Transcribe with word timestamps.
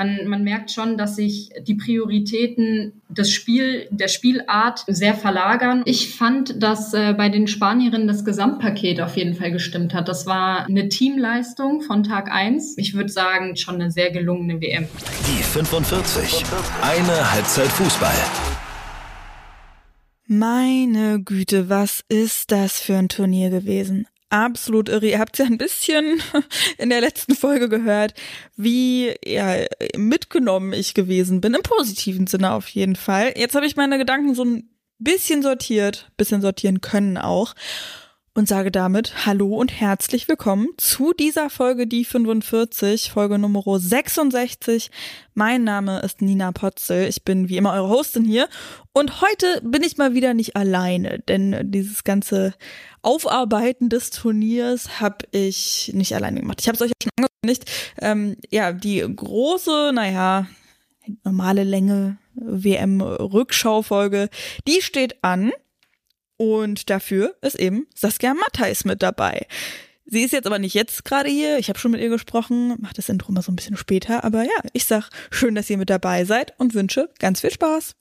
man, 0.00 0.26
man 0.26 0.44
merkt 0.44 0.70
schon, 0.70 0.96
dass 0.96 1.16
sich 1.16 1.50
die 1.60 1.74
Prioritäten 1.74 3.02
des 3.10 3.30
Spiel, 3.30 3.86
der 3.90 4.08
Spielart 4.08 4.84
sehr 4.86 5.12
verlagern. 5.12 5.82
Ich 5.84 6.14
fand, 6.14 6.62
dass 6.62 6.94
äh, 6.94 7.12
bei 7.12 7.28
den 7.28 7.46
Spanierinnen 7.46 8.08
das 8.08 8.24
Gesamtpaket 8.24 9.02
auf 9.02 9.18
jeden 9.18 9.34
Fall 9.34 9.52
gestimmt 9.52 9.92
hat. 9.92 10.08
Das 10.08 10.24
war 10.24 10.64
eine 10.64 10.88
Teamleistung 10.88 11.82
von 11.82 12.02
Tag 12.02 12.32
eins. 12.32 12.78
Ich 12.78 12.94
würde 12.94 13.10
sagen, 13.10 13.56
schon 13.56 13.74
eine 13.74 13.90
sehr 13.90 14.10
gelungene 14.10 14.58
WM. 14.62 14.86
Die 15.26 15.42
45. 15.42 16.44
Eine 16.80 17.32
Halbzeit 17.32 17.68
Fußball. 17.68 18.14
Meine 20.26 21.20
Güte, 21.22 21.68
was 21.68 22.04
ist 22.08 22.52
das 22.52 22.80
für 22.80 22.96
ein 22.96 23.08
Turnier 23.08 23.50
gewesen? 23.50 24.06
Absolut 24.30 24.88
irre. 24.88 25.06
Ihr 25.06 25.18
habt 25.18 25.38
ja 25.38 25.44
ein 25.44 25.58
bisschen 25.58 26.22
in 26.78 26.90
der 26.90 27.00
letzten 27.00 27.34
Folge 27.34 27.68
gehört, 27.68 28.14
wie 28.56 29.14
ja, 29.24 29.56
mitgenommen 29.96 30.72
ich 30.72 30.94
gewesen 30.94 31.40
bin. 31.40 31.54
Im 31.54 31.62
positiven 31.62 32.26
Sinne 32.26 32.52
auf 32.52 32.68
jeden 32.68 32.96
Fall. 32.96 33.34
Jetzt 33.36 33.54
habe 33.54 33.66
ich 33.66 33.76
meine 33.76 33.98
Gedanken 33.98 34.34
so 34.34 34.44
ein 34.44 34.70
bisschen 34.98 35.42
sortiert, 35.42 36.10
bisschen 36.16 36.40
sortieren 36.40 36.80
können 36.80 37.18
auch 37.18 37.54
und 38.34 38.46
sage 38.46 38.70
damit 38.70 39.26
Hallo 39.26 39.56
und 39.56 39.72
herzlich 39.72 40.28
willkommen 40.28 40.68
zu 40.76 41.12
dieser 41.12 41.50
Folge, 41.50 41.86
die 41.86 42.04
45, 42.04 43.10
Folge 43.10 43.38
Nummer 43.38 43.62
66. 43.78 44.90
Mein 45.34 45.64
Name 45.64 46.00
ist 46.00 46.22
Nina 46.22 46.52
Potzel. 46.52 47.08
Ich 47.08 47.24
bin 47.24 47.48
wie 47.48 47.56
immer 47.56 47.72
eure 47.72 47.88
Hostin 47.88 48.24
hier. 48.24 48.48
Und 48.92 49.20
heute 49.20 49.60
bin 49.64 49.82
ich 49.82 49.96
mal 49.96 50.14
wieder 50.14 50.32
nicht 50.32 50.54
alleine, 50.54 51.18
denn 51.18 51.72
dieses 51.72 52.04
ganze 52.04 52.54
Aufarbeiten 53.02 53.88
des 53.88 54.10
Turniers 54.10 55.00
habe 55.00 55.26
ich 55.32 55.90
nicht 55.94 56.14
alleine 56.14 56.40
gemacht. 56.40 56.60
Ich 56.60 56.68
habe 56.68 56.76
es 56.76 56.82
euch 56.82 56.90
ja 56.90 56.94
schon 57.02 57.24
angekündigt. 57.24 57.70
Ähm, 58.00 58.36
ja, 58.50 58.72
die 58.72 59.00
große, 59.00 59.90
naja, 59.92 60.46
normale 61.24 61.64
Länge 61.64 62.18
WM-Rückschaufolge, 62.34 64.28
die 64.68 64.82
steht 64.82 65.24
an. 65.24 65.52
Und 66.40 66.88
dafür 66.88 67.34
ist 67.42 67.56
eben 67.56 67.86
Saskia 67.94 68.32
Matthijs 68.32 68.86
mit 68.86 69.02
dabei. 69.02 69.46
Sie 70.06 70.22
ist 70.22 70.32
jetzt 70.32 70.46
aber 70.46 70.58
nicht 70.58 70.72
jetzt 70.72 71.04
gerade 71.04 71.28
hier. 71.28 71.58
Ich 71.58 71.68
habe 71.68 71.78
schon 71.78 71.90
mit 71.90 72.00
ihr 72.00 72.08
gesprochen, 72.08 72.76
mache 72.80 72.94
das 72.94 73.10
Intro 73.10 73.30
mal 73.30 73.42
so 73.42 73.52
ein 73.52 73.56
bisschen 73.56 73.76
später. 73.76 74.24
Aber 74.24 74.42
ja, 74.44 74.56
ich 74.72 74.86
sag 74.86 75.10
schön, 75.30 75.54
dass 75.54 75.68
ihr 75.68 75.76
mit 75.76 75.90
dabei 75.90 76.24
seid 76.24 76.54
und 76.56 76.72
wünsche 76.72 77.10
ganz 77.18 77.42
viel 77.42 77.50
Spaß. 77.50 77.94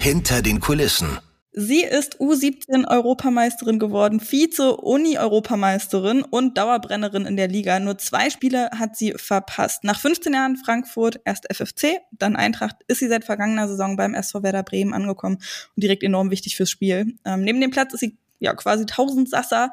Hinter 0.00 0.42
den 0.42 0.58
Kulissen. 0.58 1.20
Sie 1.60 1.82
ist 1.82 2.20
U17-Europameisterin 2.20 3.80
geworden, 3.80 4.20
Vize-Uni-Europameisterin 4.20 6.22
und 6.22 6.56
Dauerbrennerin 6.56 7.26
in 7.26 7.36
der 7.36 7.48
Liga. 7.48 7.80
Nur 7.80 7.98
zwei 7.98 8.30
Spiele 8.30 8.70
hat 8.78 8.96
sie 8.96 9.14
verpasst. 9.16 9.82
Nach 9.82 9.98
15 9.98 10.32
Jahren 10.32 10.56
Frankfurt, 10.56 11.20
erst 11.24 11.52
FFC, 11.52 11.98
dann 12.12 12.36
Eintracht, 12.36 12.76
ist 12.86 13.00
sie 13.00 13.08
seit 13.08 13.24
vergangener 13.24 13.66
Saison 13.66 13.96
beim 13.96 14.14
SV 14.14 14.44
Werder 14.44 14.62
Bremen 14.62 14.94
angekommen 14.94 15.38
und 15.74 15.82
direkt 15.82 16.04
enorm 16.04 16.30
wichtig 16.30 16.54
fürs 16.54 16.70
Spiel. 16.70 17.16
Ähm, 17.24 17.42
neben 17.42 17.60
dem 17.60 17.72
Platz 17.72 17.92
ist 17.92 18.00
sie 18.00 18.16
ja 18.38 18.54
quasi 18.54 18.86
tausend 18.86 19.28
Sasser. 19.28 19.72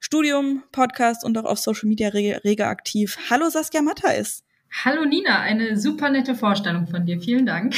Studium, 0.00 0.64
Podcast 0.72 1.24
und 1.24 1.38
auch 1.38 1.44
auf 1.44 1.60
Social 1.60 1.88
Media 1.88 2.08
rege, 2.08 2.40
rege 2.42 2.66
aktiv. 2.66 3.16
Hallo 3.30 3.48
Saskia 3.50 3.82
Matthais. 3.82 4.42
Hallo 4.72 5.04
Nina, 5.04 5.40
eine 5.40 5.76
super 5.76 6.10
nette 6.10 6.34
Vorstellung 6.34 6.86
von 6.86 7.04
dir. 7.04 7.20
Vielen 7.20 7.46
Dank. 7.46 7.74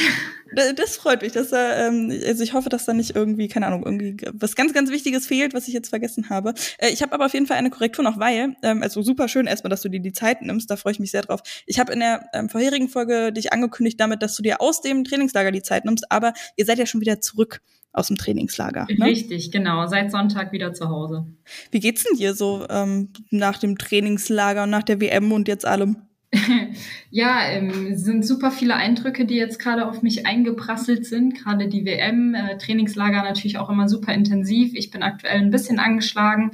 Das 0.75 0.97
freut 0.97 1.23
mich. 1.23 1.31
Dass, 1.31 1.51
ähm, 1.51 2.11
also 2.27 2.43
ich 2.43 2.53
hoffe, 2.53 2.69
dass 2.69 2.85
da 2.85 2.93
nicht 2.93 3.15
irgendwie, 3.15 3.47
keine 3.47 3.65
Ahnung, 3.65 3.83
irgendwie 3.85 4.17
was 4.33 4.55
ganz, 4.55 4.71
ganz 4.71 4.91
Wichtiges 4.91 5.25
fehlt, 5.25 5.55
was 5.55 5.67
ich 5.67 5.73
jetzt 5.73 5.89
vergessen 5.89 6.29
habe. 6.29 6.53
Äh, 6.77 6.91
ich 6.91 7.01
habe 7.01 7.11
aber 7.13 7.25
auf 7.25 7.33
jeden 7.33 7.47
Fall 7.47 7.57
eine 7.57 7.71
Korrektur 7.71 8.03
noch, 8.03 8.19
weil, 8.19 8.55
ähm, 8.61 8.83
also 8.83 9.01
super 9.01 9.27
schön 9.27 9.47
erstmal, 9.47 9.71
dass 9.71 9.81
du 9.81 9.89
dir 9.89 9.99
die 9.99 10.13
Zeit 10.13 10.43
nimmst, 10.43 10.69
da 10.69 10.75
freue 10.75 10.91
ich 10.91 10.99
mich 10.99 11.09
sehr 11.09 11.23
drauf. 11.23 11.41
Ich 11.65 11.79
habe 11.79 11.91
in 11.91 12.01
der 12.01 12.29
ähm, 12.33 12.49
vorherigen 12.49 12.87
Folge 12.87 13.33
dich 13.33 13.51
angekündigt 13.51 13.99
damit, 13.99 14.21
dass 14.21 14.35
du 14.35 14.43
dir 14.43 14.61
aus 14.61 14.81
dem 14.81 15.03
Trainingslager 15.03 15.51
die 15.51 15.63
Zeit 15.63 15.85
nimmst, 15.85 16.11
aber 16.11 16.33
ihr 16.55 16.65
seid 16.65 16.77
ja 16.77 16.85
schon 16.85 17.01
wieder 17.01 17.19
zurück 17.19 17.61
aus 17.91 18.07
dem 18.07 18.17
Trainingslager. 18.17 18.87
Ne? 18.89 19.05
Richtig, 19.05 19.51
genau. 19.51 19.87
Seit 19.87 20.11
Sonntag 20.11 20.51
wieder 20.51 20.73
zu 20.73 20.89
Hause. 20.89 21.25
Wie 21.71 21.79
geht's 21.79 22.03
denn 22.03 22.17
dir 22.17 22.35
so 22.35 22.67
ähm, 22.69 23.09
nach 23.31 23.57
dem 23.57 23.79
Trainingslager 23.79 24.63
und 24.63 24.69
nach 24.69 24.83
der 24.83 25.01
WM 25.01 25.31
und 25.31 25.47
jetzt 25.47 25.65
allem? 25.65 25.97
ja, 27.11 27.47
ähm, 27.49 27.95
sind 27.95 28.25
super 28.25 28.51
viele 28.51 28.75
Eindrücke, 28.75 29.25
die 29.25 29.35
jetzt 29.35 29.59
gerade 29.59 29.87
auf 29.87 30.01
mich 30.01 30.25
eingeprasselt 30.25 31.05
sind. 31.05 31.35
Gerade 31.35 31.67
die 31.67 31.85
WM, 31.85 32.33
äh, 32.33 32.57
Trainingslager 32.57 33.23
natürlich 33.23 33.57
auch 33.57 33.69
immer 33.69 33.87
super 33.87 34.13
intensiv. 34.13 34.73
Ich 34.73 34.89
bin 34.89 35.03
aktuell 35.03 35.39
ein 35.39 35.51
bisschen 35.51 35.79
angeschlagen, 35.79 36.51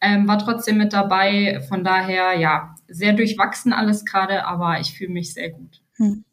ähm, 0.00 0.28
war 0.28 0.38
trotzdem 0.38 0.76
mit 0.76 0.92
dabei. 0.92 1.62
Von 1.68 1.84
daher, 1.84 2.38
ja, 2.38 2.74
sehr 2.88 3.14
durchwachsen 3.14 3.72
alles 3.72 4.04
gerade, 4.04 4.44
aber 4.46 4.80
ich 4.80 4.92
fühle 4.92 5.10
mich 5.10 5.32
sehr 5.32 5.50
gut. 5.50 5.80
Hm. 5.96 6.24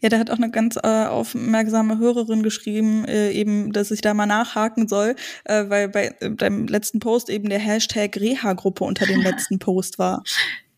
Ja, 0.00 0.08
da 0.08 0.18
hat 0.18 0.30
auch 0.30 0.36
eine 0.36 0.50
ganz 0.50 0.76
äh, 0.76 1.06
aufmerksame 1.06 1.98
Hörerin 1.98 2.42
geschrieben, 2.42 3.04
äh, 3.06 3.30
eben, 3.30 3.72
dass 3.72 3.90
ich 3.90 4.02
da 4.02 4.12
mal 4.12 4.26
nachhaken 4.26 4.86
soll, 4.86 5.16
äh, 5.44 5.64
weil 5.68 5.88
bei 5.88 6.14
äh, 6.20 6.30
deinem 6.30 6.66
letzten 6.66 7.00
Post 7.00 7.30
eben 7.30 7.48
der 7.48 7.58
Hashtag 7.58 8.16
Reha-Gruppe 8.18 8.84
unter 8.84 9.06
dem 9.06 9.20
letzten 9.22 9.58
Post 9.58 9.98
war. 9.98 10.22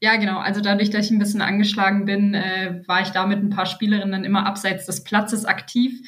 Ja, 0.05 0.17
genau. 0.17 0.37
Also 0.37 0.61
dadurch, 0.61 0.91
dass 0.91 1.07
ich 1.07 1.13
ein 1.13 1.19
bisschen 1.19 1.41
angeschlagen 1.41 2.05
bin, 2.05 2.35
äh, 2.35 2.83
war 2.87 3.01
ich 3.01 3.09
da 3.09 3.25
mit 3.25 3.39
ein 3.39 3.49
paar 3.49 3.65
Spielerinnen 3.65 4.23
immer 4.23 4.45
abseits 4.45 4.85
des 4.85 5.03
Platzes 5.03 5.47
aktiv. 5.47 5.99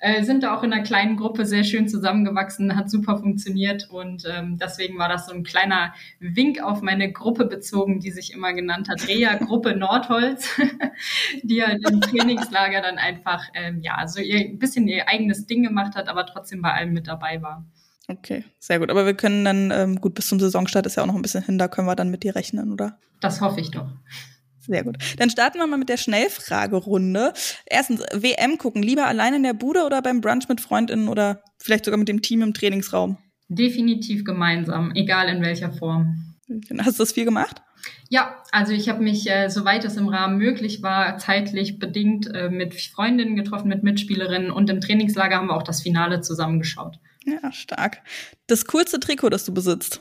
Äh, 0.00 0.24
sind 0.24 0.42
da 0.42 0.56
auch 0.56 0.64
in 0.64 0.72
einer 0.72 0.82
kleinen 0.82 1.16
Gruppe 1.16 1.46
sehr 1.46 1.62
schön 1.62 1.86
zusammengewachsen, 1.86 2.74
hat 2.74 2.90
super 2.90 3.16
funktioniert 3.16 3.88
und 3.90 4.24
ähm, 4.28 4.58
deswegen 4.60 4.98
war 4.98 5.08
das 5.08 5.26
so 5.26 5.32
ein 5.32 5.44
kleiner 5.44 5.94
Wink 6.18 6.60
auf 6.64 6.82
meine 6.82 7.12
Gruppe 7.12 7.44
bezogen, 7.44 8.00
die 8.00 8.10
sich 8.10 8.32
immer 8.32 8.52
genannt 8.54 8.88
hat, 8.88 9.06
Rea 9.06 9.36
Gruppe 9.36 9.76
Nordholz, 9.76 10.60
die 11.44 11.62
halt 11.62 11.88
im 11.88 12.00
Trainingslager 12.00 12.82
dann 12.82 12.98
einfach 12.98 13.44
ähm, 13.54 13.82
ja 13.82 14.04
so 14.08 14.20
ihr 14.20 14.40
ein 14.40 14.58
bisschen 14.58 14.88
ihr 14.88 15.08
eigenes 15.08 15.46
Ding 15.46 15.62
gemacht 15.62 15.94
hat, 15.94 16.08
aber 16.08 16.26
trotzdem 16.26 16.60
bei 16.60 16.72
allem 16.72 16.92
mit 16.92 17.06
dabei 17.06 17.40
war. 17.40 17.64
Okay, 18.08 18.44
sehr 18.58 18.78
gut. 18.78 18.90
Aber 18.90 19.06
wir 19.06 19.14
können 19.14 19.44
dann, 19.44 19.70
ähm, 19.70 20.00
gut, 20.00 20.14
bis 20.14 20.28
zum 20.28 20.38
Saisonstart 20.38 20.86
ist 20.86 20.96
ja 20.96 21.02
auch 21.02 21.06
noch 21.06 21.14
ein 21.14 21.22
bisschen 21.22 21.44
hin, 21.44 21.58
da 21.58 21.68
können 21.68 21.88
wir 21.88 21.96
dann 21.96 22.10
mit 22.10 22.22
dir 22.22 22.34
rechnen, 22.34 22.72
oder? 22.72 22.98
Das 23.20 23.40
hoffe 23.40 23.60
ich 23.60 23.70
doch. 23.70 23.88
Sehr 24.66 24.82
gut. 24.82 24.96
Dann 25.18 25.30
starten 25.30 25.58
wir 25.58 25.66
mal 25.66 25.78
mit 25.78 25.90
der 25.90 25.96
Schnellfragerunde. 25.96 27.34
Erstens, 27.66 28.00
WM 28.12 28.56
gucken, 28.56 28.82
lieber 28.82 29.06
allein 29.06 29.34
in 29.34 29.42
der 29.42 29.52
Bude 29.52 29.84
oder 29.84 30.00
beim 30.00 30.20
Brunch 30.20 30.48
mit 30.48 30.60
Freundinnen 30.60 31.08
oder 31.08 31.42
vielleicht 31.58 31.84
sogar 31.84 31.98
mit 31.98 32.08
dem 32.08 32.22
Team 32.22 32.42
im 32.42 32.54
Trainingsraum? 32.54 33.18
Definitiv 33.48 34.24
gemeinsam, 34.24 34.92
egal 34.94 35.28
in 35.28 35.42
welcher 35.42 35.70
Form. 35.70 36.34
Hast 36.78 36.98
du 36.98 37.02
das 37.02 37.12
viel 37.12 37.26
gemacht? 37.26 37.62
Ja, 38.08 38.42
also 38.52 38.72
ich 38.72 38.88
habe 38.88 39.02
mich, 39.02 39.30
äh, 39.30 39.48
soweit 39.48 39.84
es 39.84 39.96
im 39.96 40.08
Rahmen 40.08 40.38
möglich 40.38 40.82
war, 40.82 41.18
zeitlich 41.18 41.78
bedingt 41.78 42.32
äh, 42.34 42.48
mit 42.48 42.74
Freundinnen 42.74 43.36
getroffen, 43.36 43.68
mit 43.68 43.82
Mitspielerinnen 43.82 44.50
und 44.50 44.70
im 44.70 44.80
Trainingslager 44.80 45.36
haben 45.36 45.48
wir 45.48 45.56
auch 45.56 45.62
das 45.62 45.82
Finale 45.82 46.22
zusammengeschaut. 46.22 46.98
Ja, 47.24 47.52
stark. 47.52 48.02
Das 48.46 48.66
kurze 48.66 49.00
Trikot, 49.00 49.30
das 49.30 49.44
du 49.44 49.52
besitzt. 49.52 50.00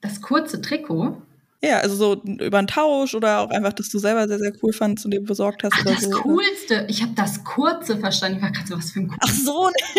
Das 0.00 0.20
kurze 0.20 0.60
Trikot? 0.60 1.22
Ja, 1.60 1.78
also 1.80 1.96
so 1.96 2.22
über 2.22 2.58
einen 2.58 2.68
Tausch 2.68 3.16
oder 3.16 3.40
auch 3.40 3.50
einfach, 3.50 3.72
dass 3.72 3.88
du 3.88 3.98
selber 3.98 4.28
sehr, 4.28 4.38
sehr 4.38 4.52
cool 4.62 4.72
fandst 4.72 5.04
und 5.04 5.10
dir 5.10 5.20
besorgt 5.20 5.64
hast. 5.64 5.72
Ach, 5.74 5.80
oder 5.82 5.94
das 5.94 6.04
so. 6.04 6.10
Coolste. 6.10 6.86
Ich 6.88 7.02
habe 7.02 7.12
das 7.16 7.42
Kurze 7.42 7.98
verstanden. 7.98 8.36
Ich 8.36 8.42
war 8.44 8.52
gerade 8.52 8.68
so, 8.68 8.76
was 8.76 8.92
für 8.92 9.00
ein 9.00 9.12
Ach 9.18 9.28
so. 9.28 9.68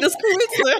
das 0.00 0.14
Coolste. 0.14 0.76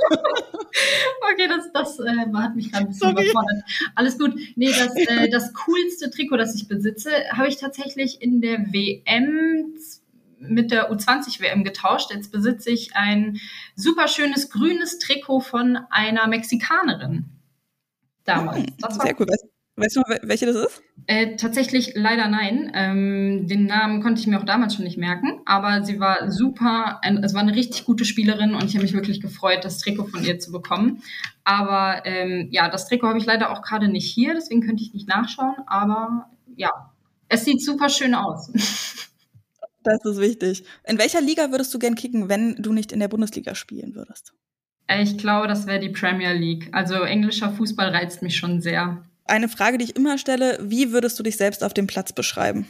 okay, 1.33 1.49
das, 1.49 1.73
das 1.73 2.01
äh, 2.01 2.11
hat 2.35 2.57
mich 2.57 2.73
gerade 2.73 2.87
ein 2.87 2.89
bisschen 2.89 3.11
Sorry. 3.11 3.23
überfordert. 3.31 3.63
Alles 3.95 4.19
gut. 4.19 4.35
Nee, 4.57 4.73
das, 4.73 4.97
äh, 4.97 5.29
das 5.29 5.55
coolste 5.55 6.11
Trikot, 6.11 6.37
das 6.37 6.57
ich 6.57 6.67
besitze, 6.67 7.11
habe 7.31 7.47
ich 7.47 7.59
tatsächlich 7.59 8.21
in 8.21 8.41
der 8.41 8.59
WM 8.73 9.77
mit 10.49 10.71
der 10.71 10.93
U20-WM 10.93 11.65
getauscht. 11.65 12.11
Jetzt 12.13 12.33
besitze 12.33 12.71
ich 12.71 12.95
ein 12.95 13.39
super 13.77 14.09
schönes 14.09 14.51
grünes 14.51 14.99
Trikot 14.99 15.41
von 15.41 15.79
einer 15.91 16.27
Mexikanerin. 16.27 17.27
Damals. 18.25 18.59
Hm, 18.59 18.67
sehr 18.91 19.21
cool. 19.21 19.27
Weißt, 19.29 19.47
weißt, 19.77 19.97
du 19.97 20.03
welche 20.23 20.47
das 20.47 20.57
ist? 20.57 20.83
Äh, 21.07 21.37
tatsächlich 21.37 21.93
leider 21.95 22.29
nein. 22.29 22.73
Ähm, 22.75 23.47
den 23.47 23.67
Namen 23.67 24.03
konnte 24.03 24.21
ich 24.21 24.27
mir 24.27 24.39
auch 24.39 24.45
damals 24.45 24.75
schon 24.75 24.85
nicht 24.85 24.97
merken, 24.97 25.41
aber 25.45 25.85
sie 25.85 26.01
war 26.01 26.31
super. 26.31 27.01
Es 27.23 27.35
war 27.35 27.43
eine 27.43 27.55
richtig 27.55 27.85
gute 27.85 28.05
Spielerin 28.05 28.55
und 28.55 28.65
ich 28.65 28.75
habe 28.75 28.85
mich 28.85 28.95
wirklich 28.95 29.21
gefreut, 29.21 29.65
das 29.65 29.79
Trikot 29.79 30.07
von 30.07 30.25
ihr 30.25 30.39
zu 30.39 30.51
bekommen. 30.53 31.03
Aber 31.45 32.07
ähm, 32.07 32.49
ja, 32.51 32.71
das 32.71 32.89
Trikot 32.89 33.09
habe 33.09 33.19
ich 33.19 33.27
leider 33.27 33.51
auch 33.51 33.63
gerade 33.63 33.89
nicht 33.89 34.11
hier, 34.11 34.35
deswegen 34.35 34.63
könnte 34.63 34.83
ich 34.83 34.95
nicht 34.95 35.09
nachschauen. 35.09 35.57
Aber 35.67 36.31
ja, 36.57 36.71
es 37.29 37.45
sieht 37.45 37.63
super 37.63 37.89
schön 37.89 38.15
aus. 38.15 38.51
Das 39.85 40.05
ist 40.05 40.19
wichtig. 40.19 40.65
In 40.85 40.99
welcher 40.99 41.21
Liga 41.21 41.51
würdest 41.51 41.73
du 41.73 41.79
gern 41.79 41.95
kicken, 41.95 42.29
wenn 42.29 42.57
du 42.57 42.73
nicht 42.73 42.91
in 42.91 43.01
der 43.01 43.09
Bundesliga 43.09 43.55
spielen 43.55 43.95
würdest? 43.95 44.33
Äh, 44.87 45.03
ich 45.03 45.19
glaube, 45.19 45.47
das 45.47 45.67
wäre 45.67 45.79
die 45.79 45.91
Premier 45.91 46.33
League. 46.33 46.69
Also 46.73 46.95
englischer 46.95 47.53
Fußball 47.53 47.91
reizt 47.91 48.23
mich 48.23 48.37
schon 48.37 48.61
sehr. 48.61 49.05
Eine 49.27 49.49
Frage, 49.49 49.79
die 49.79 49.85
ich 49.85 49.97
immer 49.97 50.19
stelle, 50.19 50.59
wie 50.63 50.93
würdest 50.93 51.19
du 51.19 51.23
dich 51.23 51.37
selbst 51.37 51.63
auf 51.63 51.75
dem 51.75 51.87
Platz 51.87 52.13
beschreiben? 52.13 52.67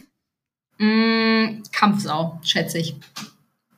Mm, 0.78 1.62
Kampfsau, 1.72 2.40
schätze 2.42 2.78
ich. 2.78 2.96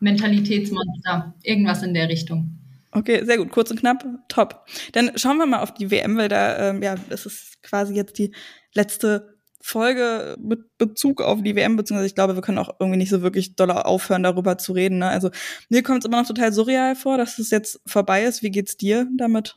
Mentalitätsmonster, 0.00 1.34
irgendwas 1.42 1.82
in 1.82 1.94
der 1.94 2.08
Richtung. 2.08 2.58
Okay, 2.92 3.24
sehr 3.24 3.36
gut, 3.36 3.50
kurz 3.50 3.70
und 3.70 3.80
knapp, 3.80 4.04
top. 4.28 4.66
Dann 4.92 5.12
schauen 5.16 5.36
wir 5.36 5.46
mal 5.46 5.60
auf 5.60 5.74
die 5.74 5.90
WM, 5.90 6.16
weil 6.16 6.28
da, 6.28 6.70
ähm, 6.70 6.82
ja, 6.82 6.94
das 7.10 7.26
ist 7.26 7.62
quasi 7.62 7.94
jetzt 7.94 8.18
die 8.18 8.32
letzte 8.74 9.35
Folge 9.66 10.36
mit 10.40 10.78
Bezug 10.78 11.20
auf 11.20 11.42
die 11.42 11.56
WM, 11.56 11.76
beziehungsweise 11.76 12.06
ich 12.06 12.14
glaube, 12.14 12.36
wir 12.36 12.42
können 12.42 12.58
auch 12.58 12.70
irgendwie 12.78 12.98
nicht 12.98 13.10
so 13.10 13.22
wirklich 13.22 13.56
doller 13.56 13.84
aufhören, 13.84 14.22
darüber 14.22 14.58
zu 14.58 14.72
reden. 14.72 14.98
Ne? 14.98 15.08
Also 15.08 15.30
mir 15.68 15.82
kommt 15.82 15.98
es 15.98 16.04
immer 16.04 16.20
noch 16.20 16.28
total 16.28 16.52
surreal 16.52 16.94
vor, 16.94 17.18
dass 17.18 17.40
es 17.40 17.50
jetzt 17.50 17.80
vorbei 17.84 18.22
ist. 18.22 18.44
Wie 18.44 18.52
geht's 18.52 18.76
dir 18.76 19.08
damit? 19.16 19.56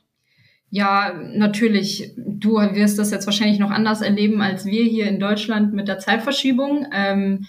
Ja, 0.68 1.14
natürlich. 1.14 2.12
Du 2.16 2.56
wirst 2.56 2.98
das 2.98 3.12
jetzt 3.12 3.26
wahrscheinlich 3.26 3.60
noch 3.60 3.70
anders 3.70 4.02
erleben 4.02 4.42
als 4.42 4.64
wir 4.64 4.84
hier 4.84 5.06
in 5.06 5.20
Deutschland 5.20 5.74
mit 5.74 5.86
der 5.86 6.00
Zeitverschiebung. 6.00 6.86
Ähm, 6.92 7.46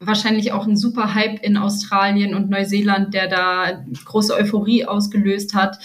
wahrscheinlich 0.00 0.50
auch 0.50 0.66
ein 0.66 0.76
super 0.76 1.14
Hype 1.14 1.40
in 1.44 1.56
Australien 1.56 2.34
und 2.34 2.50
Neuseeland, 2.50 3.14
der 3.14 3.28
da 3.28 3.84
große 4.04 4.34
Euphorie 4.34 4.86
ausgelöst 4.86 5.54
hat. 5.54 5.78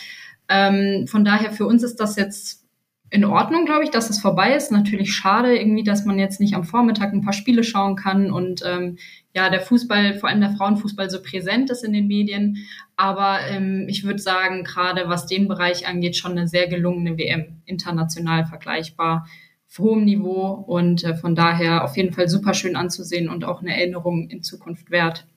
Ähm, 0.50 1.06
von 1.08 1.24
daher 1.24 1.52
für 1.52 1.68
uns 1.68 1.84
ist 1.84 1.98
das 1.98 2.16
jetzt 2.16 2.67
in 3.10 3.24
Ordnung, 3.24 3.66
glaube 3.66 3.84
ich, 3.84 3.90
dass 3.90 4.10
es 4.10 4.20
vorbei 4.20 4.54
ist. 4.54 4.72
Natürlich 4.72 5.14
schade 5.14 5.58
irgendwie, 5.58 5.84
dass 5.84 6.06
man 6.06 6.20
jetzt 6.20 6.42
nicht 6.42 6.56
am 6.56 6.64
Vormittag 6.64 7.14
ein 7.14 7.22
paar 7.22 7.34
Spiele 7.34 7.64
schauen 7.64 7.96
kann 7.96 8.32
und 8.32 8.64
ähm, 8.66 8.98
ja, 9.34 9.50
der 9.50 9.62
Fußball, 9.62 10.16
vor 10.16 10.30
allem 10.30 10.42
der 10.42 10.52
Frauenfußball, 10.52 11.10
so 11.10 11.22
präsent 11.22 11.70
ist 11.70 11.84
in 11.84 11.94
den 11.94 12.08
Medien. 12.08 12.58
Aber 12.96 13.40
ähm, 13.50 13.86
ich 13.88 14.04
würde 14.04 14.20
sagen, 14.20 14.64
gerade 14.64 15.08
was 15.08 15.28
den 15.28 15.48
Bereich 15.48 15.88
angeht, 15.88 16.18
schon 16.18 16.32
eine 16.32 16.48
sehr 16.48 16.68
gelungene 16.68 17.18
WM, 17.18 17.62
international 17.66 18.46
vergleichbar, 18.46 19.28
auf 19.70 19.80
hohem 19.80 20.06
Niveau 20.06 20.52
und 20.52 21.04
äh, 21.04 21.16
von 21.16 21.36
daher 21.36 21.84
auf 21.84 21.96
jeden 21.98 22.14
Fall 22.14 22.28
super 22.28 22.54
schön 22.54 22.76
anzusehen 22.76 23.30
und 23.30 23.46
auch 23.46 23.62
eine 23.62 23.78
Erinnerung 23.78 24.30
in 24.30 24.42
Zukunft 24.42 24.92
wert. 24.92 25.28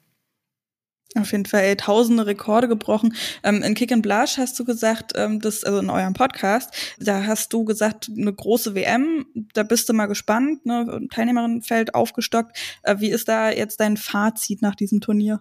Auf 1.18 1.32
jeden 1.32 1.44
Fall 1.44 1.62
ey, 1.62 1.76
tausende 1.76 2.26
Rekorde 2.26 2.68
gebrochen. 2.68 3.14
Ähm, 3.42 3.62
in 3.62 3.74
Kick 3.74 3.90
and 3.90 4.02
Blush 4.02 4.38
hast 4.38 4.58
du 4.60 4.64
gesagt, 4.64 5.12
ähm, 5.16 5.40
das, 5.40 5.64
also 5.64 5.80
in 5.80 5.90
eurem 5.90 6.12
Podcast, 6.12 6.72
da 7.00 7.24
hast 7.26 7.52
du 7.52 7.64
gesagt, 7.64 8.08
eine 8.16 8.32
große 8.32 8.76
WM, 8.76 9.26
da 9.52 9.64
bist 9.64 9.88
du 9.88 9.92
mal 9.92 10.06
gespannt, 10.06 10.66
ne? 10.66 11.00
Teilnehmerinnenfeld 11.10 11.96
aufgestockt. 11.96 12.56
Äh, 12.84 12.96
wie 13.00 13.10
ist 13.10 13.28
da 13.28 13.50
jetzt 13.50 13.80
dein 13.80 13.96
Fazit 13.96 14.62
nach 14.62 14.76
diesem 14.76 15.00
Turnier? 15.00 15.40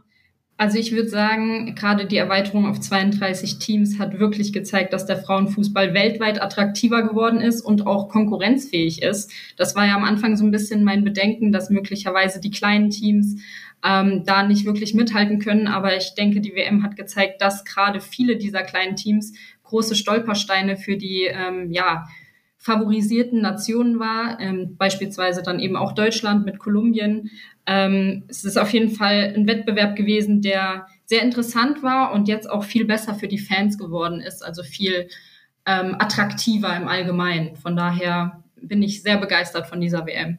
Also 0.60 0.78
ich 0.78 0.92
würde 0.92 1.08
sagen, 1.08 1.74
gerade 1.74 2.06
die 2.06 2.18
Erweiterung 2.18 2.66
auf 2.66 2.82
32 2.82 3.60
Teams 3.60 3.98
hat 3.98 4.20
wirklich 4.20 4.52
gezeigt, 4.52 4.92
dass 4.92 5.06
der 5.06 5.16
Frauenfußball 5.16 5.94
weltweit 5.94 6.42
attraktiver 6.42 7.08
geworden 7.08 7.40
ist 7.40 7.62
und 7.62 7.88
auch 7.88 8.10
konkurrenzfähig 8.10 9.02
ist. 9.02 9.32
Das 9.56 9.78
war 9.78 9.88
ja 9.88 9.96
am 9.96 10.04
Anfang 10.04 10.36
so 10.36 10.44
ein 10.44 10.52
bisschen 10.52 10.84
mein 10.84 11.06
Bedenken, 11.06 11.54
dass 11.54 11.70
möglicherweise 11.70 12.42
die 12.42 12.52
kleinen 12.52 12.90
Teams 12.90 13.40
ähm, 13.84 14.24
da 14.26 14.44
nicht 14.44 14.66
wirklich 14.66 14.94
mithalten 14.94 15.40
können. 15.40 15.68
Aber 15.68 15.96
ich 15.96 16.16
denke, 16.16 16.42
die 16.42 16.56
WM 16.56 16.84
hat 16.84 16.96
gezeigt, 16.96 17.42
dass 17.42 17.66
gerade 17.66 18.02
viele 18.02 18.38
dieser 18.38 18.64
kleinen 18.64 18.96
Teams 18.96 19.34
große 19.64 19.96
Stolpersteine 19.96 20.78
für 20.78 20.98
die 20.98 21.26
ähm, 21.26 21.72
ja, 21.72 22.08
favorisierten 22.58 23.42
Nationen 23.42 24.00
war, 24.00 24.40
ähm, 24.42 24.76
beispielsweise 24.78 25.44
dann 25.44 25.60
eben 25.60 25.78
auch 25.78 25.94
Deutschland 25.94 26.46
mit 26.46 26.60
Kolumbien. 26.60 27.30
Ähm, 27.66 28.24
es 28.28 28.44
ist 28.44 28.58
auf 28.58 28.74
jeden 28.74 28.90
Fall 28.90 29.34
ein 29.36 29.48
Wettbewerb 29.48 29.96
gewesen, 29.96 30.42
der 30.42 30.88
sehr 31.06 31.22
interessant 31.22 31.84
war 31.84 32.12
und 32.12 32.28
jetzt 32.28 32.50
auch 32.50 32.66
viel 32.66 32.86
besser 32.86 33.16
für 33.16 33.30
die 33.30 33.38
Fans 33.38 33.78
geworden 33.78 34.20
ist, 34.20 34.44
also 34.44 34.64
viel 34.64 35.08
ähm, 35.66 35.96
attraktiver 36.00 36.76
im 36.76 36.88
Allgemeinen. 36.88 37.56
Von 37.56 37.78
daher 37.78 38.44
bin 38.62 38.84
ich 38.84 39.04
sehr 39.04 39.18
begeistert 39.18 39.68
von 39.68 39.80
dieser 39.80 40.06
WM. 40.06 40.38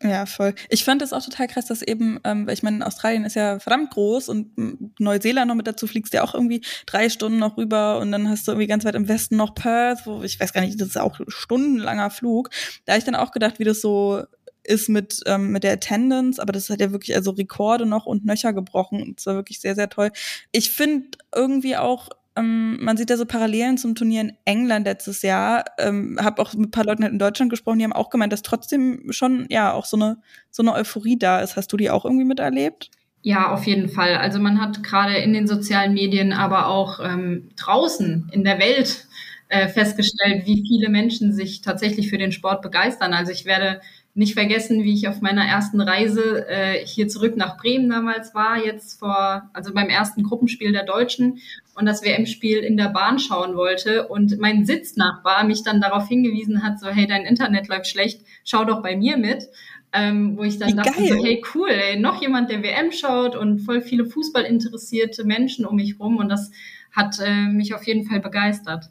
Ja, 0.00 0.26
voll. 0.26 0.54
Ich 0.68 0.84
fand 0.84 1.02
es 1.02 1.12
auch 1.12 1.24
total 1.24 1.48
krass, 1.48 1.66
dass 1.66 1.82
eben, 1.82 2.20
ähm, 2.22 2.48
ich 2.48 2.62
meine, 2.62 2.86
Australien 2.86 3.24
ist 3.24 3.34
ja 3.34 3.58
verdammt 3.58 3.90
groß 3.90 4.28
und 4.28 4.52
Neuseeland 5.00 5.48
noch 5.48 5.56
mit 5.56 5.66
dazu 5.66 5.88
fliegst 5.88 6.14
ja 6.14 6.22
auch 6.22 6.34
irgendwie 6.34 6.60
drei 6.86 7.08
Stunden 7.08 7.38
noch 7.38 7.56
rüber 7.56 7.98
und 7.98 8.12
dann 8.12 8.28
hast 8.28 8.46
du 8.46 8.52
irgendwie 8.52 8.68
ganz 8.68 8.84
weit 8.84 8.94
im 8.94 9.08
Westen 9.08 9.36
noch 9.36 9.56
Perth, 9.56 10.06
wo 10.06 10.22
ich 10.22 10.38
weiß 10.38 10.52
gar 10.52 10.60
nicht, 10.60 10.80
das 10.80 10.88
ist 10.88 10.98
auch 10.98 11.18
stundenlanger 11.26 12.10
Flug. 12.10 12.50
Da 12.84 12.92
habe 12.92 12.98
ich 13.00 13.04
dann 13.04 13.16
auch 13.16 13.32
gedacht, 13.32 13.58
wie 13.58 13.64
das 13.64 13.80
so 13.80 14.22
ist 14.62 14.88
mit, 14.88 15.20
ähm, 15.26 15.50
mit 15.50 15.64
der 15.64 15.72
Attendance, 15.72 16.40
aber 16.40 16.52
das 16.52 16.70
hat 16.70 16.80
ja 16.80 16.92
wirklich 16.92 17.16
also 17.16 17.32
Rekorde 17.32 17.86
noch 17.86 18.06
und 18.06 18.24
Nöcher 18.24 18.52
gebrochen. 18.52 19.02
Und 19.02 19.18
es 19.18 19.26
war 19.26 19.34
wirklich 19.34 19.60
sehr, 19.60 19.74
sehr 19.74 19.88
toll. 19.88 20.12
Ich 20.52 20.70
finde 20.70 21.18
irgendwie 21.34 21.76
auch 21.76 22.08
ähm, 22.38 22.78
man 22.80 22.96
sieht 22.96 23.10
da 23.10 23.16
so 23.16 23.26
Parallelen 23.26 23.78
zum 23.78 23.94
Turnier 23.94 24.20
in 24.20 24.32
England 24.44 24.86
letztes 24.86 25.22
Jahr. 25.22 25.64
Ähm, 25.78 26.18
habe 26.20 26.40
auch 26.40 26.54
mit 26.54 26.68
ein 26.68 26.70
paar 26.70 26.84
Leuten 26.84 27.02
halt 27.02 27.12
in 27.12 27.18
Deutschland 27.18 27.50
gesprochen, 27.50 27.78
die 27.78 27.84
haben 27.84 27.92
auch 27.92 28.10
gemeint, 28.10 28.32
dass 28.32 28.42
trotzdem 28.42 29.10
schon 29.10 29.46
ja 29.50 29.72
auch 29.72 29.84
so 29.84 29.96
eine 29.96 30.18
so 30.50 30.62
eine 30.62 30.72
Euphorie 30.74 31.18
da 31.18 31.40
ist. 31.40 31.56
Hast 31.56 31.72
du 31.72 31.76
die 31.76 31.90
auch 31.90 32.04
irgendwie 32.04 32.24
miterlebt? 32.24 32.90
Ja, 33.22 33.52
auf 33.52 33.64
jeden 33.64 33.88
Fall. 33.88 34.14
Also 34.14 34.38
man 34.38 34.60
hat 34.60 34.82
gerade 34.82 35.16
in 35.16 35.32
den 35.32 35.46
sozialen 35.46 35.92
Medien, 35.92 36.32
aber 36.32 36.68
auch 36.68 37.00
ähm, 37.00 37.50
draußen 37.56 38.30
in 38.32 38.44
der 38.44 38.58
Welt 38.58 39.06
äh, 39.48 39.68
festgestellt, 39.68 40.46
wie 40.46 40.64
viele 40.66 40.88
Menschen 40.88 41.32
sich 41.32 41.60
tatsächlich 41.60 42.08
für 42.10 42.18
den 42.18 42.32
Sport 42.32 42.62
begeistern. 42.62 43.12
Also 43.12 43.32
ich 43.32 43.44
werde 43.44 43.80
nicht 44.18 44.34
vergessen, 44.34 44.82
wie 44.82 44.94
ich 44.94 45.06
auf 45.06 45.20
meiner 45.20 45.44
ersten 45.44 45.80
Reise 45.80 46.46
äh, 46.48 46.84
hier 46.84 47.08
zurück 47.08 47.36
nach 47.36 47.56
Bremen 47.56 47.88
damals 47.88 48.34
war, 48.34 48.64
jetzt 48.64 48.98
vor, 48.98 49.48
also 49.52 49.72
beim 49.72 49.88
ersten 49.88 50.24
Gruppenspiel 50.24 50.72
der 50.72 50.84
Deutschen 50.84 51.38
und 51.78 51.86
das 51.86 52.02
WM-Spiel 52.02 52.58
in 52.58 52.76
der 52.76 52.88
Bahn 52.88 53.20
schauen 53.20 53.56
wollte 53.56 54.08
und 54.08 54.38
mein 54.38 54.66
Sitznachbar 54.66 55.44
mich 55.44 55.62
dann 55.62 55.80
darauf 55.80 56.08
hingewiesen 56.08 56.64
hat, 56.64 56.80
so 56.80 56.88
hey, 56.88 57.06
dein 57.06 57.24
Internet 57.24 57.68
läuft 57.68 57.86
schlecht, 57.86 58.22
schau 58.44 58.64
doch 58.64 58.82
bei 58.82 58.96
mir 58.96 59.16
mit. 59.16 59.48
Ähm, 59.90 60.36
wo 60.36 60.42
ich 60.42 60.58
dann 60.58 60.72
wie 60.72 60.74
dachte, 60.74 61.06
so, 61.06 61.24
hey 61.24 61.42
cool, 61.54 61.70
ey, 61.70 61.98
noch 61.98 62.20
jemand, 62.20 62.50
der 62.50 62.62
WM 62.62 62.92
schaut 62.92 63.34
und 63.34 63.60
voll 63.60 63.80
viele 63.80 64.04
Fußballinteressierte 64.04 65.24
Menschen 65.24 65.64
um 65.64 65.76
mich 65.76 65.98
rum 65.98 66.18
und 66.18 66.28
das 66.28 66.50
hat 66.92 67.18
äh, 67.24 67.46
mich 67.46 67.72
auf 67.72 67.86
jeden 67.86 68.04
Fall 68.04 68.20
begeistert. 68.20 68.90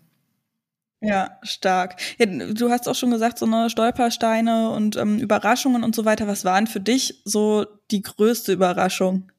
Ja, 1.00 1.38
stark. 1.44 2.01
Ja, 2.18 2.25
du 2.25 2.72
hast 2.72 2.90
auch 2.90 2.95
schon 2.95 3.12
gesagt, 3.12 3.38
so 3.38 3.45
eine 3.45 3.69
Stolpersteine 3.69 4.72
und 4.72 4.95
ähm, 4.95 5.19
Überraschungen 5.19 5.83
und 5.83 5.94
so 5.94 6.06
weiter. 6.06 6.28
Was 6.28 6.45
waren 6.45 6.66
für 6.66 6.80
dich 6.80 7.22
so 7.24 7.68
die 7.92 8.01
größte 8.01 8.54
Überraschung? 8.54 9.31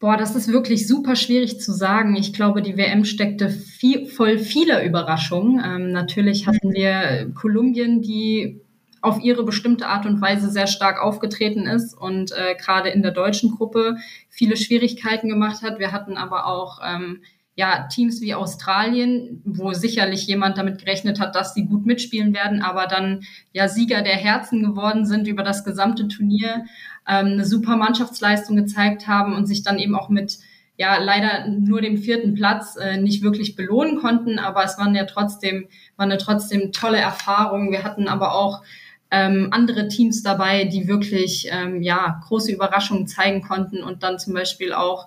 Boah, 0.00 0.16
das 0.16 0.34
ist 0.34 0.50
wirklich 0.50 0.88
super 0.88 1.14
schwierig 1.14 1.60
zu 1.60 1.72
sagen. 1.72 2.16
Ich 2.16 2.32
glaube, 2.32 2.62
die 2.62 2.78
WM 2.78 3.04
steckte 3.04 3.50
viel, 3.50 4.06
voll 4.06 4.38
vieler 4.38 4.82
Überraschungen. 4.82 5.62
Ähm, 5.62 5.92
natürlich 5.92 6.46
hatten 6.46 6.68
mhm. 6.68 6.72
wir 6.72 7.32
Kolumbien, 7.34 8.00
die 8.00 8.62
auf 9.02 9.20
ihre 9.22 9.44
bestimmte 9.44 9.86
Art 9.88 10.06
und 10.06 10.22
Weise 10.22 10.50
sehr 10.50 10.66
stark 10.66 11.02
aufgetreten 11.02 11.66
ist 11.66 11.94
und 11.94 12.32
äh, 12.32 12.54
gerade 12.54 12.88
in 12.88 13.02
der 13.02 13.12
deutschen 13.12 13.50
Gruppe 13.50 13.96
viele 14.30 14.56
Schwierigkeiten 14.56 15.28
gemacht 15.28 15.62
hat. 15.62 15.78
Wir 15.78 15.92
hatten 15.92 16.16
aber 16.16 16.46
auch 16.46 16.80
ähm, 16.82 17.20
ja, 17.60 17.88
Teams 17.88 18.22
wie 18.22 18.34
Australien, 18.34 19.42
wo 19.44 19.74
sicherlich 19.74 20.26
jemand 20.26 20.56
damit 20.56 20.78
gerechnet 20.78 21.20
hat, 21.20 21.34
dass 21.34 21.52
sie 21.52 21.66
gut 21.66 21.84
mitspielen 21.84 22.32
werden, 22.32 22.62
aber 22.62 22.86
dann 22.86 23.20
ja 23.52 23.68
Sieger 23.68 24.00
der 24.00 24.16
Herzen 24.16 24.62
geworden 24.62 25.04
sind 25.04 25.28
über 25.28 25.42
das 25.42 25.62
gesamte 25.62 26.08
Turnier, 26.08 26.64
ähm, 27.08 27.26
eine 27.26 27.44
super 27.44 27.76
Mannschaftsleistung 27.76 28.56
gezeigt 28.56 29.06
haben 29.06 29.34
und 29.34 29.46
sich 29.46 29.62
dann 29.62 29.78
eben 29.78 29.94
auch 29.94 30.08
mit 30.08 30.38
ja 30.76 30.96
leider 30.96 31.46
nur 31.48 31.82
dem 31.82 31.98
vierten 31.98 32.34
Platz 32.34 32.76
äh, 32.76 32.96
nicht 32.96 33.22
wirklich 33.22 33.54
belohnen 33.54 34.00
konnten, 34.00 34.38
aber 34.38 34.64
es 34.64 34.78
waren 34.78 34.94
ja 34.94 35.04
trotzdem 35.04 35.68
war 35.96 36.06
eine 36.06 36.18
trotzdem 36.18 36.72
tolle 36.72 36.98
Erfahrung. 36.98 37.70
Wir 37.70 37.84
hatten 37.84 38.08
aber 38.08 38.34
auch 38.34 38.62
ähm, 39.10 39.48
andere 39.50 39.88
Teams 39.88 40.22
dabei, 40.22 40.64
die 40.64 40.88
wirklich 40.88 41.48
ähm, 41.50 41.82
ja 41.82 42.20
große 42.26 42.52
Überraschungen 42.52 43.06
zeigen 43.06 43.42
konnten 43.42 43.82
und 43.82 44.02
dann 44.02 44.18
zum 44.18 44.34
Beispiel 44.34 44.72
auch 44.72 45.06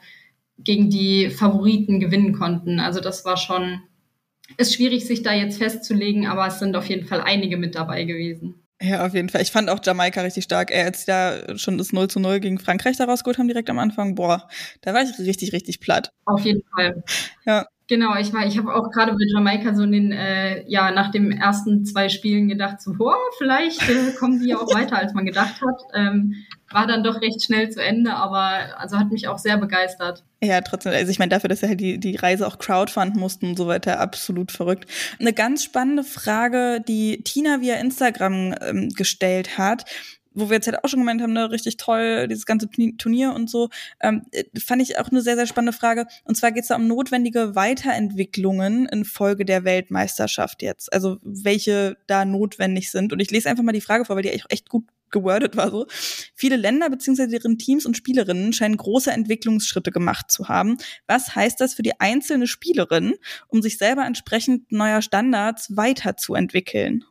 gegen 0.57 0.89
die 0.89 1.29
Favoriten 1.29 1.99
gewinnen 1.99 2.33
konnten. 2.33 2.79
Also 2.79 2.99
das 2.99 3.25
war 3.25 3.37
schon, 3.37 3.81
ist 4.57 4.75
schwierig, 4.75 5.05
sich 5.05 5.23
da 5.23 5.33
jetzt 5.33 5.57
festzulegen, 5.57 6.27
aber 6.27 6.47
es 6.47 6.59
sind 6.59 6.75
auf 6.75 6.87
jeden 6.87 7.07
Fall 7.07 7.21
einige 7.21 7.57
mit 7.57 7.75
dabei 7.75 8.03
gewesen. 8.03 8.62
Ja, 8.83 9.05
auf 9.05 9.13
jeden 9.13 9.29
Fall. 9.29 9.41
Ich 9.41 9.51
fand 9.51 9.69
auch 9.69 9.79
Jamaika 9.81 10.21
richtig 10.21 10.43
stark. 10.43 10.69
Ey, 10.69 10.83
als 10.83 11.01
sie 11.01 11.05
da 11.05 11.57
schon 11.57 11.77
das 11.77 11.93
0 11.93 12.09
zu 12.09 12.19
0 12.19 12.41
gegen 12.41 12.59
Frankreich 12.59 12.97
da 12.97 13.05
rausgeholt 13.05 13.37
haben, 13.37 13.47
direkt 13.47 13.69
am 13.69 13.79
Anfang, 13.79 14.13
boah, 14.15 14.49
da 14.81 14.93
war 14.93 15.01
ich 15.01 15.17
richtig, 15.19 15.53
richtig 15.53 15.79
platt. 15.79 16.11
Auf 16.25 16.41
jeden 16.41 16.63
Fall. 16.75 17.01
Ja. 17.45 17.65
Genau, 17.87 18.15
ich 18.15 18.31
war, 18.31 18.45
ich 18.45 18.57
habe 18.57 18.73
auch 18.73 18.91
gerade 18.91 19.11
bei 19.11 19.25
Jamaika 19.27 19.75
so 19.75 19.83
in 19.83 19.91
den, 19.91 20.11
äh, 20.13 20.63
ja, 20.69 20.91
nach 20.91 21.11
den 21.11 21.33
ersten 21.33 21.85
zwei 21.85 22.07
Spielen 22.07 22.47
gedacht, 22.47 22.81
so, 22.81 22.93
boah, 22.93 23.17
vielleicht 23.37 23.81
äh, 23.89 24.13
kommen 24.17 24.39
die 24.39 24.49
ja 24.49 24.57
auch 24.57 24.73
weiter, 24.73 24.97
als 24.97 25.13
man 25.13 25.25
gedacht 25.25 25.61
hat. 25.61 25.81
Ähm, 25.93 26.35
war 26.71 26.87
dann 26.87 27.03
doch 27.03 27.21
recht 27.21 27.43
schnell 27.43 27.69
zu 27.69 27.83
Ende, 27.83 28.13
aber 28.13 28.79
also 28.79 28.97
hat 28.97 29.11
mich 29.11 29.27
auch 29.27 29.37
sehr 29.37 29.57
begeistert. 29.57 30.23
Ja, 30.41 30.61
trotzdem, 30.61 30.93
also 30.93 31.11
ich 31.11 31.19
meine, 31.19 31.29
dafür, 31.29 31.49
dass 31.49 31.61
er 31.61 31.69
halt 31.69 31.81
die, 31.81 31.99
die 31.99 32.15
Reise 32.15 32.47
auch 32.47 32.57
crowdfunden 32.57 33.19
mussten 33.19 33.49
und 33.49 33.57
so 33.57 33.67
weiter, 33.67 33.99
absolut 33.99 34.51
verrückt. 34.51 34.89
Eine 35.19 35.33
ganz 35.33 35.63
spannende 35.63 36.03
Frage, 36.03 36.81
die 36.87 37.21
Tina 37.23 37.61
via 37.61 37.75
Instagram 37.75 38.55
ähm, 38.61 38.89
gestellt 38.89 39.57
hat, 39.57 39.85
wo 40.33 40.49
wir 40.49 40.55
jetzt 40.55 40.67
halt 40.67 40.83
auch 40.83 40.89
schon 40.89 40.99
gemeint 40.99 41.21
haben, 41.21 41.33
ne, 41.33 41.51
richtig 41.51 41.77
toll, 41.77 42.27
dieses 42.27 42.45
ganze 42.45 42.69
Turnier 42.97 43.33
und 43.33 43.49
so, 43.49 43.69
ähm, 44.01 44.23
fand 44.57 44.81
ich 44.81 44.99
auch 44.99 45.09
eine 45.09 45.21
sehr, 45.21 45.35
sehr 45.35 45.47
spannende 45.47 45.77
Frage. 45.77 46.05
Und 46.23 46.35
zwar 46.35 46.51
geht 46.51 46.63
es 46.63 46.69
da 46.69 46.75
um 46.75 46.87
notwendige 46.87 47.55
Weiterentwicklungen 47.55 48.87
in 48.87 49.05
Folge 49.05 49.45
der 49.45 49.63
Weltmeisterschaft 49.63 50.61
jetzt. 50.61 50.91
Also 50.91 51.17
welche 51.21 51.97
da 52.07 52.25
notwendig 52.25 52.91
sind. 52.91 53.13
Und 53.13 53.19
ich 53.19 53.31
lese 53.31 53.49
einfach 53.49 53.63
mal 53.63 53.71
die 53.71 53.81
Frage 53.81 54.05
vor, 54.05 54.15
weil 54.15 54.23
die 54.23 54.29
echt 54.29 54.69
gut 54.69 54.85
gewordet 55.13 55.55
war 55.55 55.71
so. 55.71 55.85
Viele 56.35 56.57
Länder 56.57 56.89
bzw. 56.89 57.27
deren 57.27 57.57
Teams 57.57 57.85
und 57.85 57.95
Spielerinnen 57.95 58.51
scheinen 58.51 58.75
große 58.75 59.11
Entwicklungsschritte 59.11 59.91
gemacht 59.91 60.29
zu 60.29 60.49
haben. 60.49 60.77
Was 61.07 61.35
heißt 61.35 61.61
das 61.61 61.75
für 61.75 61.83
die 61.83 62.01
einzelne 62.01 62.47
Spielerin, 62.47 63.13
um 63.47 63.61
sich 63.61 63.77
selber 63.77 64.05
entsprechend 64.05 64.71
neuer 64.73 65.01
Standards 65.01 65.77
weiterzuentwickeln? 65.77 67.05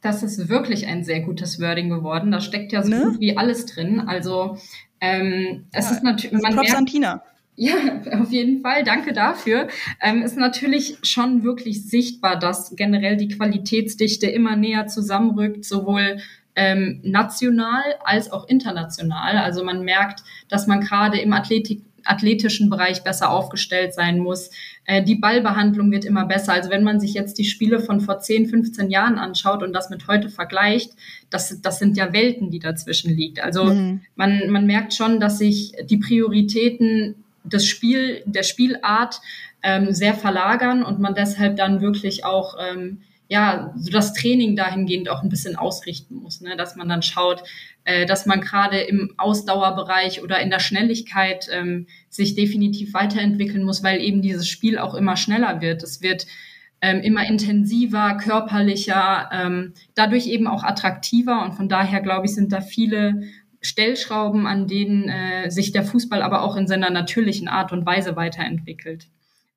Das 0.00 0.22
ist 0.22 0.48
wirklich 0.48 0.86
ein 0.86 1.04
sehr 1.04 1.20
gutes 1.20 1.60
Wording 1.60 1.88
geworden. 1.88 2.30
Da 2.30 2.40
steckt 2.40 2.72
ja 2.72 2.82
so 2.82 2.90
ne? 2.90 3.02
gut 3.04 3.20
wie 3.20 3.36
alles 3.36 3.66
drin. 3.66 4.00
Also 4.00 4.56
ähm, 5.00 5.66
es 5.72 5.86
ja, 5.86 5.96
ist 5.96 6.02
natürlich. 6.02 6.44
Also 6.44 6.56
Props 6.56 6.74
an 6.74 6.86
Tina. 6.86 7.22
Ja, 7.56 7.74
auf 8.20 8.30
jeden 8.30 8.60
Fall. 8.60 8.84
Danke 8.84 9.12
dafür. 9.12 9.68
Ähm, 10.00 10.22
ist 10.22 10.36
natürlich 10.36 10.98
schon 11.02 11.42
wirklich 11.42 11.84
sichtbar, 11.88 12.38
dass 12.38 12.74
generell 12.76 13.16
die 13.16 13.28
Qualitätsdichte 13.28 14.28
immer 14.28 14.54
näher 14.54 14.86
zusammenrückt, 14.86 15.64
sowohl 15.64 16.18
ähm, 16.54 17.00
national 17.02 17.82
als 18.04 18.30
auch 18.30 18.48
international. 18.48 19.38
Also 19.38 19.64
man 19.64 19.84
merkt, 19.84 20.22
dass 20.48 20.66
man 20.66 20.80
gerade 20.80 21.18
im 21.20 21.32
Athletik 21.32 21.82
athletischen 22.04 22.70
Bereich 22.70 23.02
besser 23.02 23.30
aufgestellt 23.30 23.94
sein 23.94 24.18
muss. 24.18 24.50
Äh, 24.84 25.02
die 25.02 25.14
Ballbehandlung 25.14 25.90
wird 25.90 26.04
immer 26.04 26.24
besser. 26.24 26.52
Also 26.52 26.70
wenn 26.70 26.84
man 26.84 27.00
sich 27.00 27.14
jetzt 27.14 27.38
die 27.38 27.44
Spiele 27.44 27.80
von 27.80 28.00
vor 28.00 28.18
10, 28.20 28.48
15 28.48 28.90
Jahren 28.90 29.18
anschaut 29.18 29.62
und 29.62 29.72
das 29.72 29.90
mit 29.90 30.06
heute 30.06 30.30
vergleicht, 30.30 30.92
das, 31.30 31.60
das 31.60 31.78
sind 31.78 31.96
ja 31.96 32.12
Welten, 32.12 32.50
die 32.50 32.58
dazwischen 32.58 33.14
liegt. 33.14 33.40
Also 33.40 33.64
mhm. 33.64 34.00
man, 34.16 34.50
man 34.50 34.66
merkt 34.66 34.94
schon, 34.94 35.20
dass 35.20 35.38
sich 35.38 35.72
die 35.84 35.98
Prioritäten 35.98 37.16
das 37.44 37.64
Spiel, 37.66 38.22
der 38.26 38.42
Spielart 38.42 39.20
ähm, 39.62 39.92
sehr 39.92 40.14
verlagern 40.14 40.82
und 40.82 41.00
man 41.00 41.14
deshalb 41.14 41.56
dann 41.56 41.80
wirklich 41.80 42.24
auch 42.24 42.56
ähm, 42.60 42.98
ja, 43.28 43.74
so 43.76 43.90
das 43.90 44.14
Training 44.14 44.56
dahingehend 44.56 45.10
auch 45.10 45.22
ein 45.22 45.28
bisschen 45.28 45.54
ausrichten 45.56 46.16
muss, 46.16 46.40
ne? 46.40 46.56
dass 46.56 46.76
man 46.76 46.88
dann 46.88 47.02
schaut, 47.02 47.42
äh, 47.88 48.04
dass 48.04 48.26
man 48.26 48.42
gerade 48.42 48.80
im 48.80 49.14
Ausdauerbereich 49.16 50.22
oder 50.22 50.38
in 50.40 50.50
der 50.50 50.58
Schnelligkeit 50.58 51.48
ähm, 51.50 51.86
sich 52.10 52.34
definitiv 52.34 52.92
weiterentwickeln 52.92 53.64
muss, 53.64 53.82
weil 53.82 54.02
eben 54.02 54.20
dieses 54.20 54.46
Spiel 54.46 54.78
auch 54.78 54.94
immer 54.94 55.16
schneller 55.16 55.62
wird. 55.62 55.82
Es 55.82 56.02
wird 56.02 56.26
ähm, 56.82 57.00
immer 57.00 57.26
intensiver, 57.26 58.18
körperlicher, 58.22 59.30
ähm, 59.32 59.72
dadurch 59.94 60.26
eben 60.26 60.46
auch 60.46 60.64
attraktiver 60.64 61.42
und 61.42 61.54
von 61.54 61.70
daher 61.70 62.02
glaube 62.02 62.26
ich, 62.26 62.34
sind 62.34 62.52
da 62.52 62.60
viele 62.60 63.22
Stellschrauben, 63.62 64.46
an 64.46 64.66
denen 64.66 65.08
äh, 65.08 65.50
sich 65.50 65.72
der 65.72 65.82
Fußball 65.82 66.20
aber 66.20 66.42
auch 66.42 66.56
in 66.56 66.66
seiner 66.66 66.90
natürlichen 66.90 67.48
Art 67.48 67.72
und 67.72 67.86
Weise 67.86 68.16
weiterentwickelt. 68.16 69.06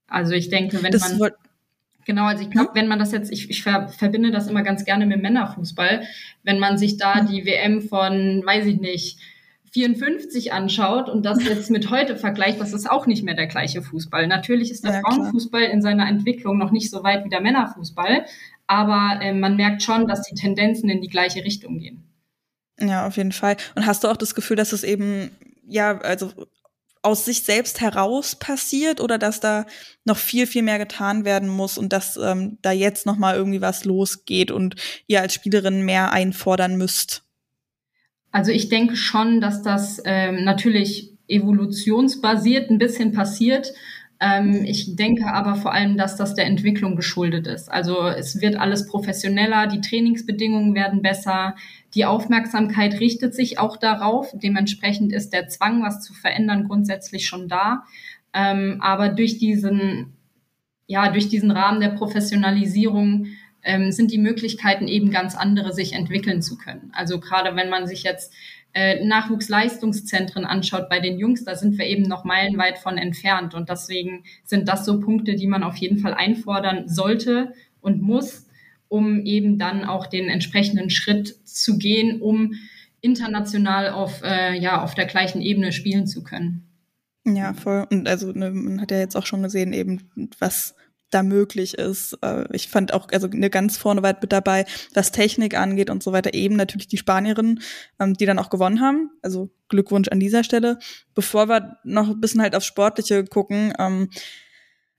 Also 0.08 0.32
ich 0.32 0.48
denke, 0.48 0.82
wenn 0.82 0.92
das 0.94 1.18
man 1.20 1.32
Genau, 2.06 2.26
also 2.26 2.44
ich 2.44 2.50
glaube, 2.50 2.72
wenn 2.74 2.88
man 2.88 3.00
das 3.00 3.12
jetzt, 3.12 3.32
ich, 3.32 3.50
ich 3.50 3.64
ver, 3.64 3.88
verbinde 3.90 4.32
das 4.32 4.48
immer 4.48 4.64
ganz 4.64 4.86
gerne 4.86 5.06
mit 5.06 5.22
Männerfußball, 5.22 6.04
wenn 6.44 6.60
man 6.60 6.78
sich 6.78 6.98
da 6.98 7.22
die 7.22 7.46
WM 7.46 7.82
von, 7.82 8.44
weiß 8.46 8.66
ich 8.66 8.80
nicht, 8.80 9.20
54 9.72 10.52
anschaut 10.52 11.08
und 11.08 11.26
das 11.26 11.44
jetzt 11.44 11.72
mit 11.72 11.90
heute 11.90 12.18
vergleicht, 12.18 12.60
das 12.60 12.74
ist 12.74 12.90
auch 12.90 13.06
nicht 13.08 13.24
mehr 13.24 13.36
der 13.36 13.48
gleiche 13.48 13.82
Fußball. 13.82 14.28
Natürlich 14.28 14.70
ist 14.70 14.84
der 14.84 14.96
ja, 14.96 15.02
Frauenfußball 15.02 15.64
in 15.64 15.82
seiner 15.82 16.08
Entwicklung 16.08 16.58
noch 16.58 16.72
nicht 16.72 16.90
so 16.90 17.04
weit 17.04 17.24
wie 17.24 17.30
der 17.30 17.42
Männerfußball, 17.42 18.26
aber 18.68 19.22
äh, 19.22 19.34
man 19.34 19.56
merkt 19.56 19.82
schon, 19.82 20.08
dass 20.08 20.24
die 20.24 20.36
Tendenzen 20.36 20.90
in 20.90 21.02
die 21.02 21.08
gleiche 21.08 21.44
Richtung 21.46 21.80
gehen. 21.80 22.04
Ja, 22.80 23.08
auf 23.08 23.16
jeden 23.16 23.32
Fall. 23.32 23.58
Und 23.76 23.86
hast 23.86 24.04
du 24.04 24.08
auch 24.08 24.18
das 24.18 24.36
Gefühl, 24.36 24.58
dass 24.58 24.74
es 24.74 24.84
eben, 24.84 25.32
ja, 25.68 26.00
also 26.00 26.32
aus 27.04 27.26
sich 27.26 27.44
selbst 27.44 27.82
heraus 27.82 28.36
passiert 28.36 29.02
oder 29.02 29.18
dass 29.18 29.40
da 29.40 29.66
noch 30.06 30.18
viel, 30.18 30.46
viel 30.46 30.62
mehr 30.62 30.78
getan 30.78 31.26
werden 31.26 31.50
muss 31.50 31.78
und 31.78 31.94
dass 31.94 32.18
ähm, 32.18 32.58
da 32.62 32.72
jetzt 32.72 33.06
noch 33.06 33.18
mal 33.18 33.36
irgendwie 33.36 33.62
was 33.62 33.86
losgeht 33.86 34.52
und 34.52 34.76
ihr 35.08 35.22
als 35.22 35.34
Spielerin 35.34 35.84
mehr 35.84 36.12
einfordern 36.12 36.78
müsst? 36.78 37.24
Also 38.32 38.52
ich 38.52 38.70
denke 38.70 38.96
schon, 38.96 39.42
dass 39.42 39.62
das 39.62 40.02
ähm, 40.06 40.44
natürlich 40.44 41.12
evolutionsbasiert 41.28 42.70
ein 42.70 42.78
bisschen 42.78 43.14
passiert 43.14 43.74
ich 44.66 44.96
denke 44.96 45.34
aber 45.34 45.56
vor 45.56 45.74
allem, 45.74 45.98
dass 45.98 46.16
das 46.16 46.36
der 46.36 46.46
Entwicklung 46.46 46.96
geschuldet 46.96 47.48
ist. 47.48 47.72
Also 47.72 48.04
es 48.06 48.40
wird 48.40 48.56
alles 48.56 48.86
professioneller, 48.86 49.66
die 49.66 49.82
Trainingsbedingungen 49.82 50.76
werden 50.76 51.02
besser, 51.02 51.56
die 51.96 52.06
Aufmerksamkeit 52.06 53.00
richtet 53.00 53.34
sich 53.34 53.58
auch 53.58 53.78
darauf. 53.78 54.32
Dementsprechend 54.34 55.12
ist 55.12 55.34
der 55.34 55.48
Zwang, 55.48 55.82
was 55.82 56.02
zu 56.02 56.14
verändern, 56.14 56.68
grundsätzlich 56.68 57.26
schon 57.26 57.48
da. 57.48 57.84
Ähm, 58.32 58.78
aber 58.80 59.10
durch 59.10 59.40
diesen, 59.40 60.14
ja, 60.86 61.12
durch 61.12 61.28
diesen 61.28 61.50
Rahmen 61.50 61.82
der 61.82 61.90
Professionalisierung 61.90 63.26
ähm, 63.64 63.92
sind 63.92 64.12
die 64.12 64.20
Möglichkeiten 64.20 64.88
eben 64.88 65.10
ganz 65.10 65.36
andere, 65.36 65.74
sich 65.74 65.94
entwickeln 65.94 66.42
zu 66.44 66.58
können. 66.58 66.92
Also 66.94 67.20
gerade 67.20 67.56
wenn 67.56 67.70
man 67.70 67.88
sich 67.88 68.04
jetzt 68.04 68.34
äh, 68.74 69.04
Nachwuchsleistungszentren 69.04 70.46
anschaut 70.46 70.90
bei 70.90 71.00
den 71.00 71.20
Jungs, 71.20 71.44
da 71.44 71.56
sind 71.56 71.78
wir 71.78 71.86
eben 71.86 72.04
noch 72.04 72.24
meilenweit 72.24 72.78
von 72.78 72.98
entfernt. 72.98 73.54
Und 73.54 73.70
deswegen 73.70 74.24
sind 74.44 74.68
das 74.68 74.86
so 74.86 75.00
Punkte, 75.00 75.36
die 75.36 75.48
man 75.48 75.64
auf 75.64 75.78
jeden 75.78 75.98
Fall 75.98 76.14
einfordern 76.14 76.88
sollte 76.88 77.54
und 77.82 78.02
muss, 78.02 78.48
um 78.88 79.26
eben 79.26 79.58
dann 79.58 79.84
auch 79.84 80.08
den 80.08 80.30
entsprechenden 80.30 80.90
Schritt 80.90 81.36
zu 81.46 81.78
gehen, 81.78 82.22
um 82.22 82.54
international 83.02 83.90
auf, 83.90 84.22
äh, 84.24 84.58
ja, 84.58 84.82
auf 84.82 84.96
der 84.96 85.06
gleichen 85.06 85.42
Ebene 85.42 85.72
spielen 85.72 86.08
zu 86.08 86.24
können. 86.24 86.68
Ja, 87.26 87.54
voll. 87.54 87.86
Und 87.92 88.08
also 88.08 88.32
ne, 88.32 88.52
man 88.52 88.82
hat 88.82 88.92
ja 88.92 89.00
jetzt 89.00 89.16
auch 89.16 89.26
schon 89.26 89.44
gesehen, 89.44 89.74
eben 89.74 90.10
was 90.40 90.76
da 91.12 91.24
möglich 91.24 91.76
ist. 91.78 92.18
Äh, 92.22 92.46
ich 92.52 92.70
fand 92.70 92.94
auch, 92.94 93.08
also 93.12 93.28
eine 93.28 93.50
ganz 93.50 93.78
vorne 93.78 94.04
weit 94.04 94.22
mit 94.22 94.32
dabei, 94.32 94.66
was 94.94 95.12
Technik 95.12 95.56
angeht 95.58 95.90
und 95.90 96.02
so 96.02 96.12
weiter, 96.12 96.34
eben 96.34 96.56
natürlich 96.56 96.88
die 96.88 96.98
Spanierinnen, 96.98 97.62
ähm, 98.00 98.14
die 98.16 98.26
dann 98.26 98.40
auch 98.40 98.50
gewonnen 98.50 98.82
haben. 98.82 99.12
Also 99.22 99.50
Glückwunsch 99.70 100.10
an 100.10 100.20
dieser 100.20 100.44
Stelle. 100.44 100.80
Bevor 101.14 101.48
wir 101.48 101.78
noch 101.84 102.10
ein 102.10 102.22
bisschen 102.22 102.42
halt 102.42 102.56
aufs 102.56 102.66
Sportliche 102.66 103.24
gucken, 103.26 103.74
ähm, 103.78 104.10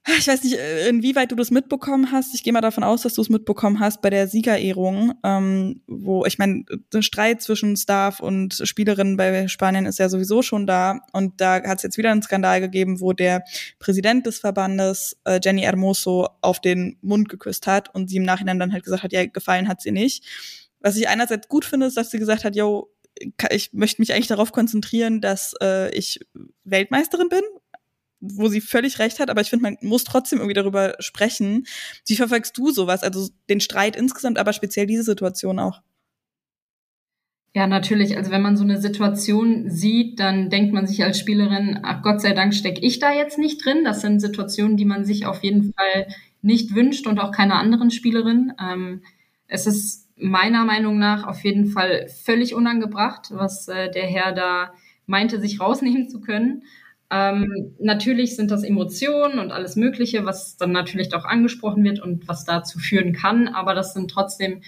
ich 0.04 0.26
weiß 0.26 0.42
nicht, 0.42 0.59
äh, 0.59 0.88
inwieweit 0.88 1.30
du 1.30 1.37
das 1.37 1.52
mitbekommen 1.52 2.11
hast. 2.11 2.35
Ich 2.35 2.42
gehe 2.42 2.52
mal 2.52 2.61
davon 2.61 2.82
aus, 2.82 3.02
dass 3.02 3.14
du 3.14 3.23
es 3.23 3.28
mitbekommen 3.28 3.78
hast 3.78 4.02
bei 4.02 4.11
der 4.11 4.26
Siegerehrung, 4.26 5.14
ähm, 5.23 5.82
wo 5.87 6.25
ich 6.25 6.38
meine, 6.38 6.64
der 6.92 7.02
Streit 7.02 7.40
zwischen 7.40 7.76
Staff 7.76 8.18
und 8.18 8.61
Spielerinnen 8.64 9.16
bei 9.16 9.47
Spanien 9.47 9.87
ist 9.87 10.00
ja 10.00 10.09
sowieso 10.09 10.42
schon 10.42 10.66
da. 10.66 11.00
Und 11.12 11.40
da 11.40 11.62
hat 11.62 11.78
es 11.78 11.82
jetzt 11.85 11.99
wieder 11.99 12.11
einen 12.11 12.23
Skandal 12.23 12.61
gegeben, 12.61 13.00
wo 13.00 13.12
der 13.12 13.44
Präsident 13.78 14.26
des 14.26 14.40
Verbandes, 14.40 15.16
äh, 15.25 15.38
Jenny 15.42 15.62
Hermoso, 15.62 16.28
auf 16.40 16.61
den 16.61 16.99
Mund 17.00 17.28
geküsst 17.28 17.68
hat 17.68 17.94
und 17.94 18.11
sie 18.11 18.16
im 18.16 18.25
Nachhinein 18.25 18.59
dann 18.59 18.73
halt 18.73 18.85
gesagt 18.85 19.04
hat, 19.04 19.12
ja, 19.12 19.25
gefallen 19.26 19.68
hat 19.68 19.80
sie 19.82 19.92
nicht. 19.92 20.25
Was 20.80 20.97
ich 20.97 21.09
einerseits 21.09 21.47
gut 21.47 21.64
finde, 21.64 21.87
ist, 21.87 21.97
dass 21.97 22.11
sie 22.11 22.18
gesagt 22.18 22.44
hat, 22.44 22.56
yo, 22.56 22.88
ich 23.50 23.73
möchte 23.73 24.02
mich 24.02 24.12
eigentlich 24.12 24.26
darauf 24.26 24.50
konzentrieren, 24.50 25.21
dass 25.21 25.54
äh, 25.62 25.94
ich 25.97 26.18
Weltmeisterin 26.64 27.28
bin 27.28 27.42
wo 28.23 28.49
sie 28.49 28.61
völlig 28.61 28.99
recht 29.00 29.19
hat, 29.19 29.29
aber 29.29 29.41
ich 29.41 29.50
finde, 29.50 29.64
man 29.64 29.76
muss 29.83 30.05
trotzdem 30.05 30.38
irgendwie 30.38 30.55
darüber 30.55 30.95
sprechen. 31.00 31.67
Wie 32.07 32.17
verfolgst 32.17 32.57
du 32.57 32.71
sowas? 32.71 33.02
Also 33.02 33.29
den 33.49 33.61
Streit 33.61 33.97
insgesamt, 33.97 34.38
aber 34.38 34.52
speziell 34.52 34.87
diese 34.87 35.02
Situation 35.02 35.59
auch. 35.59 35.83
Ja, 37.55 37.67
natürlich. 37.67 38.17
Also 38.17 38.31
wenn 38.31 38.41
man 38.41 38.57
so 38.57 38.64
eine 38.64 38.81
Situation 38.81 39.69
sieht, 39.69 40.21
dann 40.21 40.49
denkt 40.49 40.73
man 40.73 40.87
sich 40.87 41.05
als 41.05 41.19
Spielerin, 41.19 41.81
ach 41.83 42.02
Gott 42.02 42.23
sei 42.23 42.33
Dank 42.33 42.55
stecke 42.55 42.81
ich 42.81 42.99
da 42.99 43.12
jetzt 43.12 43.38
nicht 43.38 43.62
drin. 43.62 43.85
Das 43.85 44.00
sind 44.00 44.21
Situationen, 44.21 44.79
die 44.79 44.87
man 44.87 45.05
sich 45.05 45.26
auf 45.26 45.43
jeden 45.43 45.75
Fall 45.75 46.07
nicht 46.41 46.75
wünscht 46.75 47.07
und 47.07 47.19
auch 47.19 47.31
keiner 47.31 47.57
anderen 47.57 47.91
Spielerin. 47.91 48.55
Ähm, 48.59 49.02
es 49.49 49.67
ist 49.67 50.09
meiner 50.17 50.64
Meinung 50.64 50.99
nach 50.99 51.26
auf 51.26 51.45
jeden 51.45 51.67
Fall 51.67 52.09
völlig 52.09 52.55
unangebracht, 52.55 53.29
was 53.33 53.69
äh, 53.69 53.91
der 53.91 54.07
Herr 54.07 54.33
da 54.33 54.73
meinte, 55.07 55.38
sich 55.41 55.61
rausnehmen 55.61 56.09
zu 56.09 56.21
können. 56.21 56.62
Ähm, 57.12 57.75
natürlich 57.78 58.37
sind 58.37 58.50
das 58.50 58.64
Emotionen 58.64 59.38
und 59.38 59.52
alles 59.52 59.76
Mögliche, 59.76 60.25
was 60.25 60.57
dann 60.57 60.73
natürlich 60.73 61.14
auch 61.14 61.26
angesprochen 61.26 61.85
wird 61.85 62.00
und 62.00 62.26
was 62.26 62.47
dazu 62.47 62.78
führen 62.78 63.12
kann, 63.12 63.49
aber 63.49 63.75
das 63.75 63.92
sind 63.92 64.11
trotzdem 64.11 64.62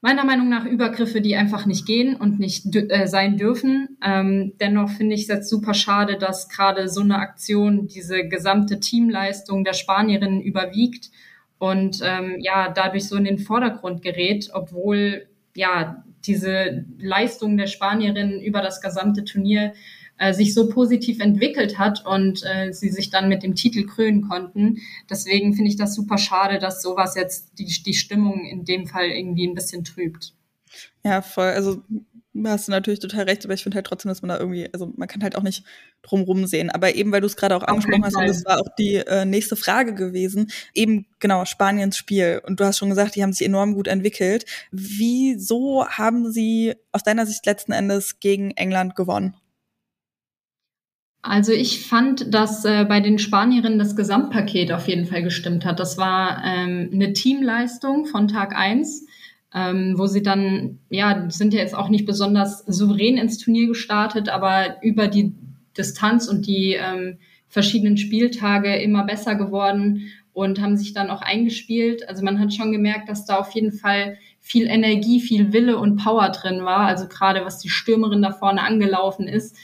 meiner 0.00 0.24
Meinung 0.24 0.48
nach 0.48 0.64
Übergriffe, 0.64 1.20
die 1.20 1.36
einfach 1.36 1.66
nicht 1.66 1.84
gehen 1.84 2.16
und 2.16 2.40
nicht 2.40 2.74
äh, 2.74 3.06
sein 3.06 3.36
dürfen. 3.36 3.98
Ähm, 4.02 4.54
dennoch 4.58 4.88
finde 4.88 5.14
ich 5.14 5.22
es 5.22 5.28
jetzt 5.28 5.50
super 5.50 5.74
schade, 5.74 6.16
dass 6.16 6.48
gerade 6.48 6.88
so 6.88 7.02
eine 7.02 7.18
Aktion 7.18 7.86
diese 7.86 8.26
gesamte 8.26 8.80
Teamleistung 8.80 9.62
der 9.62 9.74
Spanierinnen 9.74 10.40
überwiegt 10.40 11.10
und 11.58 12.00
ähm, 12.02 12.36
ja 12.40 12.70
dadurch 12.70 13.06
so 13.06 13.16
in 13.16 13.24
den 13.24 13.38
Vordergrund 13.38 14.00
gerät, 14.00 14.48
obwohl 14.54 15.26
ja 15.54 16.02
diese 16.24 16.86
Leistung 16.98 17.58
der 17.58 17.66
Spanierinnen 17.66 18.40
über 18.40 18.62
das 18.62 18.80
gesamte 18.80 19.24
Turnier 19.24 19.74
äh, 20.20 20.34
sich 20.34 20.52
so 20.52 20.68
positiv 20.68 21.18
entwickelt 21.20 21.78
hat 21.78 22.04
und 22.04 22.42
äh, 22.44 22.72
sie 22.72 22.90
sich 22.90 23.08
dann 23.08 23.30
mit 23.30 23.42
dem 23.42 23.54
Titel 23.54 23.86
krönen 23.86 24.28
konnten. 24.28 24.78
Deswegen 25.08 25.54
finde 25.54 25.70
ich 25.70 25.76
das 25.76 25.94
super 25.94 26.18
schade, 26.18 26.58
dass 26.58 26.82
sowas 26.82 27.16
jetzt 27.16 27.58
die, 27.58 27.64
die 27.64 27.94
Stimmung 27.94 28.44
in 28.44 28.66
dem 28.66 28.86
Fall 28.86 29.06
irgendwie 29.06 29.48
ein 29.48 29.54
bisschen 29.54 29.82
trübt. 29.82 30.34
Ja, 31.02 31.22
voll. 31.22 31.48
Also 31.48 31.82
hast 32.44 32.68
du 32.68 32.72
natürlich 32.72 33.00
total 33.00 33.24
recht, 33.24 33.46
aber 33.46 33.54
ich 33.54 33.62
finde 33.62 33.76
halt 33.76 33.86
trotzdem, 33.86 34.10
dass 34.10 34.20
man 34.20 34.28
da 34.28 34.38
irgendwie, 34.38 34.68
also 34.74 34.92
man 34.94 35.08
kann 35.08 35.22
halt 35.22 35.36
auch 35.36 35.42
nicht 35.42 35.64
drumrum 36.02 36.46
sehen. 36.46 36.68
Aber 36.68 36.94
eben, 36.94 37.12
weil 37.12 37.22
du 37.22 37.26
es 37.26 37.36
gerade 37.36 37.56
auch 37.56 37.62
angesprochen 37.62 38.04
hast, 38.04 38.16
und 38.16 38.28
das 38.28 38.44
war 38.44 38.60
auch 38.60 38.68
die 38.78 38.96
äh, 38.96 39.24
nächste 39.24 39.56
Frage 39.56 39.94
gewesen, 39.94 40.50
eben 40.74 41.06
genau 41.18 41.46
Spaniens 41.46 41.96
Spiel. 41.96 42.42
Und 42.46 42.60
du 42.60 42.64
hast 42.64 42.76
schon 42.76 42.90
gesagt, 42.90 43.16
die 43.16 43.22
haben 43.22 43.32
sich 43.32 43.46
enorm 43.46 43.74
gut 43.74 43.88
entwickelt. 43.88 44.44
Wieso 44.70 45.88
haben 45.88 46.30
sie 46.30 46.74
aus 46.92 47.02
deiner 47.02 47.24
Sicht 47.24 47.46
letzten 47.46 47.72
Endes 47.72 48.20
gegen 48.20 48.50
England 48.50 48.96
gewonnen? 48.96 49.34
Also 51.22 51.52
ich 51.52 51.86
fand, 51.86 52.32
dass 52.32 52.64
äh, 52.64 52.84
bei 52.88 53.00
den 53.00 53.18
Spanierinnen 53.18 53.78
das 53.78 53.94
Gesamtpaket 53.94 54.72
auf 54.72 54.88
jeden 54.88 55.04
Fall 55.06 55.22
gestimmt 55.22 55.64
hat. 55.66 55.78
Das 55.78 55.98
war 55.98 56.42
ähm, 56.44 56.90
eine 56.92 57.12
Teamleistung 57.12 58.06
von 58.06 58.26
Tag 58.28 58.56
eins. 58.56 59.06
ähm, 59.54 59.94
wo 59.96 60.06
sie 60.06 60.22
dann, 60.22 60.78
ja, 60.90 61.28
sind 61.28 61.52
ja 61.54 61.60
jetzt 61.60 61.74
auch 61.74 61.88
nicht 61.88 62.06
besonders 62.06 62.64
souverän 62.66 63.16
ins 63.16 63.38
Turnier 63.38 63.66
gestartet, 63.66 64.28
aber 64.28 64.76
über 64.82 65.08
die 65.08 65.34
Distanz 65.76 66.28
und 66.28 66.46
die 66.46 66.74
ähm, 66.74 67.18
verschiedenen 67.48 67.96
Spieltage 67.96 68.76
immer 68.76 69.04
besser 69.04 69.34
geworden 69.34 70.12
und 70.32 70.60
haben 70.60 70.76
sich 70.76 70.92
dann 70.92 71.10
auch 71.10 71.22
eingespielt. 71.22 72.08
Also 72.08 72.24
man 72.24 72.38
hat 72.38 72.54
schon 72.54 72.70
gemerkt, 72.70 73.08
dass 73.08 73.24
da 73.26 73.38
auf 73.38 73.50
jeden 73.52 73.72
Fall 73.72 74.18
viel 74.38 74.66
Energie, 74.66 75.20
viel 75.20 75.52
Wille 75.52 75.78
und 75.78 75.96
Power 75.96 76.28
drin 76.30 76.64
war. 76.64 76.86
Also 76.86 77.08
gerade 77.08 77.44
was 77.44 77.58
die 77.58 77.68
Stürmerin 77.68 78.22
da 78.22 78.30
vorne 78.30 78.62
angelaufen 78.62 79.26
ist, 79.26 79.56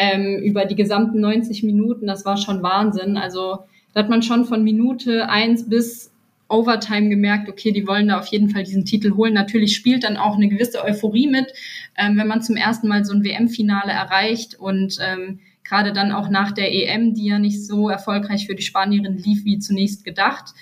ähm, 0.00 0.38
über 0.42 0.64
die 0.64 0.76
gesamten 0.76 1.20
90 1.20 1.62
Minuten, 1.62 2.06
das 2.06 2.24
war 2.24 2.38
schon 2.38 2.62
Wahnsinn. 2.62 3.18
Also 3.18 3.58
da 3.92 4.00
hat 4.00 4.08
man 4.08 4.22
schon 4.22 4.46
von 4.46 4.64
Minute 4.64 5.28
eins 5.28 5.68
bis 5.68 6.10
Overtime 6.48 7.10
gemerkt, 7.10 7.50
okay, 7.50 7.70
die 7.70 7.86
wollen 7.86 8.08
da 8.08 8.18
auf 8.18 8.26
jeden 8.28 8.48
Fall 8.48 8.64
diesen 8.64 8.86
Titel 8.86 9.14
holen. 9.14 9.34
Natürlich 9.34 9.76
spielt 9.76 10.04
dann 10.04 10.16
auch 10.16 10.36
eine 10.36 10.48
gewisse 10.48 10.82
Euphorie 10.82 11.28
mit, 11.28 11.52
ähm, 11.98 12.16
wenn 12.16 12.26
man 12.26 12.40
zum 12.40 12.56
ersten 12.56 12.88
Mal 12.88 13.04
so 13.04 13.12
ein 13.12 13.22
WM-Finale 13.22 13.92
erreicht 13.92 14.54
und 14.58 14.96
ähm, 15.00 15.40
gerade 15.64 15.92
dann 15.92 16.12
auch 16.12 16.30
nach 16.30 16.52
der 16.52 16.72
EM, 16.72 17.12
die 17.12 17.26
ja 17.26 17.38
nicht 17.38 17.64
so 17.64 17.90
erfolgreich 17.90 18.46
für 18.46 18.54
die 18.54 18.62
Spanierin 18.62 19.18
lief 19.18 19.44
wie 19.44 19.58
zunächst 19.58 20.02
gedacht. 20.02 20.54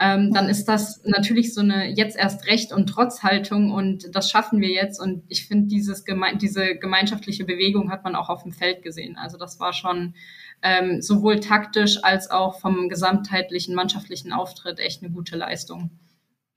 Ähm, 0.00 0.32
dann 0.32 0.48
ist 0.48 0.66
das 0.66 1.02
natürlich 1.04 1.52
so 1.52 1.60
eine 1.60 1.88
jetzt 1.88 2.16
erst 2.16 2.46
Recht 2.46 2.72
und 2.72 2.86
Trotzhaltung 2.86 3.72
und 3.72 4.14
das 4.14 4.30
schaffen 4.30 4.60
wir 4.60 4.70
jetzt. 4.70 5.00
Und 5.00 5.24
ich 5.28 5.46
finde, 5.46 5.66
dieses 5.68 6.04
geme 6.04 6.36
diese 6.36 6.76
gemeinschaftliche 6.76 7.44
Bewegung 7.44 7.90
hat 7.90 8.04
man 8.04 8.14
auch 8.14 8.28
auf 8.28 8.44
dem 8.44 8.52
Feld 8.52 8.82
gesehen. 8.82 9.16
Also 9.16 9.38
das 9.38 9.58
war 9.58 9.72
schon 9.72 10.14
ähm, 10.62 11.02
sowohl 11.02 11.40
taktisch 11.40 12.02
als 12.02 12.30
auch 12.30 12.60
vom 12.60 12.88
gesamtheitlichen 12.88 13.74
mannschaftlichen 13.74 14.32
Auftritt 14.32 14.78
echt 14.78 15.02
eine 15.02 15.12
gute 15.12 15.36
Leistung. 15.36 15.90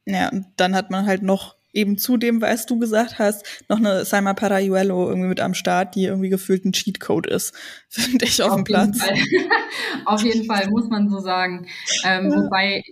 Ja, 0.06 0.30
und 0.30 0.46
dann 0.58 0.76
hat 0.76 0.92
man 0.92 1.06
halt 1.06 1.22
noch 1.22 1.56
eben 1.74 1.98
zu 1.98 2.18
dem, 2.18 2.42
was 2.42 2.66
du 2.66 2.80
gesagt 2.80 3.20
hast, 3.20 3.46
noch 3.70 3.78
eine 3.78 4.04
Saima 4.06 4.34
Parayuelo 4.34 5.08
irgendwie 5.08 5.30
mit 5.30 5.40
am 5.40 5.54
Start, 5.54 5.96
die 5.96 6.06
irgendwie 6.06 6.30
gefühlt 6.30 6.66
ein 6.66 6.74
Cheatcode 6.74 7.28
ist, 7.28 7.54
finde 7.90 8.26
ich 8.26 8.42
auf, 8.42 8.52
auf 8.52 8.56
dem 8.56 8.64
Platz. 8.64 9.00
auf 10.06 10.22
jeden 10.24 10.46
Fall, 10.46 10.70
muss 10.70 10.90
man 10.90 11.10
so 11.10 11.20
sagen. 11.20 11.68
Ähm, 12.04 12.30
ja. 12.30 12.38
Wobei, 12.38 12.84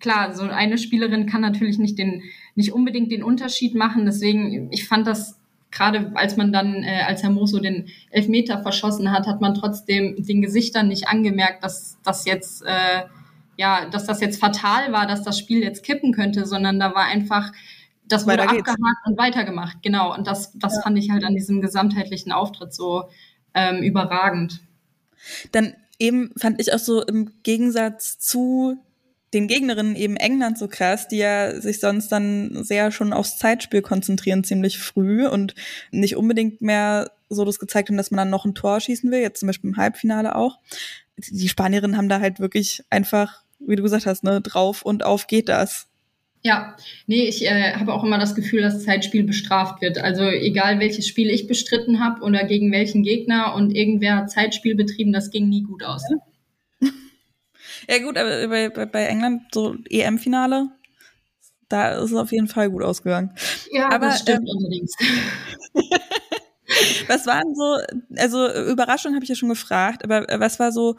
klar, 0.00 0.34
so 0.34 0.44
eine 0.44 0.78
Spielerin 0.78 1.26
kann 1.26 1.40
natürlich 1.40 1.78
nicht 1.78 1.98
den, 1.98 2.22
nicht 2.54 2.72
unbedingt 2.72 3.12
den 3.12 3.22
Unterschied 3.22 3.74
machen. 3.74 4.06
Deswegen, 4.06 4.72
ich 4.72 4.88
fand 4.88 5.06
das 5.06 5.38
gerade 5.70 6.12
als 6.14 6.36
man 6.36 6.52
dann, 6.52 6.82
äh, 6.82 7.02
als 7.06 7.22
Herr 7.22 7.30
Moso 7.30 7.58
den 7.58 7.88
Elfmeter 8.10 8.62
verschossen 8.62 9.12
hat, 9.12 9.26
hat 9.26 9.40
man 9.40 9.54
trotzdem 9.54 10.16
den 10.18 10.40
Gesichtern 10.40 10.88
nicht 10.88 11.08
angemerkt, 11.08 11.62
dass 11.62 11.98
das 12.02 12.24
jetzt, 12.24 12.62
äh, 12.62 13.02
ja, 13.56 13.88
dass 13.88 14.06
das 14.06 14.20
jetzt 14.20 14.40
fatal 14.40 14.92
war, 14.92 15.06
dass 15.06 15.22
das 15.22 15.38
Spiel 15.38 15.62
jetzt 15.62 15.84
kippen 15.84 16.12
könnte, 16.12 16.46
sondern 16.46 16.78
da 16.78 16.94
war 16.94 17.04
einfach, 17.04 17.52
das 18.06 18.26
wurde 18.26 18.48
abgehakt 18.48 18.78
und 19.04 19.18
weitergemacht, 19.18 19.82
genau. 19.82 20.14
Und 20.14 20.26
das, 20.26 20.52
das 20.54 20.76
ja. 20.76 20.82
fand 20.82 20.98
ich 20.98 21.10
halt 21.10 21.24
an 21.24 21.34
diesem 21.34 21.60
gesamtheitlichen 21.60 22.32
Auftritt 22.32 22.72
so 22.72 23.04
ähm, 23.52 23.82
überragend. 23.82 24.60
Dann 25.52 25.74
eben 25.98 26.30
fand 26.38 26.60
ich 26.60 26.72
auch 26.72 26.78
so 26.78 27.02
im 27.04 27.42
Gegensatz 27.42 28.18
zu 28.18 28.78
den 29.34 29.46
Gegnerinnen 29.46 29.96
eben 29.96 30.16
England 30.16 30.58
so 30.58 30.68
krass, 30.68 31.08
die 31.08 31.18
ja 31.18 31.60
sich 31.60 31.80
sonst 31.80 32.08
dann 32.08 32.64
sehr 32.64 32.90
schon 32.90 33.12
aufs 33.12 33.38
Zeitspiel 33.38 33.82
konzentrieren, 33.82 34.44
ziemlich 34.44 34.78
früh 34.78 35.26
und 35.26 35.54
nicht 35.90 36.16
unbedingt 36.16 36.62
mehr 36.62 37.10
so 37.28 37.44
das 37.44 37.58
gezeigt 37.58 37.90
haben, 37.90 37.96
dass 37.96 38.10
man 38.10 38.18
dann 38.18 38.30
noch 38.30 38.46
ein 38.46 38.54
Tor 38.54 38.80
schießen 38.80 39.10
will, 39.10 39.20
jetzt 39.20 39.40
zum 39.40 39.48
Beispiel 39.48 39.70
im 39.70 39.76
Halbfinale 39.76 40.34
auch. 40.34 40.58
Die 41.16 41.48
Spanierinnen 41.48 41.96
haben 41.96 42.08
da 42.08 42.20
halt 42.20 42.40
wirklich 42.40 42.82
einfach, 42.88 43.42
wie 43.58 43.76
du 43.76 43.82
gesagt 43.82 44.06
hast, 44.06 44.24
ne, 44.24 44.40
drauf 44.40 44.82
und 44.82 45.04
auf 45.04 45.26
geht 45.26 45.48
das. 45.48 45.88
Ja, 46.42 46.76
nee, 47.06 47.24
ich 47.24 47.44
äh, 47.44 47.74
habe 47.74 47.92
auch 47.92 48.04
immer 48.04 48.18
das 48.18 48.36
Gefühl, 48.36 48.62
dass 48.62 48.84
Zeitspiel 48.84 49.24
bestraft 49.24 49.82
wird. 49.82 49.98
Also 49.98 50.22
egal 50.22 50.78
welches 50.78 51.06
Spiel 51.08 51.30
ich 51.30 51.48
bestritten 51.48 52.00
habe 52.02 52.22
oder 52.22 52.44
gegen 52.44 52.70
welchen 52.70 53.02
Gegner 53.02 53.54
und 53.54 53.74
irgendwer 53.74 54.16
hat 54.16 54.30
Zeitspiel 54.30 54.76
betrieben, 54.76 55.12
das 55.12 55.30
ging 55.30 55.48
nie 55.48 55.64
gut 55.64 55.82
aus. 55.82 56.04
Ja 56.08 56.16
gut, 58.00 58.16
aber 58.16 58.48
bei, 58.48 58.68
bei, 58.68 58.86
bei 58.86 59.04
England 59.04 59.42
so 59.52 59.76
EM-Finale, 59.88 60.68
da 61.68 61.98
ist 61.98 62.10
es 62.10 62.16
auf 62.16 62.32
jeden 62.32 62.48
Fall 62.48 62.70
gut 62.70 62.82
ausgegangen. 62.82 63.34
Ja, 63.70 63.90
aber, 63.90 64.06
das 64.06 64.20
stimmt 64.20 64.48
ähm, 64.48 64.56
allerdings. 64.58 64.94
was 67.08 67.26
waren 67.26 67.54
so, 67.54 67.78
also 68.16 68.52
Überraschung 68.70 69.14
habe 69.14 69.24
ich 69.24 69.28
ja 69.28 69.34
schon 69.34 69.48
gefragt, 69.48 70.04
aber 70.04 70.26
was 70.40 70.58
war 70.58 70.72
so 70.72 70.96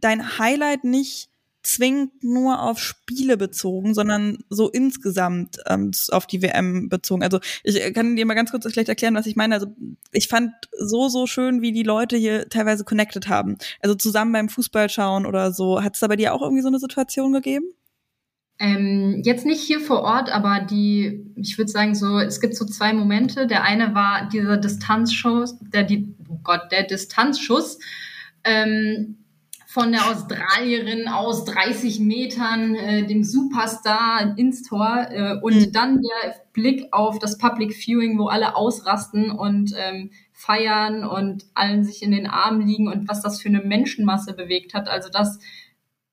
dein 0.00 0.38
Highlight 0.38 0.84
nicht 0.84 1.28
zwingend 1.62 2.22
nur 2.22 2.62
auf 2.62 2.78
Spiele 2.78 3.36
bezogen, 3.36 3.94
sondern 3.94 4.38
so 4.48 4.68
insgesamt 4.68 5.58
ähm, 5.66 5.92
auf 6.10 6.26
die 6.26 6.42
WM 6.42 6.88
bezogen. 6.88 7.22
Also 7.22 7.38
ich 7.62 7.94
kann 7.94 8.16
dir 8.16 8.26
mal 8.26 8.34
ganz 8.34 8.50
kurz 8.50 8.64
vielleicht 8.70 8.88
erklären, 8.88 9.14
was 9.14 9.26
ich 9.26 9.36
meine. 9.36 9.54
Also 9.54 9.68
ich 10.12 10.28
fand 10.28 10.52
so, 10.78 11.08
so 11.08 11.26
schön, 11.26 11.62
wie 11.62 11.72
die 11.72 11.82
Leute 11.82 12.16
hier 12.16 12.48
teilweise 12.48 12.84
connected 12.84 13.28
haben. 13.28 13.58
Also 13.80 13.94
zusammen 13.94 14.32
beim 14.32 14.48
Fußball 14.48 14.88
schauen 14.88 15.26
oder 15.26 15.52
so. 15.52 15.82
Hat 15.82 15.94
es 15.94 16.00
da 16.00 16.08
bei 16.08 16.16
dir 16.16 16.34
auch 16.34 16.42
irgendwie 16.42 16.62
so 16.62 16.68
eine 16.68 16.78
Situation 16.78 17.32
gegeben? 17.32 17.66
Ähm, 18.58 19.22
jetzt 19.24 19.46
nicht 19.46 19.60
hier 19.60 19.80
vor 19.80 20.02
Ort, 20.02 20.30
aber 20.30 20.60
die, 20.60 21.32
ich 21.36 21.58
würde 21.58 21.70
sagen 21.70 21.94
so, 21.94 22.18
es 22.18 22.40
gibt 22.40 22.54
so 22.54 22.64
zwei 22.64 22.92
Momente. 22.92 23.46
Der 23.46 23.64
eine 23.64 23.94
war 23.94 24.28
dieser 24.28 24.56
Distanzschuss, 24.56 25.58
der 25.60 25.84
die, 25.84 26.14
oh 26.28 26.38
Gott, 26.42 26.70
der 26.70 26.84
Distanzschuss. 26.84 27.78
Ähm, 28.44 29.21
von 29.72 29.90
der 29.90 30.06
Australierin 30.06 31.08
aus 31.08 31.46
30 31.46 31.98
Metern, 32.00 32.74
äh, 32.74 33.06
dem 33.06 33.24
Superstar 33.24 34.36
ins 34.36 34.64
Tor 34.64 35.06
äh, 35.10 35.38
und 35.40 35.54
mhm. 35.54 35.72
dann 35.72 36.02
der 36.02 36.34
Blick 36.52 36.88
auf 36.92 37.18
das 37.18 37.38
Public 37.38 37.72
Viewing, 37.72 38.18
wo 38.18 38.26
alle 38.26 38.54
ausrasten 38.54 39.30
und 39.30 39.72
ähm, 39.78 40.10
feiern 40.34 41.04
und 41.04 41.46
allen 41.54 41.84
sich 41.84 42.02
in 42.02 42.10
den 42.10 42.26
Armen 42.26 42.66
liegen 42.66 42.86
und 42.86 43.08
was 43.08 43.22
das 43.22 43.40
für 43.40 43.48
eine 43.48 43.62
Menschenmasse 43.62 44.34
bewegt 44.34 44.74
hat. 44.74 44.90
Also 44.90 45.08
das, 45.08 45.38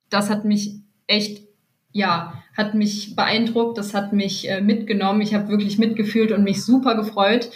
das 0.10 0.30
hat 0.30 0.46
mich 0.46 0.76
echt, 1.08 1.46
ja, 1.92 2.42
hat 2.56 2.76
mich 2.76 3.18
beeindruckt, 3.18 3.78
das 3.78 3.94
hat 3.94 4.14
mich 4.14 4.50
äh, 4.50 4.62
mitgenommen. 4.62 5.20
Ich 5.20 5.34
habe 5.34 5.50
wirklich 5.50 5.78
mitgefühlt 5.78 6.32
und 6.32 6.46
mich 6.46 6.64
super 6.64 6.96
gefreut. 6.96 7.52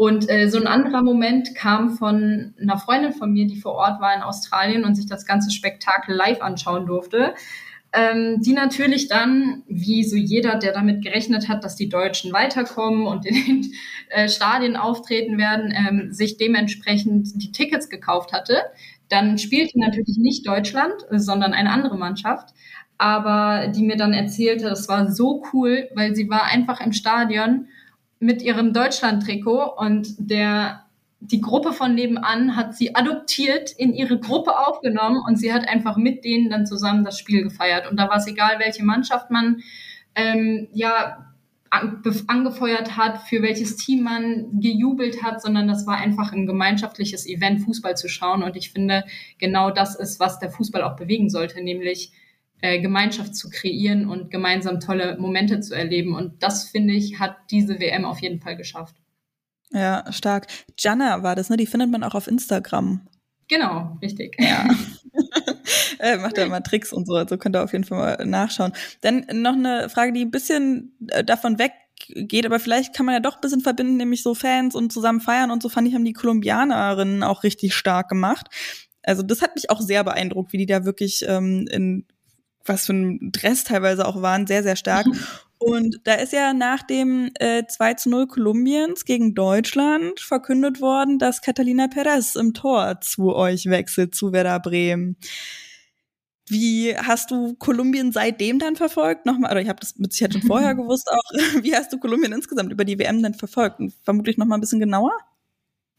Und 0.00 0.30
äh, 0.30 0.48
so 0.48 0.58
ein 0.58 0.66
anderer 0.66 1.02
Moment 1.02 1.54
kam 1.54 1.90
von 1.90 2.54
einer 2.58 2.78
Freundin 2.78 3.12
von 3.12 3.34
mir, 3.34 3.46
die 3.46 3.60
vor 3.60 3.74
Ort 3.74 4.00
war 4.00 4.16
in 4.16 4.22
Australien 4.22 4.86
und 4.86 4.94
sich 4.94 5.04
das 5.04 5.26
ganze 5.26 5.50
Spektakel 5.50 6.14
live 6.16 6.40
anschauen 6.40 6.86
durfte. 6.86 7.34
Ähm, 7.92 8.40
die 8.40 8.54
natürlich 8.54 9.08
dann, 9.08 9.62
wie 9.68 10.04
so 10.04 10.16
jeder, 10.16 10.58
der 10.58 10.72
damit 10.72 11.04
gerechnet 11.04 11.50
hat, 11.50 11.64
dass 11.64 11.76
die 11.76 11.90
Deutschen 11.90 12.32
weiterkommen 12.32 13.06
und 13.06 13.26
in 13.26 13.34
den 13.34 13.72
äh, 14.08 14.30
Stadien 14.30 14.74
auftreten 14.74 15.36
werden, 15.36 15.70
ähm, 15.76 16.10
sich 16.14 16.38
dementsprechend 16.38 17.32
die 17.34 17.52
Tickets 17.52 17.90
gekauft 17.90 18.32
hatte. 18.32 18.56
Dann 19.10 19.36
spielte 19.36 19.78
natürlich 19.78 20.16
nicht 20.16 20.48
Deutschland, 20.48 20.94
sondern 21.10 21.52
eine 21.52 21.72
andere 21.72 21.98
Mannschaft, 21.98 22.54
aber 22.96 23.68
die 23.68 23.82
mir 23.82 23.98
dann 23.98 24.14
erzählte, 24.14 24.64
das 24.64 24.88
war 24.88 25.12
so 25.12 25.42
cool, 25.52 25.90
weil 25.94 26.16
sie 26.16 26.30
war 26.30 26.44
einfach 26.44 26.80
im 26.80 26.94
Stadion 26.94 27.66
mit 28.20 28.42
ihrem 28.42 28.72
Deutschland-Trikot 28.72 29.76
und 29.76 30.14
der 30.18 30.84
die 31.20 31.40
Gruppe 31.42 31.74
von 31.74 31.94
nebenan 31.94 32.56
hat 32.56 32.74
sie 32.74 32.94
adoptiert, 32.94 33.72
in 33.72 33.92
ihre 33.92 34.18
Gruppe 34.18 34.58
aufgenommen 34.58 35.22
und 35.26 35.36
sie 35.36 35.52
hat 35.52 35.68
einfach 35.68 35.98
mit 35.98 36.24
denen 36.24 36.48
dann 36.48 36.64
zusammen 36.66 37.04
das 37.04 37.18
Spiel 37.18 37.42
gefeiert. 37.42 37.90
Und 37.90 37.98
da 37.98 38.08
war 38.08 38.16
es 38.16 38.26
egal, 38.26 38.58
welche 38.58 38.82
Mannschaft 38.84 39.30
man 39.30 39.60
ähm, 40.14 40.68
ja 40.72 41.26
an, 41.68 42.02
angefeuert 42.26 42.96
hat, 42.96 43.22
für 43.28 43.42
welches 43.42 43.76
Team 43.76 44.02
man 44.02 44.60
gejubelt 44.60 45.22
hat, 45.22 45.42
sondern 45.42 45.68
das 45.68 45.86
war 45.86 45.98
einfach 45.98 46.32
ein 46.32 46.46
gemeinschaftliches 46.46 47.26
Event, 47.26 47.60
Fußball 47.60 47.96
zu 47.96 48.08
schauen. 48.08 48.42
Und 48.42 48.56
ich 48.56 48.72
finde, 48.72 49.04
genau 49.38 49.70
das 49.70 49.94
ist, 49.96 50.20
was 50.20 50.38
der 50.38 50.50
Fußball 50.50 50.82
auch 50.82 50.96
bewegen 50.96 51.28
sollte, 51.28 51.62
nämlich 51.62 52.12
äh, 52.62 52.80
Gemeinschaft 52.80 53.34
zu 53.34 53.50
kreieren 53.50 54.08
und 54.08 54.30
gemeinsam 54.30 54.80
tolle 54.80 55.18
Momente 55.18 55.60
zu 55.60 55.74
erleben. 55.74 56.14
Und 56.14 56.42
das, 56.42 56.68
finde 56.68 56.94
ich, 56.94 57.18
hat 57.18 57.36
diese 57.50 57.80
WM 57.80 58.04
auf 58.04 58.20
jeden 58.20 58.40
Fall 58.40 58.56
geschafft. 58.56 58.96
Ja, 59.72 60.04
stark. 60.12 60.46
Jana 60.78 61.22
war 61.22 61.36
das, 61.36 61.48
ne? 61.50 61.56
Die 61.56 61.66
findet 61.66 61.90
man 61.90 62.02
auch 62.02 62.14
auf 62.14 62.26
Instagram. 62.26 63.06
Genau, 63.48 63.98
richtig. 64.02 64.36
Ja. 64.38 64.68
äh, 65.98 66.16
macht 66.18 66.38
da 66.38 66.44
immer 66.44 66.62
Tricks 66.62 66.92
und 66.92 67.06
so, 67.06 67.14
also 67.14 67.36
könnt 67.38 67.56
ihr 67.56 67.62
auf 67.62 67.72
jeden 67.72 67.84
Fall 67.84 67.98
mal 67.98 68.26
nachschauen. 68.26 68.72
Dann 69.00 69.26
noch 69.32 69.54
eine 69.54 69.88
Frage, 69.88 70.12
die 70.12 70.24
ein 70.24 70.30
bisschen 70.30 70.96
äh, 71.08 71.24
davon 71.24 71.58
weggeht, 71.58 72.46
aber 72.46 72.60
vielleicht 72.60 72.94
kann 72.94 73.06
man 73.06 73.14
ja 73.14 73.20
doch 73.20 73.36
ein 73.36 73.40
bisschen 73.40 73.60
verbinden, 73.60 73.96
nämlich 73.96 74.22
so 74.22 74.34
Fans 74.34 74.74
und 74.74 74.92
zusammen 74.92 75.20
feiern 75.20 75.50
und 75.50 75.62
so 75.62 75.68
fand 75.68 75.88
ich, 75.88 75.94
haben 75.94 76.04
die 76.04 76.12
Kolumbianerinnen 76.12 77.22
auch 77.22 77.42
richtig 77.42 77.74
stark 77.74 78.08
gemacht. 78.08 78.48
Also 79.02 79.22
das 79.22 79.42
hat 79.42 79.54
mich 79.54 79.70
auch 79.70 79.80
sehr 79.80 80.04
beeindruckt, 80.04 80.52
wie 80.52 80.58
die 80.58 80.66
da 80.66 80.84
wirklich 80.84 81.24
ähm, 81.26 81.66
in 81.70 82.06
was 82.64 82.86
für 82.86 82.92
ein 82.92 83.32
Dress 83.32 83.64
teilweise 83.64 84.06
auch 84.06 84.22
waren, 84.22 84.46
sehr, 84.46 84.62
sehr 84.62 84.76
stark. 84.76 85.06
Und 85.58 86.00
da 86.04 86.14
ist 86.14 86.32
ja 86.32 86.54
nach 86.54 86.82
dem 86.82 87.30
äh, 87.38 87.66
2 87.66 87.94
zu 87.94 88.08
0 88.08 88.28
Kolumbiens 88.28 89.04
gegen 89.04 89.34
Deutschland 89.34 90.18
verkündet 90.18 90.80
worden, 90.80 91.18
dass 91.18 91.42
Catalina 91.42 91.86
Perez 91.88 92.34
im 92.34 92.54
Tor 92.54 93.00
zu 93.02 93.34
euch 93.34 93.66
wechselt, 93.66 94.14
zu 94.14 94.32
Werder 94.32 94.58
Bremen. 94.58 95.16
Wie 96.48 96.96
hast 96.96 97.30
du 97.30 97.54
Kolumbien 97.56 98.10
seitdem 98.10 98.58
dann 98.58 98.74
verfolgt? 98.74 99.26
Nochmal, 99.26 99.52
oder 99.52 99.60
ich 99.60 99.68
habe 99.68 99.80
das 99.80 99.96
mit 99.98 100.12
Sicherheit 100.12 100.32
schon 100.32 100.42
vorher 100.42 100.74
gewusst 100.76 101.08
auch. 101.10 101.38
Wie 101.62 101.74
hast 101.76 101.92
du 101.92 101.98
Kolumbien 101.98 102.32
insgesamt 102.32 102.72
über 102.72 102.86
die 102.86 102.98
WM 102.98 103.22
denn 103.22 103.34
verfolgt? 103.34 103.80
Und 103.80 103.92
vermutlich 104.02 104.38
nochmal 104.38 104.56
ein 104.56 104.62
bisschen 104.62 104.80
genauer? 104.80 105.12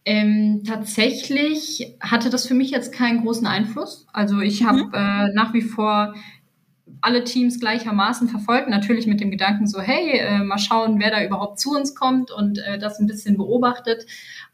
Ähm, 0.04 0.63
tatsächlich 0.65 1.95
hatte 2.02 2.32
das 2.32 2.47
für 2.47 2.56
mich 2.56 2.71
jetzt 2.71 2.91
keinen 2.91 3.21
großen 3.21 3.45
Einfluss. 3.45 4.08
Also 4.12 4.39
ich 4.39 4.63
habe 4.63 4.86
mhm. 4.86 4.93
äh, 4.93 5.34
nach 5.34 5.54
wie 5.54 5.62
vor 5.62 6.15
alle 7.02 7.24
Teams 7.24 7.60
gleichermaßen 7.60 8.30
verfolgt, 8.30 8.70
natürlich 8.70 9.08
mit 9.08 9.20
dem 9.20 9.32
Gedanken 9.32 9.68
so, 9.68 9.82
hey, 9.82 10.20
äh, 10.20 10.44
mal 10.44 10.60
schauen, 10.60 11.00
wer 11.00 11.12
da 11.12 11.24
überhaupt 11.24 11.60
zu 11.60 11.72
uns 11.76 11.96
kommt 11.96 12.32
und 12.32 12.60
äh, 12.60 12.78
das 12.78 13.00
ein 13.00 13.08
bisschen 13.08 13.38
beobachtet. 13.38 14.06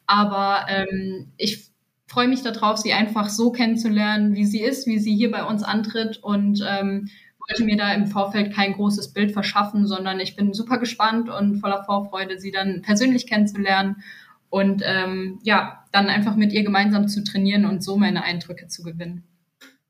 Aber 0.06 0.66
ähm, 0.70 1.28
ich 1.38 1.70
freue 2.08 2.28
mich 2.28 2.42
darauf, 2.42 2.78
sie 2.78 2.94
einfach 2.94 3.30
so 3.30 3.52
kennenzulernen, 3.52 4.36
wie 4.36 4.46
sie 4.46 4.62
ist, 4.62 4.88
wie 4.88 5.00
sie 5.00 5.16
hier 5.16 5.30
bei 5.30 5.44
uns 5.44 5.64
antritt 5.64 6.18
und 6.24 6.64
ähm, 6.66 7.10
wollte 7.48 7.64
mir 7.64 7.78
da 7.78 7.94
im 7.94 8.08
Vorfeld 8.08 8.54
kein 8.54 8.74
großes 8.74 9.14
Bild 9.14 9.32
verschaffen, 9.32 9.86
sondern 9.86 10.20
ich 10.20 10.36
bin 10.36 10.54
super 10.54 10.80
gespannt 10.80 11.30
und 11.30 11.60
voller 11.60 11.84
Vorfreude, 11.84 12.40
sie 12.40 12.52
dann 12.52 12.82
persönlich 12.82 13.28
kennenzulernen 13.28 14.04
und 14.50 14.82
ähm, 14.86 15.40
ja, 15.44 15.86
dann 15.92 16.08
einfach 16.08 16.36
mit 16.36 16.54
ihr 16.54 16.64
gemeinsam 16.64 17.08
zu 17.08 17.24
trainieren 17.24 17.66
und 17.66 17.84
so 17.84 17.98
meine 17.98 18.24
Eindrücke 18.24 18.68
zu 18.68 18.84
gewinnen. 18.84 19.27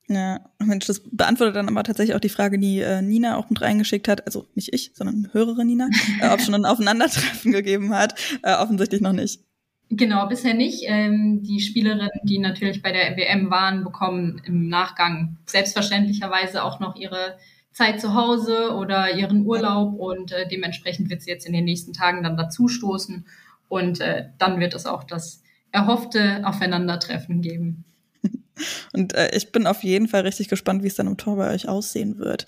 Ja, 0.10 0.40
Mensch, 0.60 0.86
das 0.86 1.02
beantwortet 1.12 1.58
dann 1.58 1.68
aber 1.68 1.84
tatsächlich 1.84 2.16
auch 2.16 2.22
die 2.22 2.30
Frage, 2.30 2.58
die 2.58 2.80
äh, 2.80 3.02
Nina 3.02 3.36
auch 3.36 3.50
mit 3.50 3.62
reingeschickt 3.62 4.08
hat. 4.08 4.26
Also 4.26 4.46
nicht 4.56 4.74
ich, 4.74 4.92
sondern 4.94 5.30
höhere 5.34 5.66
Nina, 5.66 5.90
äh, 6.22 6.30
ob 6.30 6.42
schon 6.42 6.56
ein 6.56 6.66
Aufeinandertreffen 6.66 7.52
gegeben 7.52 7.94
hat. 7.94 8.16
Äh, 8.42 8.56
offensichtlich 8.56 9.02
noch 9.02 9.14
nicht. 9.14 9.42
Genau, 9.90 10.28
bisher 10.28 10.54
nicht. 10.54 10.84
Ähm, 10.86 11.44
die 11.44 11.60
Spielerinnen, 11.60 12.10
die 12.24 12.40
natürlich 12.40 12.82
bei 12.82 12.92
der 12.92 13.16
WM 13.18 13.50
waren, 13.50 13.84
bekommen 13.84 14.42
im 14.46 14.68
Nachgang 14.68 15.38
selbstverständlicherweise 15.46 16.64
auch 16.64 16.80
noch 16.80 16.96
ihre 16.96 17.38
Zeit 17.72 18.02
zu 18.02 18.14
Hause 18.14 18.74
oder 18.76 19.14
ihren 19.16 19.46
Urlaub 19.46 19.94
und 19.94 20.32
äh, 20.32 20.48
dementsprechend 20.48 21.10
wird 21.10 21.22
sie 21.22 21.30
jetzt 21.30 21.46
in 21.46 21.54
den 21.54 21.66
nächsten 21.66 21.94
Tagen 21.94 22.24
dann 22.24 22.36
dazu 22.36 22.68
stoßen 22.68 23.26
und 23.70 24.02
äh, 24.02 24.30
dann 24.40 24.60
wird 24.60 24.74
es 24.74 24.86
auch 24.86 25.04
das 25.04 25.44
erhoffte 25.72 26.42
Aufeinandertreffen 26.44 27.42
geben. 27.42 27.86
Und 28.94 29.14
äh, 29.14 29.36
ich 29.36 29.52
bin 29.52 29.68
auf 29.68 29.84
jeden 29.84 30.08
Fall 30.08 30.22
richtig 30.22 30.48
gespannt, 30.48 30.84
wie 30.84 30.88
es 30.88 30.96
dann 30.96 31.08
im 31.08 31.18
Tor 31.18 31.38
bei 31.38 31.54
euch 31.54 31.68
aussehen 31.68 32.18
wird. 32.18 32.46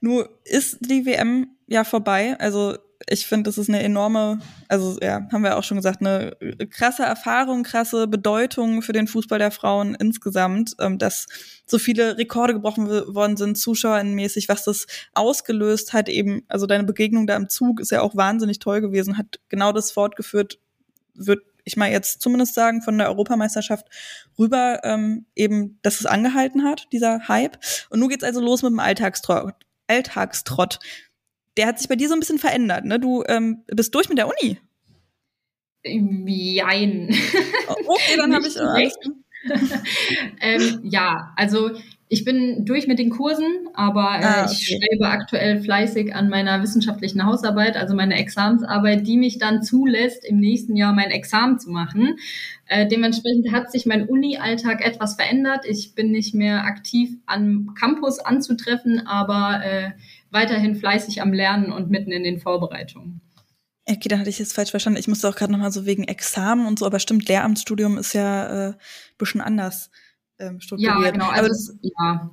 Nur 0.00 0.28
ist 0.44 0.78
die 0.80 1.06
WM 1.06 1.48
ja 1.66 1.84
vorbei. 1.84 2.36
Also 2.38 2.76
ich 3.08 3.26
finde, 3.26 3.48
das 3.48 3.58
ist 3.58 3.68
eine 3.68 3.82
enorme, 3.82 4.40
also 4.68 4.98
ja, 5.00 5.26
haben 5.32 5.42
wir 5.42 5.56
auch 5.56 5.64
schon 5.64 5.76
gesagt, 5.76 6.00
eine 6.00 6.36
krasse 6.70 7.02
Erfahrung, 7.02 7.62
krasse 7.62 8.06
Bedeutung 8.06 8.82
für 8.82 8.92
den 8.92 9.06
Fußball 9.06 9.38
der 9.38 9.50
Frauen 9.50 9.94
insgesamt, 9.94 10.76
ähm, 10.78 10.98
dass 10.98 11.26
so 11.66 11.78
viele 11.78 12.18
Rekorde 12.18 12.52
gebrochen 12.54 12.88
worden 12.88 13.36
sind, 13.36 13.58
zuschauermäßig, 13.58 14.48
was 14.48 14.64
das 14.64 14.86
ausgelöst 15.14 15.92
hat, 15.92 16.08
eben, 16.08 16.44
also 16.48 16.66
deine 16.66 16.84
Begegnung 16.84 17.26
da 17.26 17.36
im 17.36 17.48
Zug 17.48 17.80
ist 17.80 17.90
ja 17.90 18.02
auch 18.02 18.16
wahnsinnig 18.16 18.58
toll 18.58 18.80
gewesen, 18.80 19.18
hat 19.18 19.40
genau 19.48 19.72
das 19.72 19.90
fortgeführt, 19.90 20.58
wird 21.14 21.40
ich 21.64 21.76
mal 21.76 21.90
jetzt 21.90 22.20
zumindest 22.20 22.54
sagen, 22.54 22.82
von 22.82 22.98
der 22.98 23.08
Europameisterschaft 23.08 23.86
rüber, 24.38 24.80
ähm, 24.84 25.26
eben, 25.34 25.78
dass 25.82 26.00
es 26.00 26.06
angehalten 26.06 26.64
hat, 26.64 26.88
dieser 26.92 27.28
Hype. 27.28 27.58
Und 27.90 28.00
nun 28.00 28.08
geht's 28.08 28.24
also 28.24 28.40
los 28.40 28.62
mit 28.62 28.72
dem 28.72 28.80
Alltagstrott. 28.80 29.54
Alltagstrott. 29.86 30.78
Der 31.56 31.66
hat 31.66 31.78
sich 31.78 31.88
bei 31.88 31.96
dir 31.96 32.08
so 32.08 32.14
ein 32.14 32.20
bisschen 32.20 32.38
verändert, 32.38 32.84
ne? 32.84 32.98
Du 32.98 33.24
ähm, 33.26 33.64
bist 33.66 33.94
durch 33.94 34.08
mit 34.08 34.18
der 34.18 34.28
Uni. 34.28 34.58
Jein. 35.84 37.14
Okay, 37.86 38.16
dann 38.16 38.34
habe 38.34 38.46
ich. 38.46 38.56
Äh, 38.56 38.90
ähm, 40.40 40.80
ja, 40.84 41.32
also 41.36 41.72
ich 42.12 42.26
bin 42.26 42.66
durch 42.66 42.86
mit 42.86 42.98
den 42.98 43.08
Kursen, 43.08 43.68
aber 43.72 44.02
äh, 44.20 44.24
ah, 44.24 44.42
okay. 44.44 44.52
ich 44.52 44.66
schreibe 44.66 45.08
aktuell 45.08 45.62
fleißig 45.62 46.14
an 46.14 46.28
meiner 46.28 46.62
wissenschaftlichen 46.62 47.24
Hausarbeit, 47.24 47.74
also 47.74 47.94
meine 47.94 48.16
Examensarbeit, 48.16 49.06
die 49.06 49.16
mich 49.16 49.38
dann 49.38 49.62
zulässt, 49.62 50.22
im 50.26 50.38
nächsten 50.38 50.76
Jahr 50.76 50.92
mein 50.92 51.10
Examen 51.10 51.58
zu 51.58 51.70
machen. 51.70 52.18
Äh, 52.66 52.86
dementsprechend 52.86 53.50
hat 53.50 53.72
sich 53.72 53.86
mein 53.86 54.06
Uni-Alltag 54.06 54.84
etwas 54.84 55.14
verändert. 55.14 55.64
Ich 55.66 55.94
bin 55.94 56.10
nicht 56.10 56.34
mehr 56.34 56.64
aktiv 56.64 57.16
am 57.24 57.74
Campus 57.80 58.18
anzutreffen, 58.18 59.06
aber 59.06 59.64
äh, 59.64 59.92
weiterhin 60.30 60.74
fleißig 60.74 61.22
am 61.22 61.32
Lernen 61.32 61.72
und 61.72 61.88
mitten 61.88 62.12
in 62.12 62.24
den 62.24 62.40
Vorbereitungen. 62.40 63.22
Okay, 63.86 64.10
da 64.10 64.18
hatte 64.18 64.28
ich 64.28 64.38
jetzt 64.38 64.52
falsch 64.52 64.70
verstanden. 64.70 65.00
Ich 65.00 65.08
musste 65.08 65.30
auch 65.30 65.34
gerade 65.34 65.52
nochmal 65.52 65.72
so 65.72 65.86
wegen 65.86 66.04
Examen 66.04 66.66
und 66.66 66.78
so, 66.78 66.84
aber 66.84 66.98
stimmt, 66.98 67.26
Lehramtsstudium 67.26 67.96
ist 67.96 68.12
ja 68.12 68.68
äh, 68.68 68.72
bisschen 69.16 69.40
anders 69.40 69.88
ähm, 70.42 70.60
strukturiert. 70.60 71.04
Ja, 71.04 71.10
genau. 71.10 71.28
Also 71.28 71.48
das, 71.48 71.78
ja, 71.82 72.30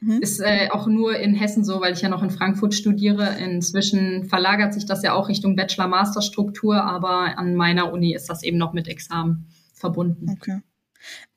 mhm. 0.00 0.20
ist 0.20 0.40
äh, 0.40 0.68
auch 0.70 0.86
nur 0.86 1.16
in 1.16 1.34
Hessen 1.34 1.64
so, 1.64 1.80
weil 1.80 1.92
ich 1.92 2.00
ja 2.00 2.08
noch 2.08 2.22
in 2.22 2.30
Frankfurt 2.30 2.74
studiere. 2.74 3.36
Inzwischen 3.38 4.24
verlagert 4.24 4.74
sich 4.74 4.86
das 4.86 5.02
ja 5.02 5.14
auch 5.14 5.28
Richtung 5.28 5.56
Bachelor-Master-Struktur, 5.56 6.82
aber 6.82 7.38
an 7.38 7.54
meiner 7.54 7.92
Uni 7.92 8.14
ist 8.14 8.28
das 8.28 8.42
eben 8.42 8.58
noch 8.58 8.72
mit 8.72 8.88
Examen 8.88 9.46
verbunden. 9.74 10.30
Okay. 10.30 10.60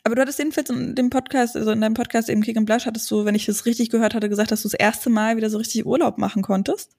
Aber 0.04 0.16
du 0.16 0.22
hattest 0.22 0.38
jedenfalls 0.38 0.70
in 0.70 0.94
dem 0.94 1.10
Podcast, 1.10 1.56
also 1.56 1.72
in 1.72 1.82
deinem 1.82 1.96
Podcast 1.96 2.30
eben 2.30 2.42
Kick 2.42 2.58
and 2.58 2.68
Blush, 2.68 2.86
hattest 2.86 3.10
du, 3.10 3.26
wenn 3.26 3.34
ich 3.34 3.48
das 3.48 3.66
richtig 3.66 3.90
gehört 3.90 4.14
hatte, 4.14 4.30
gesagt, 4.30 4.52
dass 4.52 4.62
du 4.62 4.68
das 4.68 4.80
erste 4.80 5.10
Mal 5.10 5.38
wieder 5.38 5.50
so 5.50 5.58
richtig 5.58 5.86
Urlaub 5.86 6.20
machen 6.20 6.44
konntest. 6.44 6.92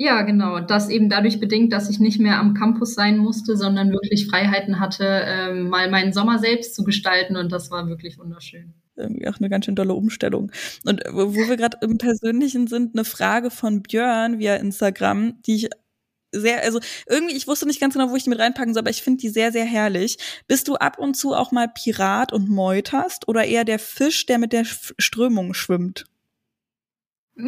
Ja, 0.00 0.22
genau. 0.22 0.60
Das 0.60 0.88
eben 0.90 1.08
dadurch 1.08 1.40
bedingt, 1.40 1.72
dass 1.72 1.90
ich 1.90 1.98
nicht 1.98 2.20
mehr 2.20 2.38
am 2.38 2.54
Campus 2.54 2.94
sein 2.94 3.18
musste, 3.18 3.56
sondern 3.56 3.90
wirklich 3.90 4.28
Freiheiten 4.28 4.78
hatte, 4.78 5.24
ähm, 5.26 5.68
mal 5.68 5.90
meinen 5.90 6.12
Sommer 6.12 6.38
selbst 6.38 6.76
zu 6.76 6.84
gestalten. 6.84 7.36
Und 7.36 7.50
das 7.50 7.72
war 7.72 7.88
wirklich 7.88 8.16
wunderschön. 8.16 8.74
Irgendwie 8.94 9.26
auch 9.26 9.38
eine 9.40 9.48
ganz 9.48 9.64
schön 9.64 9.74
dolle 9.74 9.94
Umstellung. 9.94 10.52
Und 10.84 11.02
wo 11.10 11.34
wir 11.34 11.56
gerade 11.56 11.78
im 11.80 11.98
Persönlichen 11.98 12.68
sind, 12.68 12.94
eine 12.94 13.04
Frage 13.04 13.50
von 13.50 13.82
Björn 13.82 14.38
via 14.38 14.54
Instagram, 14.54 15.42
die 15.42 15.56
ich 15.56 15.70
sehr, 16.30 16.62
also 16.62 16.78
irgendwie, 17.08 17.34
ich 17.34 17.48
wusste 17.48 17.66
nicht 17.66 17.80
ganz 17.80 17.94
genau, 17.94 18.10
wo 18.10 18.16
ich 18.16 18.22
die 18.22 18.30
mit 18.30 18.38
reinpacken 18.38 18.74
soll, 18.74 18.82
aber 18.82 18.90
ich 18.90 19.02
finde 19.02 19.20
die 19.20 19.30
sehr, 19.30 19.50
sehr 19.50 19.64
herrlich. 19.64 20.18
Bist 20.46 20.68
du 20.68 20.76
ab 20.76 21.00
und 21.00 21.16
zu 21.16 21.34
auch 21.34 21.50
mal 21.50 21.66
Pirat 21.66 22.32
und 22.32 22.48
meuterst 22.48 23.26
oder 23.26 23.44
eher 23.44 23.64
der 23.64 23.80
Fisch, 23.80 24.26
der 24.26 24.38
mit 24.38 24.52
der 24.52 24.64
Strömung 24.64 25.54
schwimmt? 25.54 26.04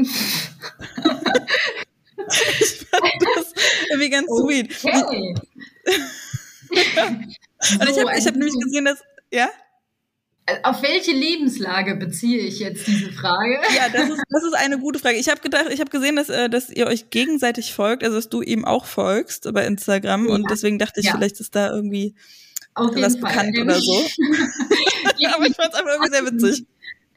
ich 2.60 2.86
fand 2.86 3.22
das 3.36 3.54
irgendwie 3.90 4.10
ganz 4.10 4.28
okay. 4.28 4.68
sweet. 4.70 5.40
Und 7.80 7.88
ich 7.88 7.98
habe 7.98 8.10
hab 8.10 8.36
nämlich 8.36 8.54
gesehen, 8.62 8.84
dass, 8.84 9.02
ja? 9.32 9.50
Auf 10.62 10.82
welche 10.82 11.12
Lebenslage 11.12 11.94
beziehe 11.96 12.40
ich 12.40 12.58
jetzt 12.58 12.86
diese 12.86 13.12
Frage? 13.12 13.60
Ja, 13.76 13.88
das 13.88 14.08
ist, 14.08 14.22
das 14.28 14.42
ist 14.42 14.54
eine 14.54 14.78
gute 14.78 14.98
Frage. 14.98 15.16
Ich 15.16 15.28
habe 15.28 15.40
gedacht, 15.40 15.66
ich 15.70 15.80
habe 15.80 15.90
gesehen, 15.90 16.16
dass, 16.16 16.28
äh, 16.28 16.48
dass 16.48 16.70
ihr 16.70 16.86
euch 16.86 17.10
gegenseitig 17.10 17.72
folgt, 17.72 18.02
also 18.02 18.16
dass 18.16 18.28
du 18.28 18.42
ihm 18.42 18.64
auch 18.64 18.84
folgst 18.84 19.52
bei 19.52 19.64
Instagram 19.66 20.26
ja. 20.26 20.34
und 20.34 20.50
deswegen 20.50 20.78
dachte 20.78 21.00
ich, 21.00 21.06
ja. 21.06 21.12
vielleicht 21.12 21.38
ist 21.40 21.54
da 21.54 21.70
irgendwie 21.70 22.14
was 22.74 23.20
bekannt 23.20 23.56
oder 23.58 23.80
so. 23.80 23.92
Aber 25.34 25.46
ich 25.46 25.54
fand 25.54 25.72
es 25.72 25.74
einfach 25.74 25.92
irgendwie 25.92 26.12
sehr 26.12 26.26
witzig. 26.26 26.66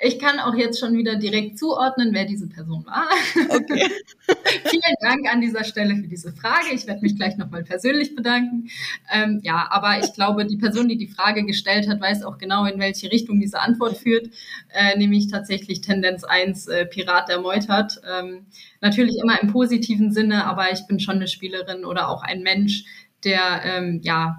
Ich 0.05 0.19
kann 0.19 0.39
auch 0.39 0.53
jetzt 0.53 0.79
schon 0.79 0.97
wieder 0.97 1.15
direkt 1.15 1.57
zuordnen, 1.57 2.13
wer 2.13 2.25
diese 2.25 2.47
Person 2.47 2.85
war. 2.85 3.07
Okay. 3.49 3.89
Vielen 4.65 4.95
Dank 5.01 5.31
an 5.31 5.39
dieser 5.39 5.63
Stelle 5.63 5.95
für 5.95 6.07
diese 6.07 6.33
Frage. 6.33 6.73
Ich 6.73 6.85
werde 6.87 7.01
mich 7.01 7.15
gleich 7.15 7.37
nochmal 7.37 7.63
persönlich 7.63 8.13
bedanken. 8.13 8.69
Ähm, 9.13 9.39
ja, 9.43 9.65
aber 9.69 9.99
ich 10.03 10.13
glaube, 10.13 10.45
die 10.45 10.57
Person, 10.57 10.89
die 10.89 10.97
die 10.97 11.07
Frage 11.07 11.45
gestellt 11.45 11.87
hat, 11.87 12.01
weiß 12.01 12.23
auch 12.23 12.37
genau, 12.37 12.65
in 12.65 12.79
welche 12.79 13.11
Richtung 13.11 13.39
diese 13.39 13.61
Antwort 13.61 13.95
führt, 13.95 14.29
äh, 14.73 14.97
nämlich 14.97 15.27
tatsächlich 15.31 15.79
Tendenz 15.79 16.25
1, 16.25 16.67
äh, 16.67 16.85
Pirat 16.85 17.29
der 17.29 17.39
Meutert. 17.39 18.01
Ähm, 18.05 18.47
natürlich 18.81 19.15
immer 19.23 19.41
im 19.41 19.53
positiven 19.53 20.11
Sinne, 20.11 20.45
aber 20.45 20.71
ich 20.73 20.85
bin 20.85 20.99
schon 20.99 21.15
eine 21.15 21.29
Spielerin 21.29 21.85
oder 21.85 22.09
auch 22.09 22.23
ein 22.23 22.41
Mensch, 22.41 22.83
der 23.23 23.61
ähm, 23.63 24.01
ja 24.03 24.37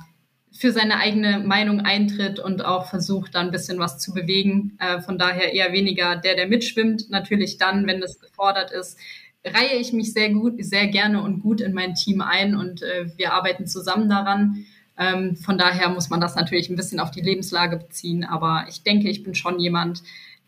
für 0.65 0.73
seine 0.73 0.97
eigene 0.97 1.41
Meinung 1.41 1.81
eintritt 1.81 2.39
und 2.39 2.65
auch 2.65 2.89
versucht, 2.89 3.35
da 3.35 3.41
ein 3.41 3.51
bisschen 3.51 3.79
was 3.79 3.99
zu 3.99 4.15
bewegen. 4.15 4.79
Äh, 4.81 5.03
von 5.03 5.19
daher 5.19 5.53
eher 5.53 5.75
weniger 5.75 6.17
der, 6.17 6.37
der 6.37 6.49
mitschwimmt. 6.49 7.11
Natürlich 7.11 7.59
dann, 7.59 7.87
wenn 7.87 8.01
das 8.01 8.19
gefordert 8.19 8.71
ist, 8.71 8.99
reihe 9.45 9.77
ich 9.79 9.93
mich 9.93 10.15
sehr 10.15 10.31
gut, 10.31 10.55
sehr 10.65 10.87
gerne 10.87 11.21
und 11.21 11.41
gut 11.41 11.61
in 11.61 11.75
mein 11.75 11.95
Team 11.95 12.23
ein 12.23 12.57
und 12.57 12.81
äh, 12.81 13.11
wir 13.19 13.35
arbeiten 13.35 13.67
zusammen 13.67 14.09
daran. 14.09 14.65
Ähm, 14.99 15.37
von 15.37 15.59
daher 15.59 15.91
muss 15.91 16.09
man 16.09 16.23
das 16.23 16.35
natürlich 16.35 16.71
ein 16.71 16.77
bisschen 16.77 16.99
auf 16.99 17.11
die 17.11 17.21
Lebenslage 17.21 17.77
beziehen. 17.77 18.25
Aber 18.25 18.65
ich 18.71 18.83
denke, 18.83 19.11
ich 19.11 19.23
bin 19.23 19.35
schon 19.35 19.61
jemand, 19.61 20.03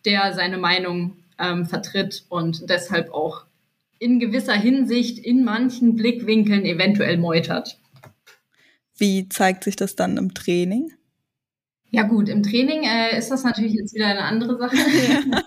der 0.06 0.32
seine 0.32 0.56
Meinung 0.56 1.18
ähm, 1.38 1.66
vertritt 1.66 2.24
und 2.30 2.70
deshalb 2.70 3.12
auch 3.12 3.44
in 3.98 4.18
gewisser 4.18 4.54
Hinsicht 4.54 5.18
in 5.18 5.44
manchen 5.44 5.94
Blickwinkeln 5.94 6.64
eventuell 6.64 7.18
meutert. 7.18 7.76
Wie 8.98 9.28
zeigt 9.28 9.64
sich 9.64 9.76
das 9.76 9.96
dann 9.96 10.16
im 10.16 10.34
Training? 10.34 10.92
Ja 11.90 12.02
gut, 12.02 12.28
im 12.28 12.42
Training 12.42 12.82
äh, 12.84 13.16
ist 13.16 13.30
das 13.30 13.44
natürlich 13.44 13.74
jetzt 13.74 13.94
wieder 13.94 14.06
eine 14.06 14.22
andere 14.22 14.58
Sache. 14.58 14.76
Ja. 14.76 15.42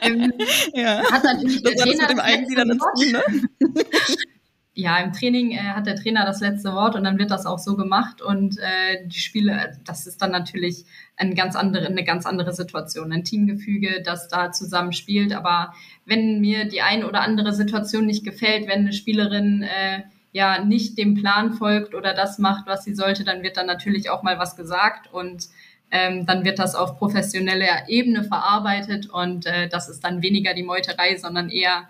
ähm, 0.02 0.32
ja. 0.74 1.02
Hat 1.10 1.24
natürlich 1.24 1.62
das 1.62 1.74
der 1.74 1.84
Trainer 1.84 2.02
mit 2.02 2.10
dem 2.10 2.20
Eigenglieder 2.20 2.64
dazu, 2.64 3.12
ne? 3.12 3.22
ja, 4.74 4.98
im 4.98 5.12
Training 5.12 5.50
äh, 5.50 5.58
hat 5.58 5.86
der 5.86 5.96
Trainer 5.96 6.24
das 6.24 6.40
letzte 6.40 6.72
Wort 6.72 6.94
und 6.94 7.04
dann 7.04 7.18
wird 7.18 7.30
das 7.30 7.46
auch 7.46 7.58
so 7.58 7.76
gemacht 7.76 8.22
und 8.22 8.58
äh, 8.58 9.06
die 9.06 9.18
Spiele, 9.18 9.76
das 9.84 10.06
ist 10.06 10.22
dann 10.22 10.30
natürlich 10.30 10.84
eine 11.16 11.34
ganz 11.34 11.56
andere, 11.56 11.86
eine 11.86 12.04
ganz 12.04 12.26
andere 12.26 12.52
Situation, 12.54 13.12
ein 13.12 13.24
Teamgefüge, 13.24 14.02
das 14.04 14.28
da 14.28 14.52
zusammen 14.52 14.92
spielt. 14.92 15.32
Aber 15.32 15.74
wenn 16.06 16.40
mir 16.40 16.64
die 16.64 16.80
eine 16.80 17.08
oder 17.08 17.22
andere 17.22 17.52
Situation 17.52 18.06
nicht 18.06 18.24
gefällt, 18.24 18.68
wenn 18.68 18.80
eine 18.80 18.92
Spielerin 18.92 19.62
äh, 19.62 20.02
ja 20.32 20.64
nicht 20.64 20.98
dem 20.98 21.14
Plan 21.14 21.52
folgt 21.54 21.94
oder 21.94 22.14
das 22.14 22.38
macht, 22.38 22.66
was 22.66 22.84
sie 22.84 22.94
sollte, 22.94 23.24
dann 23.24 23.42
wird 23.42 23.56
dann 23.56 23.66
natürlich 23.66 24.10
auch 24.10 24.22
mal 24.22 24.38
was 24.38 24.56
gesagt 24.56 25.12
und 25.12 25.48
ähm, 25.90 26.26
dann 26.26 26.44
wird 26.44 26.58
das 26.58 26.74
auf 26.74 26.98
professioneller 26.98 27.88
Ebene 27.88 28.24
verarbeitet 28.24 29.08
und 29.08 29.46
äh, 29.46 29.68
das 29.68 29.88
ist 29.88 30.04
dann 30.04 30.22
weniger 30.22 30.54
die 30.54 30.62
Meuterei, 30.62 31.16
sondern 31.16 31.48
eher 31.48 31.88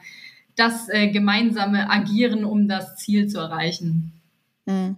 das 0.54 0.88
äh, 0.88 1.08
gemeinsame 1.08 1.90
Agieren, 1.90 2.44
um 2.44 2.68
das 2.68 2.96
Ziel 2.96 3.28
zu 3.28 3.38
erreichen. 3.38 4.12
Hm. 4.66 4.96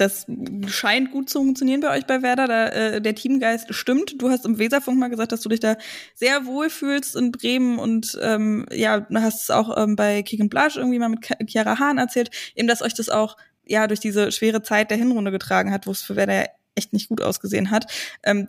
Das 0.00 0.24
scheint 0.66 1.10
gut 1.10 1.28
zu 1.28 1.40
funktionieren 1.40 1.82
bei 1.82 1.94
euch 1.96 2.06
bei 2.06 2.22
Werder. 2.22 2.46
Da, 2.46 2.66
äh, 2.68 3.02
der 3.02 3.14
Teamgeist 3.14 3.74
stimmt. 3.74 4.14
Du 4.16 4.30
hast 4.30 4.46
im 4.46 4.58
Weserfunk 4.58 4.98
mal 4.98 5.10
gesagt, 5.10 5.32
dass 5.32 5.42
du 5.42 5.50
dich 5.50 5.60
da 5.60 5.76
sehr 6.14 6.46
wohl 6.46 6.70
fühlst 6.70 7.16
in 7.16 7.32
Bremen 7.32 7.78
und 7.78 8.18
ähm, 8.22 8.64
ja, 8.72 9.06
hast 9.14 9.42
es 9.42 9.50
auch 9.50 9.76
ähm, 9.76 9.96
bei 9.96 10.22
Kick 10.22 10.40
and 10.40 10.48
Blush 10.48 10.76
irgendwie 10.76 10.98
mal 10.98 11.10
mit 11.10 11.28
Chiara 11.46 11.78
Hahn 11.78 11.98
erzählt, 11.98 12.30
eben 12.54 12.66
dass 12.66 12.80
euch 12.80 12.94
das 12.94 13.10
auch 13.10 13.36
ja 13.66 13.86
durch 13.86 14.00
diese 14.00 14.32
schwere 14.32 14.62
Zeit 14.62 14.90
der 14.90 14.96
Hinrunde 14.96 15.30
getragen 15.30 15.70
hat, 15.70 15.86
wo 15.86 15.90
es 15.90 16.00
für 16.00 16.16
Werder 16.16 16.46
echt 16.74 16.94
nicht 16.94 17.10
gut 17.10 17.20
ausgesehen 17.20 17.70
hat. 17.70 17.86
Ähm, 18.22 18.48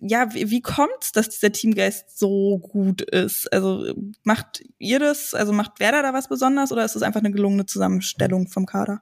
ja, 0.00 0.34
wie, 0.34 0.50
wie 0.50 0.60
kommt's, 0.60 1.12
dass 1.12 1.30
dieser 1.30 1.50
Teamgeist 1.50 2.18
so 2.18 2.58
gut 2.58 3.00
ist? 3.00 3.50
Also 3.54 3.94
macht 4.22 4.62
ihr 4.78 4.98
das, 4.98 5.32
also 5.32 5.54
macht 5.54 5.80
Werder 5.80 6.02
da 6.02 6.12
was 6.12 6.28
besonders 6.28 6.72
oder 6.72 6.84
ist 6.84 6.96
es 6.96 7.02
einfach 7.02 7.20
eine 7.20 7.30
gelungene 7.30 7.64
Zusammenstellung 7.64 8.48
vom 8.48 8.66
Kader? 8.66 9.00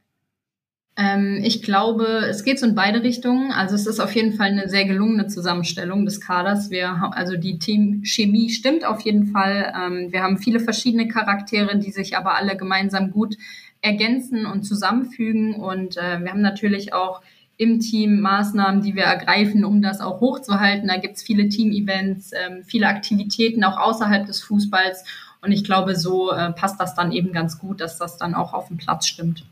Ähm, 0.99 1.39
ich 1.45 1.63
glaube, 1.63 2.27
es 2.29 2.43
geht 2.43 2.59
so 2.59 2.67
in 2.67 2.75
beide 2.75 3.05
Richtungen. 3.05 3.53
Also 3.53 3.77
es 3.77 3.87
ist 3.87 4.01
auf 4.01 4.15
jeden 4.17 4.33
Fall 4.33 4.49
eine 4.49 4.69
sehr 4.69 4.85
gelungene 4.85 5.29
Zusammenstellung 5.29 6.05
des 6.05 6.21
Kaders. 6.21 6.71
Wir 6.71 7.13
also 7.15 7.37
die 7.37 7.61
Teamchemie 7.61 8.51
stimmt 8.51 8.85
auf 8.85 9.03
jeden 9.03 9.29
Fall. 9.29 9.73
Ähm, 9.77 10.11
wir 10.11 10.25
haben 10.25 10.39
viele 10.39 10.59
verschiedene 10.59 11.07
Charaktere, 11.07 11.79
die 11.79 11.93
sich 11.93 12.17
aber 12.17 12.35
alle 12.35 12.57
gemeinsam 12.57 13.13
gut 13.13 13.37
ergänzen 13.81 14.45
und 14.45 14.65
zusammenfügen. 14.65 15.55
Und 15.55 15.97
äh, 15.97 16.21
wir 16.21 16.33
haben 16.33 16.41
natürlich 16.41 16.93
auch 16.93 17.23
im 17.59 17.79
Team 17.79 18.21
Maßnahmen, 18.21 18.83
die 18.83 18.97
wir 18.97 19.05
ergreifen, 19.05 19.65
um 19.65 19.81
das 19.81 20.01
auch 20.01 20.21
hochzuhalten. 20.21 20.89
Da 20.89 20.97
gibt's 20.97 21.23
viele 21.23 21.49
Team-Events, 21.49 22.33
ähm, 22.33 22.65
viele 22.65 22.89
Aktivitäten 22.89 23.63
auch 23.63 23.79
außerhalb 23.79 24.27
des 24.27 24.41
Fußballs. 24.43 25.05
Und 25.43 25.53
ich 25.53 25.63
glaube, 25.63 25.95
so 25.95 26.33
äh, 26.33 26.51
passt 26.53 26.81
das 26.81 26.97
dann 26.97 27.13
eben 27.13 27.33
ganz 27.33 27.61
gut, 27.61 27.81
dass 27.81 27.99
das 27.99 28.17
dann 28.17 28.35
auch 28.35 28.53
auf 28.53 28.67
dem 28.67 28.79
Platz 28.79 29.07
stimmt. 29.07 29.45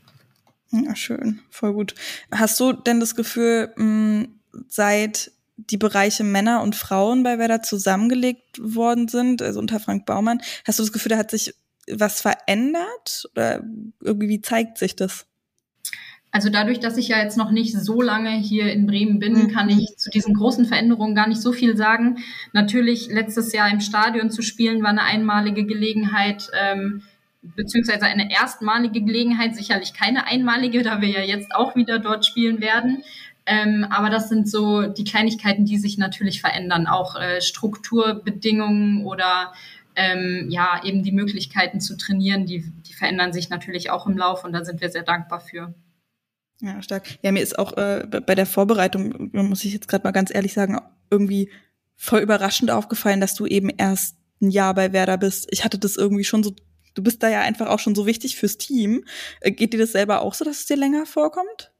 Ja, 0.71 0.95
schön, 0.95 1.39
voll 1.49 1.73
gut. 1.73 1.95
Hast 2.31 2.59
du 2.59 2.73
denn 2.73 2.99
das 2.99 3.15
Gefühl, 3.15 3.73
mh, 3.75 4.27
seit 4.67 5.31
die 5.57 5.77
Bereiche 5.77 6.23
Männer 6.23 6.61
und 6.61 6.75
Frauen 6.75 7.23
bei 7.23 7.39
Werder 7.39 7.63
zusammengelegt 7.63 8.59
worden 8.59 9.07
sind, 9.07 9.41
also 9.41 9.59
unter 9.59 9.79
Frank 9.79 10.05
Baumann, 10.05 10.41
hast 10.65 10.77
du 10.77 10.83
das 10.83 10.91
Gefühl, 10.91 11.09
da 11.09 11.17
hat 11.17 11.31
sich 11.31 11.55
was 11.89 12.21
verändert? 12.21 13.27
Oder 13.31 13.63
irgendwie 14.01 14.41
zeigt 14.41 14.77
sich 14.77 14.95
das? 14.95 15.25
Also 16.31 16.49
dadurch, 16.49 16.79
dass 16.79 16.97
ich 16.97 17.07
ja 17.07 17.21
jetzt 17.21 17.37
noch 17.37 17.51
nicht 17.51 17.73
so 17.73 18.01
lange 18.01 18.31
hier 18.31 18.71
in 18.71 18.85
Bremen 18.85 19.19
bin, 19.19 19.33
mhm. 19.33 19.47
kann 19.47 19.69
ich 19.69 19.95
zu 19.97 20.09
diesen 20.09 20.33
großen 20.33 20.65
Veränderungen 20.65 21.15
gar 21.15 21.27
nicht 21.27 21.41
so 21.41 21.53
viel 21.53 21.77
sagen. 21.77 22.17
Natürlich 22.51 23.07
letztes 23.07 23.53
Jahr 23.53 23.71
im 23.71 23.79
Stadion 23.79 24.29
zu 24.29 24.41
spielen 24.41 24.83
war 24.83 24.89
eine 24.89 25.03
einmalige 25.03 25.65
Gelegenheit, 25.65 26.49
ähm, 26.53 27.03
beziehungsweise 27.41 28.05
eine 28.05 28.31
erstmalige 28.31 29.01
Gelegenheit, 29.01 29.55
sicherlich 29.55 29.93
keine 29.93 30.27
einmalige, 30.27 30.81
da 30.83 31.01
wir 31.01 31.09
ja 31.09 31.21
jetzt 31.21 31.53
auch 31.53 31.75
wieder 31.75 31.99
dort 31.99 32.25
spielen 32.25 32.61
werden. 32.61 33.03
Ähm, 33.45 33.85
aber 33.89 34.09
das 34.09 34.27
sind 34.27 34.49
so 34.49 34.87
die 34.87 35.05
Kleinigkeiten, 35.05 35.65
die 35.65 35.77
sich 35.77 35.97
natürlich 35.97 36.41
verändern, 36.41 36.85
auch 36.85 37.15
äh, 37.15 37.41
Strukturbedingungen 37.41 39.05
oder 39.05 39.53
ähm, 39.95 40.47
ja 40.49 40.81
eben 40.83 41.01
die 41.01 41.13
Möglichkeiten 41.13 41.79
zu 41.79 41.95
trainieren, 41.95 42.45
die, 42.45 42.69
die 42.85 42.93
verändern 42.93 43.31
sich 43.31 43.49
natürlich 43.49 43.89
auch 43.89 44.05
im 44.05 44.17
Lauf 44.17 44.43
und 44.43 44.51
da 44.51 44.65
sind 44.65 44.81
wir 44.81 44.89
sehr 44.89 45.03
dankbar 45.03 45.39
für. 45.39 45.73
Ja, 46.59 46.81
stark. 46.81 47.07
Ja, 47.21 47.31
mir 47.31 47.41
ist 47.41 47.57
auch 47.57 47.77
äh, 47.77 48.05
bei 48.05 48.35
der 48.35 48.45
Vorbereitung, 48.45 49.29
muss 49.31 49.63
ich 49.63 49.73
jetzt 49.73 49.87
gerade 49.87 50.03
mal 50.03 50.11
ganz 50.11 50.33
ehrlich 50.33 50.53
sagen, 50.53 50.79
irgendwie 51.09 51.49
voll 51.95 52.21
überraschend 52.21 52.71
aufgefallen, 52.71 53.21
dass 53.21 53.35
du 53.35 53.45
eben 53.45 53.69
erst 53.69 54.17
ein 54.41 54.51
Jahr 54.51 54.73
bei 54.73 54.93
Werder 54.93 55.17
bist. 55.17 55.47
Ich 55.51 55.63
hatte 55.63 55.79
das 55.79 55.95
irgendwie 55.95 56.23
schon 56.23 56.43
so, 56.43 56.53
du 56.97 57.03
bist 57.03 57.21
da 57.21 57.29
ja 57.29 57.41
einfach 57.41 57.67
auch 57.67 57.79
schon 57.79 57.95
so 57.95 58.05
wichtig 58.05 58.35
fürs 58.35 58.57
Team. 58.57 59.03
Äh, 59.41 59.51
geht 59.51 59.73
dir 59.73 59.79
das 59.79 59.91
selber 59.91 60.21
auch 60.21 60.33
so, 60.33 60.43
dass 60.43 60.59
es 60.59 60.65
dir 60.65 60.77
länger 60.77 61.05
vorkommt? 61.05 61.71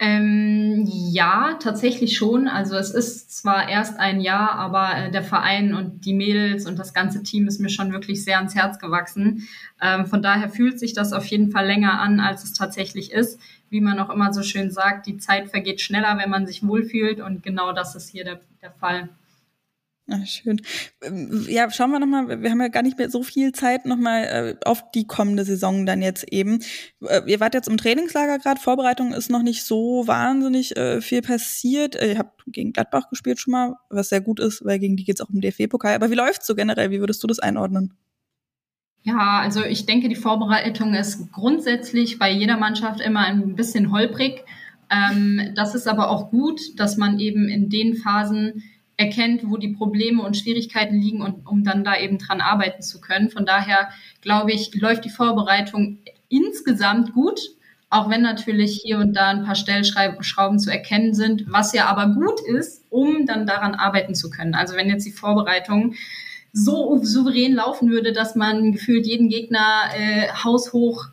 Ähm, 0.00 0.84
ja, 0.86 1.56
tatsächlich 1.62 2.16
schon. 2.16 2.48
Also 2.48 2.76
es 2.76 2.90
ist 2.90 3.36
zwar 3.36 3.68
erst 3.68 3.98
ein 3.98 4.20
Jahr, 4.20 4.52
aber 4.52 4.96
äh, 4.96 5.10
der 5.10 5.22
Verein 5.22 5.72
und 5.72 6.04
die 6.04 6.14
Mädels 6.14 6.66
und 6.66 6.78
das 6.78 6.92
ganze 6.94 7.22
Team 7.22 7.46
ist 7.46 7.60
mir 7.60 7.68
schon 7.68 7.92
wirklich 7.92 8.24
sehr 8.24 8.38
ans 8.38 8.56
Herz 8.56 8.80
gewachsen. 8.80 9.46
Ähm, 9.80 10.06
von 10.06 10.20
daher 10.20 10.48
fühlt 10.48 10.80
sich 10.80 10.94
das 10.94 11.12
auf 11.12 11.24
jeden 11.26 11.52
Fall 11.52 11.66
länger 11.66 12.00
an, 12.00 12.18
als 12.18 12.42
es 12.42 12.52
tatsächlich 12.52 13.12
ist. 13.12 13.38
Wie 13.70 13.80
man 13.80 13.98
auch 14.00 14.10
immer 14.10 14.32
so 14.32 14.42
schön 14.42 14.70
sagt, 14.70 15.06
die 15.06 15.18
Zeit 15.18 15.48
vergeht 15.48 15.80
schneller, 15.80 16.18
wenn 16.18 16.30
man 16.30 16.46
sich 16.46 16.66
wohlfühlt 16.66 17.20
und 17.20 17.42
genau 17.42 17.72
das 17.72 17.94
ist 17.94 18.10
hier 18.10 18.24
der, 18.24 18.40
der 18.62 18.72
Fall. 18.72 19.08
Ah, 20.10 20.26
schön. 20.26 20.60
Ähm, 21.02 21.46
ja, 21.48 21.70
schauen 21.70 21.90
wir 21.90 21.98
nochmal, 21.98 22.42
wir 22.42 22.50
haben 22.50 22.60
ja 22.60 22.68
gar 22.68 22.82
nicht 22.82 22.98
mehr 22.98 23.08
so 23.08 23.22
viel 23.22 23.52
Zeit 23.52 23.86
nochmal 23.86 24.24
äh, 24.24 24.56
auf 24.66 24.90
die 24.90 25.06
kommende 25.06 25.46
Saison 25.46 25.86
dann 25.86 26.02
jetzt 26.02 26.30
eben. 26.30 26.62
Äh, 27.00 27.22
ihr 27.26 27.40
wart 27.40 27.54
jetzt 27.54 27.68
im 27.68 27.78
Trainingslager 27.78 28.38
gerade, 28.38 28.60
Vorbereitung 28.60 29.14
ist 29.14 29.30
noch 29.30 29.42
nicht 29.42 29.64
so 29.64 30.06
wahnsinnig 30.06 30.76
äh, 30.76 31.00
viel 31.00 31.22
passiert. 31.22 31.96
Äh, 31.96 32.12
ihr 32.12 32.18
habt 32.18 32.42
gegen 32.46 32.74
Gladbach 32.74 33.08
gespielt 33.08 33.40
schon 33.40 33.52
mal, 33.52 33.76
was 33.88 34.10
sehr 34.10 34.20
gut 34.20 34.40
ist, 34.40 34.62
weil 34.62 34.78
gegen 34.78 34.96
die 34.96 35.04
geht's 35.04 35.22
auch 35.22 35.30
im 35.30 35.40
DFB-Pokal. 35.40 35.94
Aber 35.94 36.10
wie 36.10 36.16
läuft's 36.16 36.46
so 36.46 36.54
generell? 36.54 36.90
Wie 36.90 37.00
würdest 37.00 37.22
du 37.22 37.26
das 37.26 37.38
einordnen? 37.38 37.96
Ja, 39.04 39.40
also 39.40 39.64
ich 39.64 39.86
denke, 39.86 40.10
die 40.10 40.16
Vorbereitung 40.16 40.92
ist 40.92 41.32
grundsätzlich 41.32 42.18
bei 42.18 42.30
jeder 42.30 42.58
Mannschaft 42.58 43.00
immer 43.00 43.20
ein 43.20 43.54
bisschen 43.54 43.90
holprig. 43.90 44.44
Ähm, 44.90 45.52
das 45.54 45.74
ist 45.74 45.88
aber 45.88 46.10
auch 46.10 46.30
gut, 46.30 46.60
dass 46.76 46.98
man 46.98 47.18
eben 47.18 47.48
in 47.48 47.70
den 47.70 47.96
Phasen 47.96 48.62
erkennt, 48.96 49.42
wo 49.48 49.56
die 49.56 49.68
Probleme 49.68 50.22
und 50.22 50.36
Schwierigkeiten 50.36 51.00
liegen 51.00 51.22
und 51.22 51.46
um 51.46 51.64
dann 51.64 51.84
da 51.84 51.98
eben 51.98 52.18
dran 52.18 52.40
arbeiten 52.40 52.82
zu 52.82 53.00
können. 53.00 53.30
Von 53.30 53.44
daher 53.44 53.88
glaube 54.20 54.52
ich, 54.52 54.74
läuft 54.74 55.04
die 55.04 55.10
Vorbereitung 55.10 55.98
insgesamt 56.28 57.12
gut, 57.12 57.40
auch 57.90 58.08
wenn 58.08 58.22
natürlich 58.22 58.80
hier 58.82 58.98
und 58.98 59.14
da 59.14 59.28
ein 59.28 59.44
paar 59.44 59.54
Stellschrauben 59.54 60.58
zu 60.58 60.70
erkennen 60.70 61.14
sind, 61.14 61.44
was 61.48 61.72
ja 61.72 61.86
aber 61.86 62.14
gut 62.14 62.40
ist, 62.40 62.84
um 62.90 63.26
dann 63.26 63.46
daran 63.46 63.74
arbeiten 63.74 64.14
zu 64.14 64.30
können. 64.30 64.54
Also 64.54 64.74
wenn 64.74 64.88
jetzt 64.88 65.06
die 65.06 65.12
Vorbereitung 65.12 65.94
so 66.52 66.98
souverän 67.02 67.52
laufen 67.52 67.90
würde, 67.90 68.12
dass 68.12 68.36
man 68.36 68.72
gefühlt 68.72 69.06
jeden 69.06 69.28
Gegner 69.28 69.90
äh, 69.96 70.28
haushoch 70.32 71.08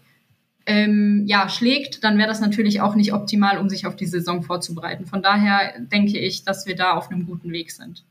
ähm, 0.65 1.25
ja, 1.27 1.49
schlägt, 1.49 2.03
dann 2.03 2.17
wäre 2.17 2.27
das 2.27 2.41
natürlich 2.41 2.81
auch 2.81 2.95
nicht 2.95 3.13
optimal, 3.13 3.57
um 3.57 3.69
sich 3.69 3.85
auf 3.85 3.95
die 3.95 4.05
Saison 4.05 4.43
vorzubereiten. 4.43 5.05
Von 5.05 5.21
daher 5.21 5.79
denke 5.79 6.19
ich, 6.19 6.43
dass 6.43 6.65
wir 6.65 6.75
da 6.75 6.93
auf 6.93 7.09
einem 7.09 7.25
guten 7.25 7.51
Weg 7.51 7.71
sind. 7.71 8.05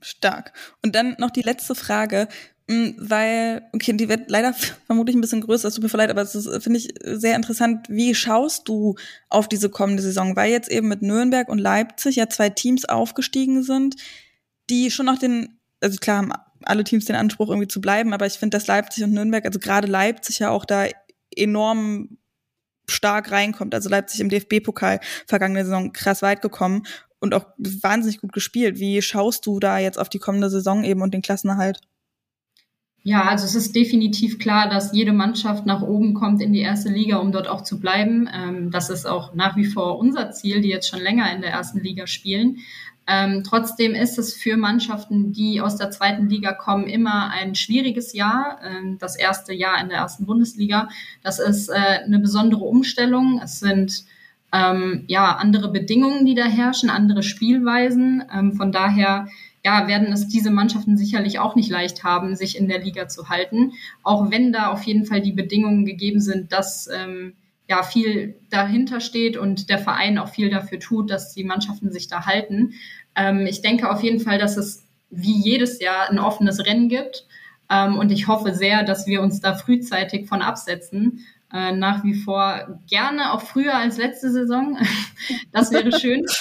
Stark. 0.00 0.52
Und 0.82 0.94
dann 0.94 1.16
noch 1.18 1.30
die 1.30 1.42
letzte 1.42 1.74
Frage, 1.74 2.28
hm, 2.68 2.96
weil, 2.98 3.62
okay, 3.72 3.92
die 3.92 4.08
wird 4.08 4.30
leider 4.30 4.52
vermutlich 4.86 5.16
ein 5.16 5.20
bisschen 5.20 5.40
größer, 5.40 5.68
es 5.68 5.74
tut 5.74 5.84
mir 5.84 5.98
leid, 5.98 6.10
aber 6.10 6.22
es 6.22 6.32
finde 6.62 6.78
ich, 6.78 6.88
sehr 7.02 7.36
interessant. 7.36 7.86
Wie 7.88 8.14
schaust 8.14 8.68
du 8.68 8.96
auf 9.28 9.48
diese 9.48 9.70
kommende 9.70 10.02
Saison? 10.02 10.36
Weil 10.36 10.50
jetzt 10.50 10.70
eben 10.70 10.88
mit 10.88 11.02
Nürnberg 11.02 11.48
und 11.48 11.58
Leipzig 11.58 12.16
ja 12.16 12.28
zwei 12.28 12.50
Teams 12.50 12.84
aufgestiegen 12.84 13.62
sind, 13.62 13.96
die 14.68 14.90
schon 14.90 15.06
noch 15.06 15.18
den, 15.18 15.60
also 15.80 15.98
klar 15.98 16.18
haben 16.18 16.32
alle 16.64 16.84
Teams 16.84 17.04
den 17.04 17.16
Anspruch 17.16 17.48
irgendwie 17.48 17.68
zu 17.68 17.80
bleiben, 17.80 18.12
aber 18.12 18.26
ich 18.26 18.34
finde, 18.34 18.56
dass 18.56 18.66
Leipzig 18.66 19.04
und 19.04 19.12
Nürnberg, 19.12 19.44
also 19.44 19.60
gerade 19.60 19.86
Leipzig 19.86 20.40
ja 20.40 20.50
auch 20.50 20.64
da 20.64 20.86
enorm 21.36 22.18
stark 22.88 23.30
reinkommt. 23.32 23.74
Also 23.74 23.88
Leipzig 23.88 24.20
im 24.20 24.28
DFB-Pokal 24.28 25.00
vergangene 25.26 25.64
Saison 25.64 25.92
krass 25.92 26.22
weit 26.22 26.42
gekommen 26.42 26.84
und 27.18 27.34
auch 27.34 27.46
wahnsinnig 27.58 28.20
gut 28.20 28.32
gespielt. 28.32 28.78
Wie 28.78 29.02
schaust 29.02 29.46
du 29.46 29.60
da 29.60 29.78
jetzt 29.78 29.98
auf 29.98 30.08
die 30.08 30.18
kommende 30.18 30.50
Saison 30.50 30.84
eben 30.84 31.02
und 31.02 31.14
den 31.14 31.22
Klassenerhalt? 31.22 31.80
Ja, 33.02 33.22
also 33.22 33.44
es 33.44 33.54
ist 33.54 33.76
definitiv 33.76 34.40
klar, 34.40 34.68
dass 34.68 34.92
jede 34.92 35.12
Mannschaft 35.12 35.64
nach 35.64 35.80
oben 35.80 36.14
kommt 36.14 36.42
in 36.42 36.52
die 36.52 36.60
erste 36.60 36.88
Liga, 36.88 37.18
um 37.18 37.30
dort 37.30 37.46
auch 37.46 37.62
zu 37.62 37.78
bleiben. 37.78 38.28
Ähm, 38.34 38.72
das 38.72 38.90
ist 38.90 39.06
auch 39.06 39.32
nach 39.32 39.56
wie 39.56 39.64
vor 39.64 39.98
unser 39.98 40.32
Ziel, 40.32 40.60
die 40.60 40.70
jetzt 40.70 40.88
schon 40.88 41.00
länger 41.00 41.32
in 41.32 41.40
der 41.40 41.52
ersten 41.52 41.78
Liga 41.78 42.08
spielen. 42.08 42.58
Ähm, 43.08 43.42
trotzdem 43.44 43.94
ist 43.94 44.18
es 44.18 44.34
für 44.34 44.56
Mannschaften, 44.56 45.32
die 45.32 45.60
aus 45.60 45.76
der 45.76 45.90
zweiten 45.90 46.28
Liga 46.28 46.52
kommen, 46.52 46.86
immer 46.86 47.30
ein 47.30 47.54
schwieriges 47.54 48.12
Jahr. 48.12 48.58
Ähm, 48.64 48.98
das 48.98 49.16
erste 49.16 49.52
Jahr 49.52 49.80
in 49.80 49.88
der 49.88 49.98
ersten 49.98 50.26
Bundesliga. 50.26 50.88
Das 51.22 51.38
ist 51.38 51.68
äh, 51.68 51.74
eine 52.04 52.18
besondere 52.18 52.64
Umstellung. 52.64 53.40
Es 53.42 53.60
sind 53.60 54.04
ähm, 54.52 55.04
ja 55.06 55.36
andere 55.36 55.70
Bedingungen, 55.70 56.26
die 56.26 56.34
da 56.34 56.46
herrschen, 56.46 56.90
andere 56.90 57.22
Spielweisen. 57.22 58.24
Ähm, 58.32 58.54
von 58.54 58.72
daher 58.72 59.28
ja, 59.64 59.88
werden 59.88 60.12
es 60.12 60.28
diese 60.28 60.50
Mannschaften 60.50 60.96
sicherlich 60.96 61.38
auch 61.38 61.56
nicht 61.56 61.70
leicht 61.70 62.04
haben, 62.04 62.36
sich 62.36 62.56
in 62.56 62.68
der 62.68 62.80
Liga 62.80 63.08
zu 63.08 63.28
halten. 63.28 63.72
Auch 64.02 64.30
wenn 64.30 64.52
da 64.52 64.70
auf 64.70 64.82
jeden 64.82 65.06
Fall 65.06 65.20
die 65.20 65.32
Bedingungen 65.32 65.84
gegeben 65.84 66.20
sind, 66.20 66.52
dass 66.52 66.88
ähm, 66.92 67.34
ja 67.68 67.82
viel 67.82 68.38
dahinter 68.50 69.00
steht 69.00 69.36
und 69.36 69.70
der 69.70 69.78
Verein 69.78 70.18
auch 70.18 70.28
viel 70.28 70.50
dafür 70.50 70.78
tut, 70.78 71.10
dass 71.10 71.34
die 71.34 71.44
Mannschaften 71.44 71.90
sich 71.90 72.08
da 72.08 72.26
halten. 72.26 72.74
Ähm, 73.14 73.46
ich 73.46 73.62
denke 73.62 73.90
auf 73.90 74.02
jeden 74.02 74.20
Fall, 74.20 74.38
dass 74.38 74.56
es 74.56 74.84
wie 75.10 75.40
jedes 75.40 75.80
Jahr 75.80 76.10
ein 76.10 76.18
offenes 76.18 76.64
Rennen 76.64 76.88
gibt. 76.88 77.26
Ähm, 77.70 77.96
und 77.96 78.12
ich 78.12 78.28
hoffe 78.28 78.54
sehr, 78.54 78.84
dass 78.84 79.06
wir 79.06 79.22
uns 79.22 79.40
da 79.40 79.54
frühzeitig 79.54 80.28
von 80.28 80.42
absetzen. 80.42 81.26
Äh, 81.52 81.72
nach 81.72 82.04
wie 82.04 82.14
vor 82.14 82.80
gerne 82.88 83.32
auch 83.32 83.40
früher 83.40 83.74
als 83.74 83.98
letzte 83.98 84.30
Saison. 84.30 84.78
das 85.52 85.72
wäre 85.72 85.98
schön. 85.98 86.24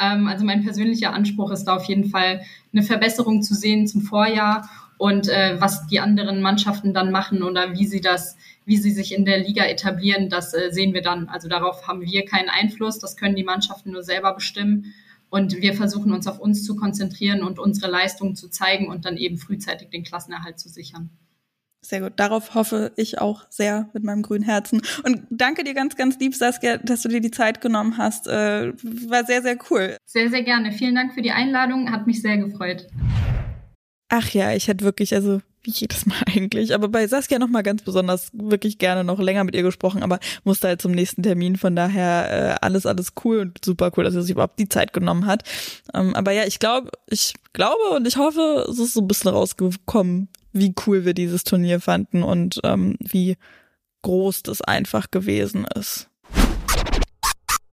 Ähm, 0.00 0.26
also 0.26 0.44
mein 0.44 0.64
persönlicher 0.64 1.12
Anspruch 1.12 1.52
ist 1.52 1.66
da 1.66 1.76
auf 1.76 1.84
jeden 1.84 2.10
Fall 2.10 2.42
eine 2.72 2.82
Verbesserung 2.82 3.42
zu 3.42 3.54
sehen 3.54 3.86
zum 3.86 4.02
Vorjahr 4.02 4.68
und 4.98 5.28
äh, 5.28 5.54
was 5.60 5.86
die 5.86 6.00
anderen 6.00 6.42
Mannschaften 6.42 6.92
dann 6.92 7.12
machen 7.12 7.44
oder 7.44 7.74
wie 7.74 7.86
sie 7.86 8.00
das, 8.00 8.36
wie 8.64 8.76
sie 8.76 8.90
sich 8.90 9.14
in 9.14 9.24
der 9.24 9.38
Liga 9.38 9.64
etablieren, 9.64 10.28
das 10.28 10.54
äh, 10.54 10.70
sehen 10.70 10.94
wir 10.94 11.02
dann. 11.02 11.28
Also 11.28 11.48
darauf 11.48 11.86
haben 11.86 12.00
wir 12.00 12.24
keinen 12.24 12.48
Einfluss, 12.48 12.98
das 12.98 13.16
können 13.16 13.36
die 13.36 13.44
Mannschaften 13.44 13.92
nur 13.92 14.02
selber 14.02 14.34
bestimmen. 14.34 14.94
Und 15.30 15.60
wir 15.60 15.74
versuchen 15.74 16.12
uns 16.12 16.26
auf 16.26 16.38
uns 16.38 16.64
zu 16.64 16.76
konzentrieren 16.76 17.42
und 17.42 17.58
unsere 17.58 17.90
Leistungen 17.90 18.36
zu 18.36 18.48
zeigen 18.48 18.88
und 18.88 19.04
dann 19.04 19.16
eben 19.16 19.36
frühzeitig 19.36 19.90
den 19.90 20.04
Klassenerhalt 20.04 20.60
zu 20.60 20.68
sichern. 20.68 21.10
Sehr 21.84 22.00
gut. 22.00 22.12
Darauf 22.16 22.54
hoffe 22.54 22.92
ich 22.96 23.18
auch 23.18 23.44
sehr 23.50 23.90
mit 23.92 24.04
meinem 24.04 24.22
grünen 24.22 24.44
Herzen. 24.44 24.80
Und 25.02 25.26
danke 25.30 25.64
dir 25.64 25.74
ganz, 25.74 25.96
ganz 25.96 26.18
lieb, 26.18 26.34
Saskia, 26.34 26.78
dass 26.78 27.02
du 27.02 27.08
dir 27.08 27.20
die 27.20 27.30
Zeit 27.30 27.60
genommen 27.60 27.98
hast. 27.98 28.26
Äh, 28.26 28.72
war 29.08 29.24
sehr, 29.26 29.42
sehr 29.42 29.58
cool. 29.70 29.96
Sehr, 30.06 30.30
sehr 30.30 30.42
gerne. 30.42 30.72
Vielen 30.72 30.94
Dank 30.94 31.12
für 31.12 31.20
die 31.20 31.32
Einladung. 31.32 31.90
Hat 31.90 32.06
mich 32.06 32.22
sehr 32.22 32.38
gefreut. 32.38 32.86
Ach 34.08 34.30
ja, 34.30 34.52
ich 34.52 34.68
hätte 34.68 34.84
wirklich, 34.84 35.14
also 35.14 35.40
wie 35.64 35.70
jedes 35.70 36.06
Mal 36.06 36.22
eigentlich, 36.26 36.74
aber 36.74 36.88
bei 36.88 37.06
Saskia 37.06 37.38
noch 37.38 37.48
mal 37.48 37.62
ganz 37.62 37.82
besonders 37.82 38.28
wirklich 38.32 38.78
gerne 38.78 39.04
noch 39.04 39.18
länger 39.18 39.44
mit 39.44 39.54
ihr 39.54 39.62
gesprochen, 39.62 40.02
aber 40.02 40.18
musste 40.44 40.68
halt 40.68 40.82
zum 40.82 40.92
nächsten 40.92 41.22
Termin, 41.22 41.56
von 41.56 41.74
daher 41.74 42.30
äh, 42.30 42.56
alles, 42.60 42.86
alles 42.86 43.12
cool 43.24 43.40
und 43.40 43.64
super 43.64 43.90
cool, 43.96 44.04
dass 44.04 44.14
sie 44.14 44.22
sich 44.22 44.30
überhaupt 44.30 44.58
die 44.58 44.68
Zeit 44.68 44.92
genommen 44.92 45.26
hat. 45.26 45.42
Ähm, 45.92 46.14
aber 46.14 46.32
ja, 46.32 46.44
ich 46.44 46.58
glaube, 46.58 46.90
ich 47.08 47.34
glaube 47.52 47.90
und 47.96 48.06
ich 48.06 48.16
hoffe, 48.16 48.66
es 48.68 48.78
ist 48.78 48.94
so 48.94 49.00
ein 49.00 49.08
bisschen 49.08 49.30
rausgekommen, 49.30 50.28
wie 50.52 50.74
cool 50.86 51.04
wir 51.04 51.14
dieses 51.14 51.44
Turnier 51.44 51.80
fanden 51.80 52.22
und 52.22 52.60
ähm, 52.64 52.96
wie 53.00 53.36
groß 54.02 54.42
das 54.42 54.60
einfach 54.60 55.10
gewesen 55.10 55.66
ist. 55.74 56.08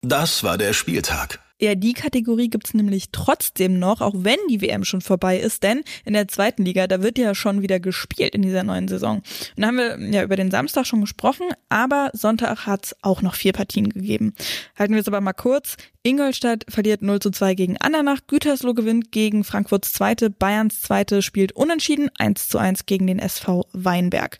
Das 0.01 0.43
war 0.43 0.57
der 0.57 0.73
Spieltag. 0.73 1.39
Ja, 1.61 1.75
die 1.75 1.93
Kategorie 1.93 2.49
gibt's 2.49 2.73
nämlich 2.73 3.09
trotzdem 3.11 3.79
noch, 3.79 3.99
auch 3.99 4.13
wenn 4.15 4.37
die 4.49 4.61
WM 4.61 4.85
schon 4.85 5.01
vorbei 5.01 5.37
ist, 5.37 5.63
denn 5.63 5.81
in 6.05 6.13
der 6.13 6.29
zweiten 6.29 6.63
Liga, 6.63 6.87
da 6.87 7.03
wird 7.03 7.17
ja 7.17 7.35
schon 7.35 7.61
wieder 7.61 7.81
gespielt 7.81 8.33
in 8.33 8.41
dieser 8.41 8.63
neuen 8.63 8.87
Saison. 8.87 9.17
Und 9.17 9.61
da 9.61 9.67
haben 9.67 9.77
wir 9.77 9.99
ja 9.99 10.23
über 10.23 10.37
den 10.37 10.51
Samstag 10.51 10.85
schon 10.85 11.01
gesprochen, 11.01 11.47
aber 11.67 12.11
Sonntag 12.13 12.65
hat's 12.65 12.95
auch 13.01 13.21
noch 13.21 13.35
vier 13.35 13.51
Partien 13.51 13.89
gegeben. 13.89 14.33
Halten 14.77 14.93
wir 14.93 15.01
es 15.01 15.07
aber 15.09 15.19
mal 15.19 15.33
kurz. 15.33 15.75
Ingolstadt 16.01 16.65
verliert 16.69 17.01
0 17.01 17.19
zu 17.19 17.29
2 17.29 17.55
gegen 17.55 17.77
Andernach, 17.77 18.21
Gütersloh 18.27 18.73
gewinnt 18.73 19.11
gegen 19.11 19.43
Frankfurts 19.43 19.91
Zweite, 19.91 20.29
Bayerns 20.29 20.79
Zweite 20.81 21.21
spielt 21.21 21.51
unentschieden 21.51 22.09
1 22.17 22.47
zu 22.47 22.57
1 22.57 22.85
gegen 22.85 23.05
den 23.05 23.19
SV 23.19 23.67
Weinberg. 23.73 24.39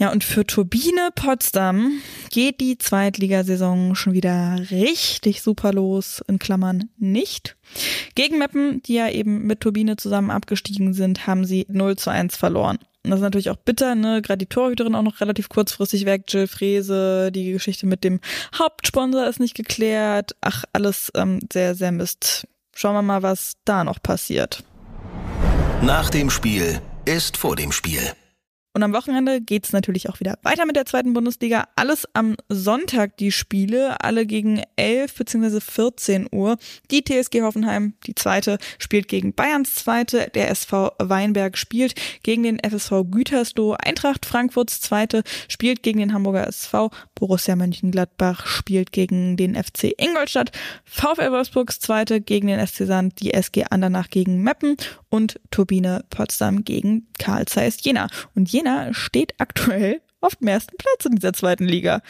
Ja, 0.00 0.10
und 0.10 0.24
für 0.24 0.46
Turbine 0.46 1.10
Potsdam 1.14 2.00
geht 2.30 2.62
die 2.62 2.78
Zweitligasaison 2.78 3.94
schon 3.94 4.14
wieder 4.14 4.56
richtig 4.70 5.42
super 5.42 5.74
los, 5.74 6.22
in 6.26 6.38
Klammern 6.38 6.88
nicht. 6.96 7.58
Gegen 8.14 8.38
Meppen, 8.38 8.82
die 8.82 8.94
ja 8.94 9.10
eben 9.10 9.46
mit 9.46 9.60
Turbine 9.60 9.96
zusammen 9.96 10.30
abgestiegen 10.30 10.94
sind, 10.94 11.26
haben 11.26 11.44
sie 11.44 11.66
0 11.68 11.96
zu 11.96 12.08
1 12.08 12.34
verloren. 12.34 12.78
Das 13.02 13.16
ist 13.16 13.20
natürlich 13.20 13.50
auch 13.50 13.56
bitter, 13.56 13.94
ne? 13.94 14.22
Gerade 14.22 14.38
die 14.38 14.46
Torhüterin 14.46 14.94
auch 14.94 15.02
noch 15.02 15.20
relativ 15.20 15.50
kurzfristig 15.50 16.06
weg, 16.06 16.24
Jill 16.28 16.46
Frese, 16.46 17.30
die 17.30 17.52
Geschichte 17.52 17.86
mit 17.86 18.02
dem 18.02 18.20
Hauptsponsor 18.58 19.26
ist 19.26 19.38
nicht 19.38 19.54
geklärt. 19.54 20.34
Ach, 20.40 20.64
alles 20.72 21.12
ähm, 21.14 21.40
sehr, 21.52 21.74
sehr 21.74 21.92
Mist. 21.92 22.48
Schauen 22.74 22.94
wir 22.94 23.02
mal, 23.02 23.22
was 23.22 23.58
da 23.66 23.84
noch 23.84 24.02
passiert. 24.02 24.64
Nach 25.82 26.08
dem 26.08 26.30
Spiel 26.30 26.80
ist 27.04 27.36
vor 27.36 27.54
dem 27.54 27.70
Spiel. 27.70 28.14
Und 28.80 28.84
am 28.84 28.92
Wochenende 28.94 29.42
geht's 29.42 29.72
natürlich 29.72 30.08
auch 30.08 30.20
wieder 30.20 30.38
weiter 30.42 30.64
mit 30.64 30.74
der 30.74 30.86
zweiten 30.86 31.12
Bundesliga. 31.12 31.68
Alles 31.76 32.08
am 32.14 32.36
Sonntag 32.48 33.18
die 33.18 33.30
Spiele, 33.30 34.02
alle 34.02 34.24
gegen 34.24 34.62
11 34.76 35.16
bzw. 35.16 35.60
14 35.60 36.28
Uhr. 36.32 36.56
Die 36.90 37.04
TSG 37.04 37.42
Hoffenheim, 37.42 37.92
die 38.06 38.14
zweite, 38.14 38.56
spielt 38.78 39.08
gegen 39.08 39.34
Bayerns 39.34 39.74
zweite. 39.74 40.30
Der 40.34 40.48
SV 40.48 40.92
Weinberg 40.98 41.58
spielt 41.58 41.92
gegen 42.22 42.42
den 42.42 42.58
FSV 42.58 43.04
Gütersloh. 43.10 43.74
Eintracht 43.74 44.24
Frankfurts 44.24 44.80
zweite 44.80 45.24
spielt 45.48 45.82
gegen 45.82 45.98
den 45.98 46.14
Hamburger 46.14 46.46
SV. 46.46 46.88
Borussia 47.14 47.56
Mönchengladbach 47.56 48.46
spielt 48.46 48.92
gegen 48.92 49.36
den 49.36 49.62
FC 49.62 49.92
Ingolstadt. 49.98 50.52
VfL 50.86 51.32
Wolfsburgs 51.32 51.80
zweite 51.80 52.22
gegen 52.22 52.46
den 52.46 52.66
SC 52.66 52.86
Sand. 52.86 53.20
Die 53.20 53.34
SG 53.34 53.64
Andernach 53.68 54.08
gegen 54.08 54.42
Meppen 54.42 54.78
und 55.10 55.38
Turbine 55.50 56.02
Potsdam 56.08 56.64
gegen 56.64 57.08
Karl 57.18 57.44
Zeiss 57.44 57.76
Jena. 57.82 58.08
Und 58.34 58.50
Jena 58.50 58.69
steht 58.92 59.34
aktuell 59.38 60.00
auf 60.20 60.36
dem 60.36 60.48
ersten 60.48 60.76
Platz 60.76 61.04
in 61.04 61.16
dieser 61.16 61.32
zweiten 61.32 61.64
Liga. 61.64 62.02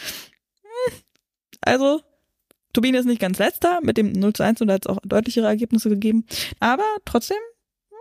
Hm. 0.63 0.95
Also, 1.61 2.03
Turbine 2.73 2.99
ist 2.99 3.07
nicht 3.07 3.21
ganz 3.21 3.39
letzter, 3.39 3.81
mit 3.83 3.97
dem 3.97 4.13
0 4.13 4.33
zu 4.33 4.43
1 4.43 4.61
und 4.61 4.69
da 4.69 4.75
hat 4.75 4.87
es 4.87 4.91
auch 4.91 4.99
deutlichere 5.05 5.47
Ergebnisse 5.47 5.89
gegeben. 5.89 6.25
Aber 6.61 6.85
trotzdem, 7.05 7.37
hm, 7.89 7.97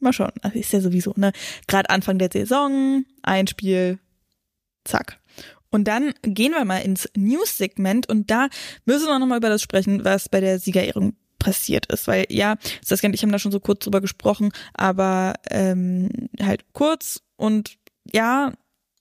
mal 0.00 0.12
schauen. 0.12 0.32
Also 0.42 0.58
ist 0.58 0.72
ja 0.72 0.80
sowieso, 0.80 1.14
ne? 1.16 1.32
Gerade 1.68 1.90
Anfang 1.90 2.18
der 2.18 2.30
Saison, 2.32 3.04
ein 3.22 3.46
Spiel, 3.46 3.98
zack. 4.84 5.18
Und 5.70 5.84
dann 5.84 6.12
gehen 6.22 6.52
wir 6.52 6.64
mal 6.64 6.78
ins 6.78 7.08
News-Segment 7.16 8.08
und 8.08 8.30
da 8.30 8.48
müssen 8.84 9.06
wir 9.06 9.18
nochmal 9.20 9.38
über 9.38 9.48
das 9.48 9.62
sprechen, 9.62 10.04
was 10.04 10.28
bei 10.28 10.40
der 10.40 10.58
Siegerehrung 10.58 11.14
passiert 11.38 11.86
ist. 11.86 12.08
Weil 12.08 12.26
ja, 12.28 12.56
Saskia 12.84 13.10
ich 13.10 13.22
haben 13.22 13.32
da 13.32 13.38
schon 13.38 13.52
so 13.52 13.60
kurz 13.60 13.84
drüber 13.84 14.00
gesprochen, 14.00 14.50
aber 14.74 15.34
ähm, 15.48 16.28
halt 16.42 16.64
kurz 16.72 17.22
und 17.36 17.78
ja, 18.12 18.52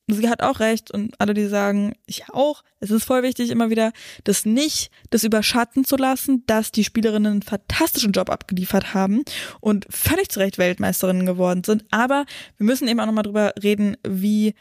sie 0.08 0.30
hat 0.30 0.42
auch 0.42 0.60
recht 0.60 0.92
und 0.92 1.20
alle, 1.20 1.34
die 1.34 1.48
sagen, 1.48 1.94
ich 2.06 2.30
auch, 2.30 2.64
es 2.80 2.92
ist 2.92 3.04
voll 3.04 3.24
wichtig, 3.24 3.50
immer 3.50 3.70
wieder 3.70 3.92
das 4.24 4.46
nicht, 4.46 4.92
das 5.10 5.24
überschatten 5.24 5.86
zu 5.86 5.98
lassen, 5.98 6.44
dass 6.48 6.72
die 6.72 6.84
Spielerinnen 6.84 7.32
einen 7.32 7.42
fantastischen 7.42 8.12
Job 8.12 8.30
abgeliefert 8.30 8.94
haben 8.94 9.24
und 9.60 9.86
völlig 9.90 10.30
zu 10.30 10.40
Recht 10.40 10.58
Weltmeisterinnen 10.58 11.26
geworden 11.26 11.64
sind. 11.64 11.86
Aber 11.92 12.26
wir 12.58 12.66
müssen 12.66 12.88
eben 12.88 13.00
auch 13.00 13.06
nochmal 13.06 13.24
drüber 13.24 13.54
reden, 13.62 13.98
wie 14.08 14.56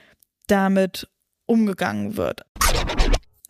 damit 0.47 1.09
umgegangen 1.47 2.17
wird. 2.17 2.43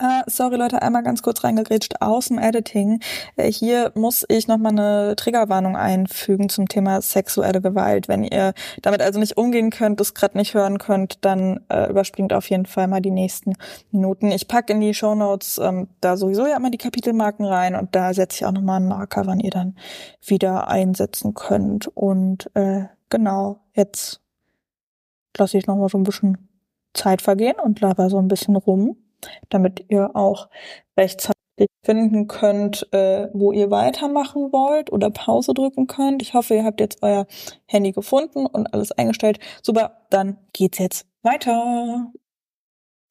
Uh, 0.00 0.22
sorry 0.28 0.54
Leute, 0.54 0.80
einmal 0.80 1.02
ganz 1.02 1.22
kurz 1.22 1.42
reingegrätscht 1.42 2.00
aus 2.00 2.28
dem 2.28 2.38
Editing. 2.38 3.00
Äh, 3.34 3.50
hier 3.50 3.90
muss 3.96 4.24
ich 4.28 4.46
nochmal 4.46 4.70
eine 4.70 5.16
Triggerwarnung 5.16 5.76
einfügen 5.76 6.48
zum 6.48 6.68
Thema 6.68 7.02
sexuelle 7.02 7.60
Gewalt. 7.60 8.06
Wenn 8.06 8.22
ihr 8.22 8.54
damit 8.80 9.02
also 9.02 9.18
nicht 9.18 9.36
umgehen 9.36 9.70
könnt, 9.70 9.98
das 9.98 10.14
gerade 10.14 10.38
nicht 10.38 10.54
hören 10.54 10.78
könnt, 10.78 11.24
dann 11.24 11.64
äh, 11.68 11.90
überspringt 11.90 12.32
auf 12.32 12.48
jeden 12.48 12.66
Fall 12.66 12.86
mal 12.86 13.00
die 13.00 13.10
nächsten 13.10 13.54
Minuten. 13.90 14.30
Ich 14.30 14.46
packe 14.46 14.72
in 14.72 14.80
die 14.80 14.94
Show 14.94 15.16
Notes 15.16 15.58
ähm, 15.58 15.88
da 16.00 16.16
sowieso 16.16 16.46
ja 16.46 16.56
immer 16.56 16.70
die 16.70 16.78
Kapitelmarken 16.78 17.44
rein 17.44 17.74
und 17.74 17.96
da 17.96 18.14
setze 18.14 18.36
ich 18.36 18.46
auch 18.46 18.52
nochmal 18.52 18.76
einen 18.76 18.86
Marker, 18.86 19.26
wann 19.26 19.40
ihr 19.40 19.50
dann 19.50 19.74
wieder 20.24 20.68
einsetzen 20.68 21.34
könnt. 21.34 21.88
Und 21.88 22.54
äh, 22.54 22.84
genau, 23.10 23.58
jetzt 23.74 24.20
lasse 25.36 25.58
ich 25.58 25.66
nochmal 25.66 25.88
so 25.88 25.98
ein 25.98 26.04
bisschen 26.04 26.48
Zeit 26.94 27.20
vergehen 27.20 27.56
und 27.60 27.80
laber 27.80 28.10
so 28.10 28.18
ein 28.18 28.28
bisschen 28.28 28.54
rum 28.54 28.96
damit 29.48 29.84
ihr 29.88 30.14
auch 30.14 30.48
rechtzeitig 30.96 31.36
finden 31.84 32.28
könnt, 32.28 32.86
äh, 32.92 33.28
wo 33.32 33.52
ihr 33.52 33.70
weitermachen 33.70 34.52
wollt 34.52 34.92
oder 34.92 35.10
Pause 35.10 35.54
drücken 35.54 35.86
könnt. 35.86 36.22
Ich 36.22 36.34
hoffe, 36.34 36.54
ihr 36.54 36.64
habt 36.64 36.80
jetzt 36.80 37.02
euer 37.02 37.26
Handy 37.66 37.92
gefunden 37.92 38.46
und 38.46 38.72
alles 38.72 38.92
eingestellt. 38.92 39.38
Super, 39.62 40.06
dann 40.10 40.38
geht's 40.52 40.78
jetzt 40.78 41.06
weiter. 41.22 42.12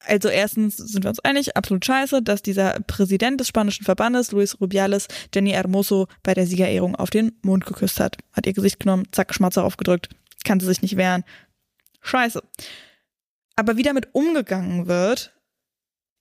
Also 0.00 0.28
erstens 0.28 0.76
sind 0.76 1.04
wir 1.04 1.10
uns 1.10 1.20
einig, 1.20 1.56
absolut 1.56 1.84
scheiße, 1.84 2.22
dass 2.22 2.40
dieser 2.40 2.78
Präsident 2.86 3.40
des 3.40 3.48
spanischen 3.48 3.84
Verbandes, 3.84 4.30
Luis 4.30 4.60
Rubiales, 4.60 5.08
Jenny 5.34 5.50
Hermoso 5.50 6.06
bei 6.22 6.34
der 6.34 6.46
Siegerehrung 6.46 6.94
auf 6.94 7.10
den 7.10 7.32
Mund 7.42 7.66
geküsst 7.66 7.98
hat. 7.98 8.16
Hat 8.32 8.46
ihr 8.46 8.52
Gesicht 8.52 8.78
genommen, 8.80 9.08
zack, 9.10 9.34
Schmatzer 9.34 9.64
aufgedrückt, 9.64 10.08
kann 10.44 10.60
sie 10.60 10.66
sich 10.66 10.82
nicht 10.82 10.96
wehren. 10.96 11.24
Scheiße. 12.00 12.42
Aber 13.56 13.76
wie 13.76 13.82
damit 13.82 14.14
umgegangen 14.14 14.86
wird, 14.86 15.37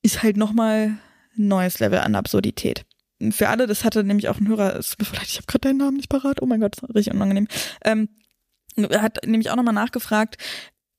ist 0.08 0.24
halt 0.24 0.38
nochmal 0.38 0.98
ein 1.38 1.48
neues 1.48 1.80
Level 1.80 2.00
an 2.00 2.16
Absurdität. 2.16 2.86
Für 3.32 3.50
alle, 3.50 3.68
das 3.68 3.84
hatte 3.84 4.04
nämlich 4.04 4.30
auch 4.30 4.40
ein 4.40 4.48
Hörer, 4.48 4.78
es 4.78 4.96
ich 5.00 5.38
habe 5.38 5.48
gerade 5.48 5.68
deinen 5.68 5.78
Namen 5.78 5.98
nicht 5.98 6.10
parat, 6.10 6.42
oh 6.42 6.46
mein 6.46 6.62
Gott, 6.62 6.78
das 6.78 6.90
ist 6.90 6.96
richtig 6.96 7.14
unangenehm. 7.14 7.48
Ähm, 7.84 8.10
hat 8.78 9.26
nämlich 9.26 9.50
auch 9.50 9.58
nochmal 9.58 9.74
nachgefragt, 9.74 10.38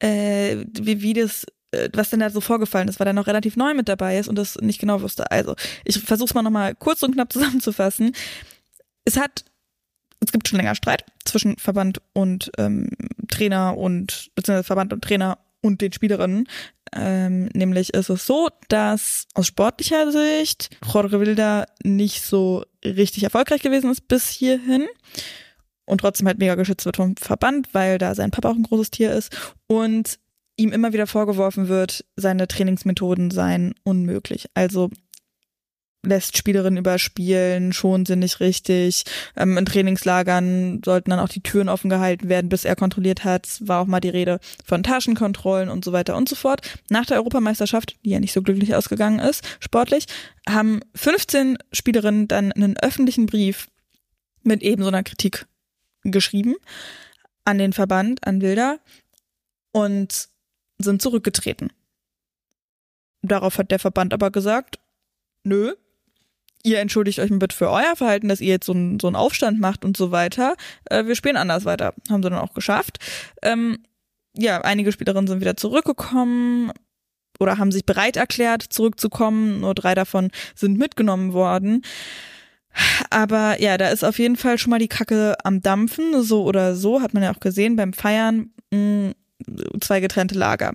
äh, 0.00 0.58
wie, 0.78 1.00
wie 1.00 1.14
das 1.14 1.46
äh, 1.70 1.88
was 1.94 2.10
denn 2.10 2.20
da 2.20 2.28
so 2.28 2.42
vorgefallen 2.42 2.88
ist, 2.88 3.00
weil 3.00 3.06
er 3.06 3.14
noch 3.14 3.26
relativ 3.26 3.56
neu 3.56 3.72
mit 3.72 3.88
dabei 3.88 4.18
ist 4.18 4.28
und 4.28 4.36
das 4.36 4.56
nicht 4.56 4.78
genau 4.78 5.00
wusste. 5.00 5.30
Also, 5.30 5.54
ich 5.84 5.98
versuche 6.00 6.28
es 6.28 6.34
mal 6.34 6.42
nochmal 6.42 6.74
kurz 6.74 7.02
und 7.02 7.12
knapp 7.12 7.32
zusammenzufassen. 7.32 8.12
Es 9.04 9.16
hat 9.16 9.44
es 10.20 10.32
gibt 10.32 10.48
schon 10.48 10.58
länger 10.58 10.74
Streit 10.74 11.04
zwischen 11.24 11.56
Verband 11.56 12.02
und 12.12 12.50
ähm, 12.58 12.90
Trainer 13.28 13.76
und 13.76 14.30
beziehungsweise 14.34 14.64
Verband 14.64 14.92
und 14.92 15.02
Trainer 15.02 15.38
und 15.60 15.80
den 15.80 15.92
Spielerinnen. 15.92 16.48
Ähm, 16.94 17.46
nämlich 17.54 17.94
ist 17.94 18.10
es 18.10 18.26
so, 18.26 18.48
dass 18.68 19.26
aus 19.34 19.46
sportlicher 19.46 20.10
Sicht 20.12 20.70
Jorge 20.92 21.20
Wilder 21.20 21.66
nicht 21.82 22.22
so 22.22 22.64
richtig 22.84 23.24
erfolgreich 23.24 23.62
gewesen 23.62 23.90
ist 23.90 24.08
bis 24.08 24.28
hierhin 24.28 24.86
und 25.84 26.00
trotzdem 26.00 26.26
halt 26.26 26.38
mega 26.38 26.54
geschützt 26.54 26.86
wird 26.86 26.96
vom 26.96 27.16
Verband, 27.16 27.68
weil 27.72 27.98
da 27.98 28.14
sein 28.14 28.30
Papa 28.30 28.50
auch 28.50 28.56
ein 28.56 28.62
großes 28.62 28.90
Tier 28.90 29.12
ist 29.12 29.36
und 29.66 30.18
ihm 30.56 30.72
immer 30.72 30.92
wieder 30.92 31.06
vorgeworfen 31.06 31.68
wird, 31.68 32.04
seine 32.16 32.48
Trainingsmethoden 32.48 33.30
seien 33.30 33.74
unmöglich. 33.84 34.46
Also 34.54 34.90
lässt 36.04 36.36
Spielerinnen 36.36 36.78
überspielen, 36.78 37.72
schon 37.72 38.06
sie 38.06 38.16
nicht 38.16 38.40
richtig. 38.40 39.04
Ähm, 39.36 39.58
in 39.58 39.66
Trainingslagern 39.66 40.80
sollten 40.84 41.10
dann 41.10 41.18
auch 41.18 41.28
die 41.28 41.42
Türen 41.42 41.68
offen 41.68 41.90
gehalten 41.90 42.28
werden, 42.28 42.48
bis 42.48 42.64
er 42.64 42.76
kontrolliert 42.76 43.24
hat. 43.24 43.58
War 43.60 43.82
auch 43.82 43.86
mal 43.86 44.00
die 44.00 44.08
Rede 44.08 44.38
von 44.64 44.82
Taschenkontrollen 44.82 45.68
und 45.68 45.84
so 45.84 45.92
weiter 45.92 46.16
und 46.16 46.28
so 46.28 46.36
fort. 46.36 46.60
Nach 46.88 47.06
der 47.06 47.18
Europameisterschaft, 47.18 47.96
die 48.04 48.10
ja 48.10 48.20
nicht 48.20 48.32
so 48.32 48.42
glücklich 48.42 48.74
ausgegangen 48.74 49.18
ist, 49.18 49.44
sportlich, 49.60 50.06
haben 50.48 50.80
15 50.94 51.58
Spielerinnen 51.72 52.28
dann 52.28 52.52
einen 52.52 52.76
öffentlichen 52.78 53.26
Brief 53.26 53.68
mit 54.42 54.62
eben 54.62 54.82
so 54.82 54.88
einer 54.88 55.02
Kritik 55.02 55.46
geschrieben 56.04 56.54
an 57.44 57.58
den 57.58 57.72
Verband, 57.72 58.26
an 58.26 58.40
Wilder 58.40 58.78
und 59.72 60.28
sind 60.78 61.02
zurückgetreten. 61.02 61.72
Darauf 63.22 63.58
hat 63.58 63.70
der 63.70 63.78
Verband 63.78 64.14
aber 64.14 64.30
gesagt, 64.30 64.78
nö, 65.44 65.74
ihr 66.68 66.80
entschuldigt 66.80 67.18
euch 67.18 67.30
bitte 67.30 67.56
für 67.56 67.70
euer 67.70 67.96
Verhalten, 67.96 68.28
dass 68.28 68.40
ihr 68.40 68.48
jetzt 68.48 68.66
so, 68.66 68.72
einen, 68.72 69.00
so 69.00 69.06
einen 69.06 69.16
Aufstand 69.16 69.58
macht 69.58 69.84
und 69.84 69.96
so 69.96 70.10
weiter. 70.10 70.54
Äh, 70.84 71.06
wir 71.06 71.14
spielen 71.14 71.36
anders 71.36 71.64
weiter. 71.64 71.94
Haben 72.10 72.22
sie 72.22 72.30
dann 72.30 72.38
auch 72.38 72.52
geschafft. 72.52 72.98
Ähm, 73.42 73.78
ja, 74.36 74.60
einige 74.60 74.92
Spielerinnen 74.92 75.26
sind 75.26 75.40
wieder 75.40 75.56
zurückgekommen 75.56 76.70
oder 77.40 77.58
haben 77.58 77.72
sich 77.72 77.86
bereit 77.86 78.16
erklärt, 78.16 78.62
zurückzukommen. 78.62 79.60
Nur 79.60 79.74
drei 79.74 79.94
davon 79.94 80.30
sind 80.54 80.78
mitgenommen 80.78 81.32
worden. 81.32 81.82
Aber 83.10 83.60
ja, 83.60 83.78
da 83.78 83.88
ist 83.88 84.04
auf 84.04 84.18
jeden 84.18 84.36
Fall 84.36 84.58
schon 84.58 84.70
mal 84.70 84.78
die 84.78 84.88
Kacke 84.88 85.36
am 85.42 85.62
Dampfen, 85.62 86.22
so 86.22 86.44
oder 86.44 86.76
so, 86.76 87.00
hat 87.00 87.14
man 87.14 87.22
ja 87.22 87.34
auch 87.34 87.40
gesehen 87.40 87.76
beim 87.76 87.92
Feiern. 87.92 88.50
Mh, 88.70 88.78
mm, 88.78 89.14
zwei 89.80 90.00
getrennte 90.00 90.36
Lager. 90.36 90.74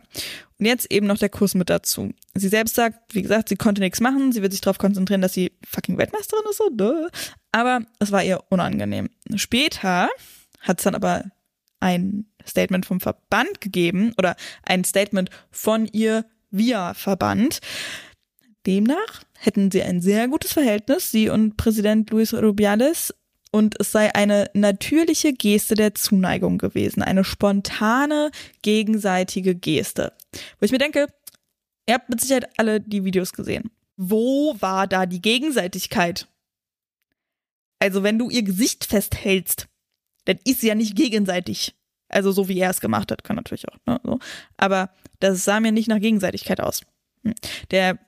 Und 0.63 0.67
jetzt 0.67 0.89
eben 0.93 1.07
noch 1.07 1.17
der 1.17 1.27
Kurs 1.27 1.55
mit 1.55 1.69
dazu. 1.69 2.13
Sie 2.35 2.47
selbst 2.47 2.75
sagt, 2.75 3.13
wie 3.13 3.21
gesagt, 3.21 3.49
sie 3.49 3.57
konnte 3.57 3.81
nichts 3.81 3.99
machen, 3.99 4.31
sie 4.31 4.41
wird 4.41 4.53
sich 4.53 4.61
darauf 4.61 4.77
konzentrieren, 4.77 5.19
dass 5.19 5.33
sie 5.33 5.51
fucking 5.67 5.97
Weltmeisterin 5.97 6.45
ist, 6.49 6.55
so, 6.55 6.69
duh. 6.69 7.09
aber 7.51 7.81
es 7.99 8.13
war 8.13 8.23
ihr 8.23 8.39
unangenehm. 8.47 9.09
Später 9.35 10.07
hat 10.61 10.77
es 10.77 10.85
dann 10.85 10.95
aber 10.95 11.25
ein 11.81 12.27
Statement 12.47 12.85
vom 12.85 13.01
Verband 13.01 13.59
gegeben 13.59 14.13
oder 14.17 14.37
ein 14.65 14.85
Statement 14.85 15.31
von 15.51 15.85
ihr 15.85 16.23
via 16.49 16.93
Verband. 16.93 17.59
Demnach 18.65 19.23
hätten 19.37 19.69
sie 19.69 19.83
ein 19.83 19.99
sehr 19.99 20.29
gutes 20.29 20.53
Verhältnis, 20.53 21.11
sie 21.11 21.27
und 21.27 21.57
Präsident 21.57 22.09
Luis 22.09 22.33
Rubiales, 22.33 23.13
und 23.53 23.79
es 23.79 23.91
sei 23.91 24.13
eine 24.15 24.49
natürliche 24.55 25.31
Geste 25.31 25.75
der 25.75 25.93
Zuneigung 25.93 26.57
gewesen, 26.57 27.03
eine 27.03 27.23
spontane 27.23 28.31
gegenseitige 28.63 29.53
Geste. 29.53 30.11
Wo 30.59 30.65
ich 30.65 30.71
mir 30.71 30.79
denke, 30.79 31.07
ihr 31.87 31.93
habt 31.93 32.09
mit 32.09 32.19
Sicherheit 32.19 32.49
alle 32.57 32.81
die 32.81 33.05
Videos 33.05 33.31
gesehen. 33.31 33.69
Wo 33.95 34.55
war 34.59 34.87
da 34.87 35.05
die 35.05 35.21
Gegenseitigkeit? 35.21 36.27
Also 37.77 38.01
wenn 38.01 38.17
du 38.17 38.31
ihr 38.31 38.41
Gesicht 38.41 38.85
festhältst, 38.85 39.67
dann 40.25 40.39
ist 40.45 40.61
sie 40.61 40.69
ja 40.69 40.75
nicht 40.75 40.95
gegenseitig. 40.95 41.75
Also 42.09 42.31
so 42.31 42.47
wie 42.47 42.57
er 42.57 42.71
es 42.71 42.81
gemacht 42.81 43.11
hat, 43.11 43.23
kann 43.23 43.35
natürlich 43.35 43.69
auch. 43.69 43.77
Ne, 43.85 43.99
so. 44.03 44.17
Aber 44.57 44.89
das 45.19 45.43
sah 45.43 45.59
mir 45.59 45.71
nicht 45.71 45.89
nach 45.89 45.99
Gegenseitigkeit 45.99 46.59
aus. 46.59 46.81
Hm. 47.23 47.35
Der 47.69 47.99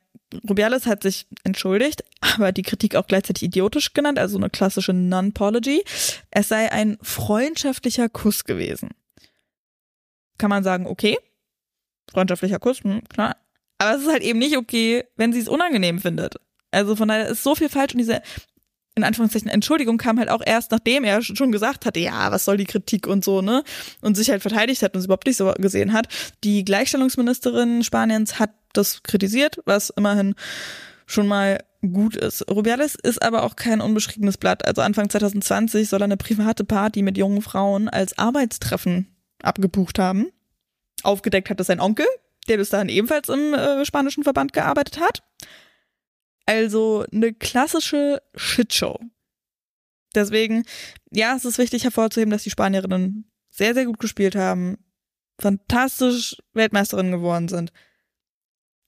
Rubiales 0.49 0.85
hat 0.85 1.03
sich 1.03 1.27
entschuldigt, 1.43 2.03
aber 2.21 2.51
die 2.51 2.63
Kritik 2.63 2.95
auch 2.95 3.07
gleichzeitig 3.07 3.43
idiotisch 3.43 3.93
genannt, 3.93 4.19
also 4.19 4.37
eine 4.37 4.49
klassische 4.49 4.93
Non-Pology. 4.93 5.83
Es 6.31 6.49
sei 6.49 6.71
ein 6.71 6.97
freundschaftlicher 7.01 8.09
Kuss 8.09 8.43
gewesen. 8.43 8.89
Kann 10.37 10.49
man 10.49 10.63
sagen, 10.63 10.87
okay, 10.87 11.17
freundschaftlicher 12.11 12.59
Kuss, 12.59 12.83
hm, 12.83 13.03
klar. 13.07 13.37
Aber 13.77 13.95
es 13.95 14.03
ist 14.03 14.11
halt 14.11 14.23
eben 14.23 14.39
nicht 14.39 14.57
okay, 14.57 15.05
wenn 15.15 15.33
sie 15.33 15.39
es 15.39 15.47
unangenehm 15.47 15.99
findet. 15.99 16.35
Also 16.71 16.95
von 16.95 17.07
daher 17.07 17.27
ist 17.27 17.43
so 17.43 17.55
viel 17.55 17.69
falsch 17.69 17.93
und 17.93 17.99
diese 17.99 18.21
in 18.95 19.03
Anführungszeichen 19.03 19.49
Entschuldigung 19.49 19.97
kam 19.97 20.17
halt 20.19 20.29
auch 20.29 20.41
erst, 20.45 20.71
nachdem 20.71 21.03
er 21.03 21.21
schon 21.21 21.51
gesagt 21.51 21.85
hatte, 21.85 21.99
ja, 21.99 22.31
was 22.31 22.45
soll 22.45 22.57
die 22.57 22.65
Kritik 22.65 23.07
und 23.07 23.23
so, 23.25 23.41
ne? 23.41 23.63
Und 24.01 24.15
sich 24.15 24.29
halt 24.29 24.41
verteidigt 24.41 24.81
hat 24.81 24.93
und 24.93 24.99
es 24.99 25.05
überhaupt 25.05 25.27
nicht 25.27 25.37
so 25.37 25.53
gesehen 25.57 25.93
hat. 25.93 26.07
Die 26.43 26.63
Gleichstellungsministerin 26.63 27.83
Spaniens 27.83 28.39
hat 28.39 28.51
das 28.73 29.03
kritisiert, 29.03 29.59
was 29.65 29.89
immerhin 29.89 30.35
schon 31.05 31.27
mal 31.27 31.59
gut 31.81 32.15
ist. 32.15 32.49
Rubiales 32.49 32.95
ist 32.95 33.21
aber 33.21 33.43
auch 33.43 33.55
kein 33.55 33.81
unbeschriebenes 33.81 34.37
Blatt. 34.37 34.65
Also 34.65 34.81
Anfang 34.81 35.09
2020 35.09 35.87
soll 35.87 36.01
er 36.01 36.05
eine 36.05 36.17
private 36.17 36.63
Party 36.63 37.01
mit 37.01 37.17
jungen 37.17 37.41
Frauen 37.41 37.89
als 37.89 38.17
Arbeitstreffen 38.17 39.07
abgebucht 39.43 39.99
haben. 39.99 40.27
Aufgedeckt 41.03 41.49
hat 41.49 41.59
es 41.59 41.67
sein 41.67 41.79
Onkel, 41.79 42.07
der 42.47 42.57
bis 42.57 42.69
dahin 42.69 42.89
ebenfalls 42.89 43.29
im 43.29 43.53
äh, 43.53 43.85
spanischen 43.85 44.23
Verband 44.23 44.53
gearbeitet 44.53 44.99
hat. 44.99 45.21
Also 46.45 47.05
eine 47.11 47.33
klassische 47.33 48.21
Shitshow. 48.35 48.99
Deswegen, 50.13 50.63
ja, 51.11 51.35
es 51.35 51.45
ist 51.45 51.57
wichtig 51.57 51.83
hervorzuheben, 51.83 52.31
dass 52.31 52.43
die 52.43 52.51
Spanierinnen 52.51 53.29
sehr, 53.49 53.73
sehr 53.73 53.85
gut 53.85 53.99
gespielt 53.99 54.35
haben, 54.35 54.77
fantastisch 55.39 56.37
Weltmeisterinnen 56.53 57.11
geworden 57.11 57.47
sind. 57.47 57.71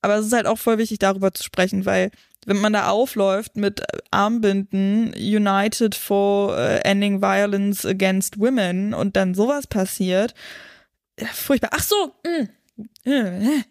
Aber 0.01 0.15
es 0.15 0.27
ist 0.27 0.33
halt 0.33 0.45
auch 0.45 0.57
voll 0.57 0.77
wichtig, 0.77 0.99
darüber 0.99 1.33
zu 1.33 1.43
sprechen, 1.43 1.85
weil 1.85 2.11
wenn 2.45 2.61
man 2.61 2.73
da 2.73 2.89
aufläuft 2.89 3.57
mit 3.57 3.83
Armbinden, 4.11 5.13
United 5.15 5.95
for 5.95 6.53
uh, 6.53 6.79
Ending 6.83 7.21
Violence 7.21 7.85
Against 7.85 8.39
Women 8.39 8.93
und 8.93 9.17
dann 9.17 9.33
sowas 9.33 9.67
passiert, 9.67 10.33
furchtbar. 11.33 11.71
Ach 11.73 11.83
so, 11.83 12.13
mm, 12.23 13.09
äh, 13.09 13.63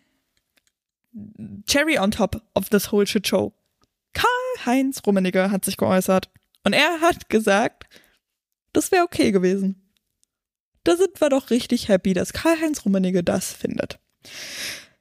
Cherry 1.66 1.99
on 1.99 2.11
top 2.11 2.43
of 2.55 2.68
this 2.68 2.93
whole 2.93 3.07
shit 3.07 3.26
show. 3.26 3.55
Karl-Heinz 4.57 5.03
Rummenigge 5.07 5.51
hat 5.51 5.65
sich 5.65 5.77
geäußert. 5.77 6.31
Und 6.65 6.73
er 6.73 7.01
hat 7.01 7.29
gesagt, 7.29 7.85
das 8.73 8.91
wäre 8.91 9.05
okay 9.05 9.31
gewesen. 9.31 9.93
Da 10.85 10.97
sind 10.97 11.21
wir 11.21 11.29
doch 11.29 11.51
richtig 11.51 11.89
happy, 11.89 12.15
dass 12.15 12.33
Karl-Heinz 12.33 12.85
Rummenigge 12.85 13.23
das 13.23 13.53
findet. 13.53 13.99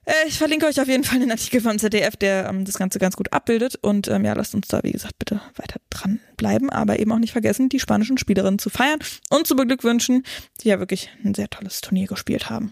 Äh, 0.06 0.28
ich 0.28 0.38
verlinke 0.38 0.66
euch 0.66 0.80
auf 0.80 0.88
jeden 0.88 1.04
Fall 1.04 1.20
den 1.20 1.32
Artikel 1.32 1.62
vom 1.62 1.80
ZDF, 1.80 2.16
der 2.18 2.48
ähm, 2.50 2.66
das 2.66 2.78
Ganze 2.78 3.00
ganz 3.00 3.16
gut 3.16 3.32
abbildet. 3.34 3.76
Und 3.76 4.08
ähm, 4.08 4.26
ja, 4.26 4.34
lasst 4.34 4.54
uns 4.56 4.68
da, 4.68 4.84
wie 4.84 4.92
gesagt, 4.92 5.18
bitte 5.18 5.42
weiter 5.56 5.80
dranbleiben. 5.90 6.70
Aber 6.70 7.00
eben 7.00 7.12
auch 7.12 7.20
nicht 7.20 7.32
vergessen, 7.32 7.70
die 7.70 7.80
spanischen 7.80 8.18
Spielerinnen 8.18 8.60
zu 8.60 8.70
feiern 8.70 9.00
und 9.30 9.48
zu 9.48 9.56
beglückwünschen, 9.56 10.24
die 10.62 10.70
ja 10.70 10.80
wirklich 10.80 11.10
ein 11.24 11.34
sehr 11.34 11.50
tolles 11.50 11.82
Turnier 11.82 12.08
gespielt 12.08 12.50
haben. 12.50 12.72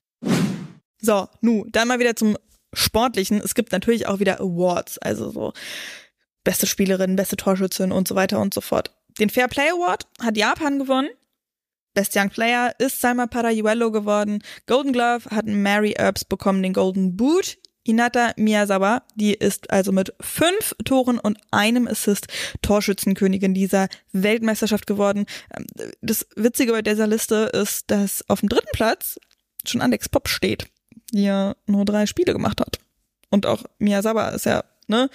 So, 1.01 1.27
nu, 1.41 1.65
dann 1.69 1.87
mal 1.87 1.99
wieder 1.99 2.15
zum 2.15 2.37
Sportlichen. 2.73 3.39
Es 3.39 3.55
gibt 3.55 3.71
natürlich 3.71 4.07
auch 4.07 4.19
wieder 4.19 4.39
Awards, 4.39 4.97
also 4.97 5.29
so 5.29 5.53
beste 6.43 6.67
Spielerin, 6.67 7.15
beste 7.15 7.37
Torschützin 7.37 7.91
und 7.91 8.07
so 8.07 8.15
weiter 8.15 8.39
und 8.39 8.53
so 8.53 8.61
fort. 8.61 8.93
Den 9.19 9.29
Fair 9.29 9.47
Play 9.47 9.69
Award 9.69 10.07
hat 10.21 10.37
Japan 10.37 10.79
gewonnen. 10.79 11.09
Best 11.93 12.15
Young 12.15 12.29
Player 12.29 12.73
ist 12.79 13.01
Salma 13.01 13.27
Parayuelo 13.27 13.91
geworden. 13.91 14.41
Golden 14.65 14.93
Glove 14.93 15.29
hat 15.29 15.45
Mary 15.45 15.93
Earps 15.97 16.25
bekommen, 16.25 16.63
den 16.63 16.73
Golden 16.73 17.15
Boot. 17.15 17.57
Hinata 17.85 18.31
Miyazawa, 18.37 19.03
die 19.15 19.33
ist 19.33 19.69
also 19.69 19.91
mit 19.91 20.13
fünf 20.21 20.73
Toren 20.85 21.19
und 21.19 21.37
einem 21.51 21.85
Assist 21.85 22.27
Torschützenkönigin 22.61 23.53
dieser 23.53 23.89
Weltmeisterschaft 24.13 24.87
geworden. 24.87 25.25
Ähm, 25.53 25.65
das 26.01 26.25
Witzige 26.37 26.71
bei 26.71 26.81
dieser 26.81 27.07
Liste 27.07 27.51
ist, 27.53 27.91
dass 27.91 28.27
auf 28.29 28.39
dem 28.39 28.47
dritten 28.47 28.71
Platz 28.71 29.19
schon 29.65 29.81
Alex 29.81 30.07
Pop 30.07 30.29
steht, 30.29 30.67
die 31.11 31.23
ja 31.23 31.55
nur 31.65 31.83
drei 31.83 32.05
Spiele 32.05 32.31
gemacht 32.31 32.61
hat. 32.61 32.79
Und 33.29 33.45
auch 33.45 33.63
Miyazawa 33.79 34.29
ist 34.29 34.45
ja 34.45 34.63
ne, 34.87 35.09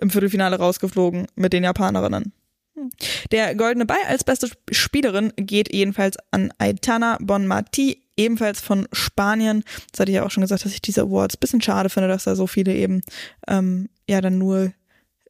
im 0.00 0.10
Viertelfinale 0.10 0.56
rausgeflogen 0.56 1.26
mit 1.34 1.52
den 1.52 1.64
Japanerinnen. 1.64 2.32
Hm. 2.74 2.90
Der 3.30 3.54
goldene 3.54 3.86
Ball 3.86 4.02
als 4.08 4.24
beste 4.24 4.48
Spielerin 4.70 5.32
geht 5.36 5.72
jedenfalls 5.72 6.16
an 6.30 6.52
Aitana 6.58 7.18
Bonmati, 7.20 8.02
ebenfalls 8.16 8.60
von 8.60 8.88
Spanien. 8.92 9.64
Das 9.90 10.00
hatte 10.00 10.10
ich 10.10 10.16
ja 10.16 10.24
auch 10.24 10.30
schon 10.30 10.42
gesagt, 10.42 10.64
dass 10.64 10.72
ich 10.72 10.82
diese 10.82 11.02
Awards 11.02 11.36
bisschen 11.36 11.62
schade 11.62 11.90
finde, 11.90 12.08
dass 12.08 12.24
da 12.24 12.34
so 12.34 12.46
viele 12.46 12.74
eben 12.74 13.02
ähm, 13.48 13.88
ja 14.08 14.20
dann 14.20 14.38
nur 14.38 14.72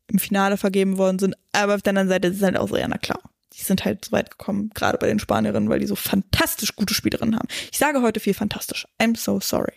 im 0.08 0.18
Finale 0.18 0.56
vergeben 0.56 0.98
worden 0.98 1.18
sind. 1.18 1.36
Aber 1.52 1.74
auf 1.74 1.82
der 1.82 1.90
anderen 1.90 2.08
Seite 2.08 2.28
ist 2.28 2.36
es 2.36 2.42
halt 2.42 2.56
auch 2.56 2.68
so, 2.68 2.76
ja, 2.76 2.88
na 2.88 2.98
klar. 2.98 3.20
Die 3.54 3.62
sind 3.62 3.84
halt 3.84 4.04
so 4.06 4.12
weit 4.12 4.30
gekommen, 4.30 4.70
gerade 4.74 4.96
bei 4.96 5.06
den 5.06 5.18
Spanierinnen, 5.18 5.68
weil 5.68 5.78
die 5.78 5.86
so 5.86 5.94
fantastisch 5.94 6.74
gute 6.74 6.94
Spielerinnen 6.94 7.36
haben. 7.36 7.48
Ich 7.70 7.78
sage 7.78 8.00
heute 8.00 8.18
viel 8.18 8.34
fantastisch. 8.34 8.86
I'm 8.98 9.16
so 9.16 9.40
sorry. 9.40 9.74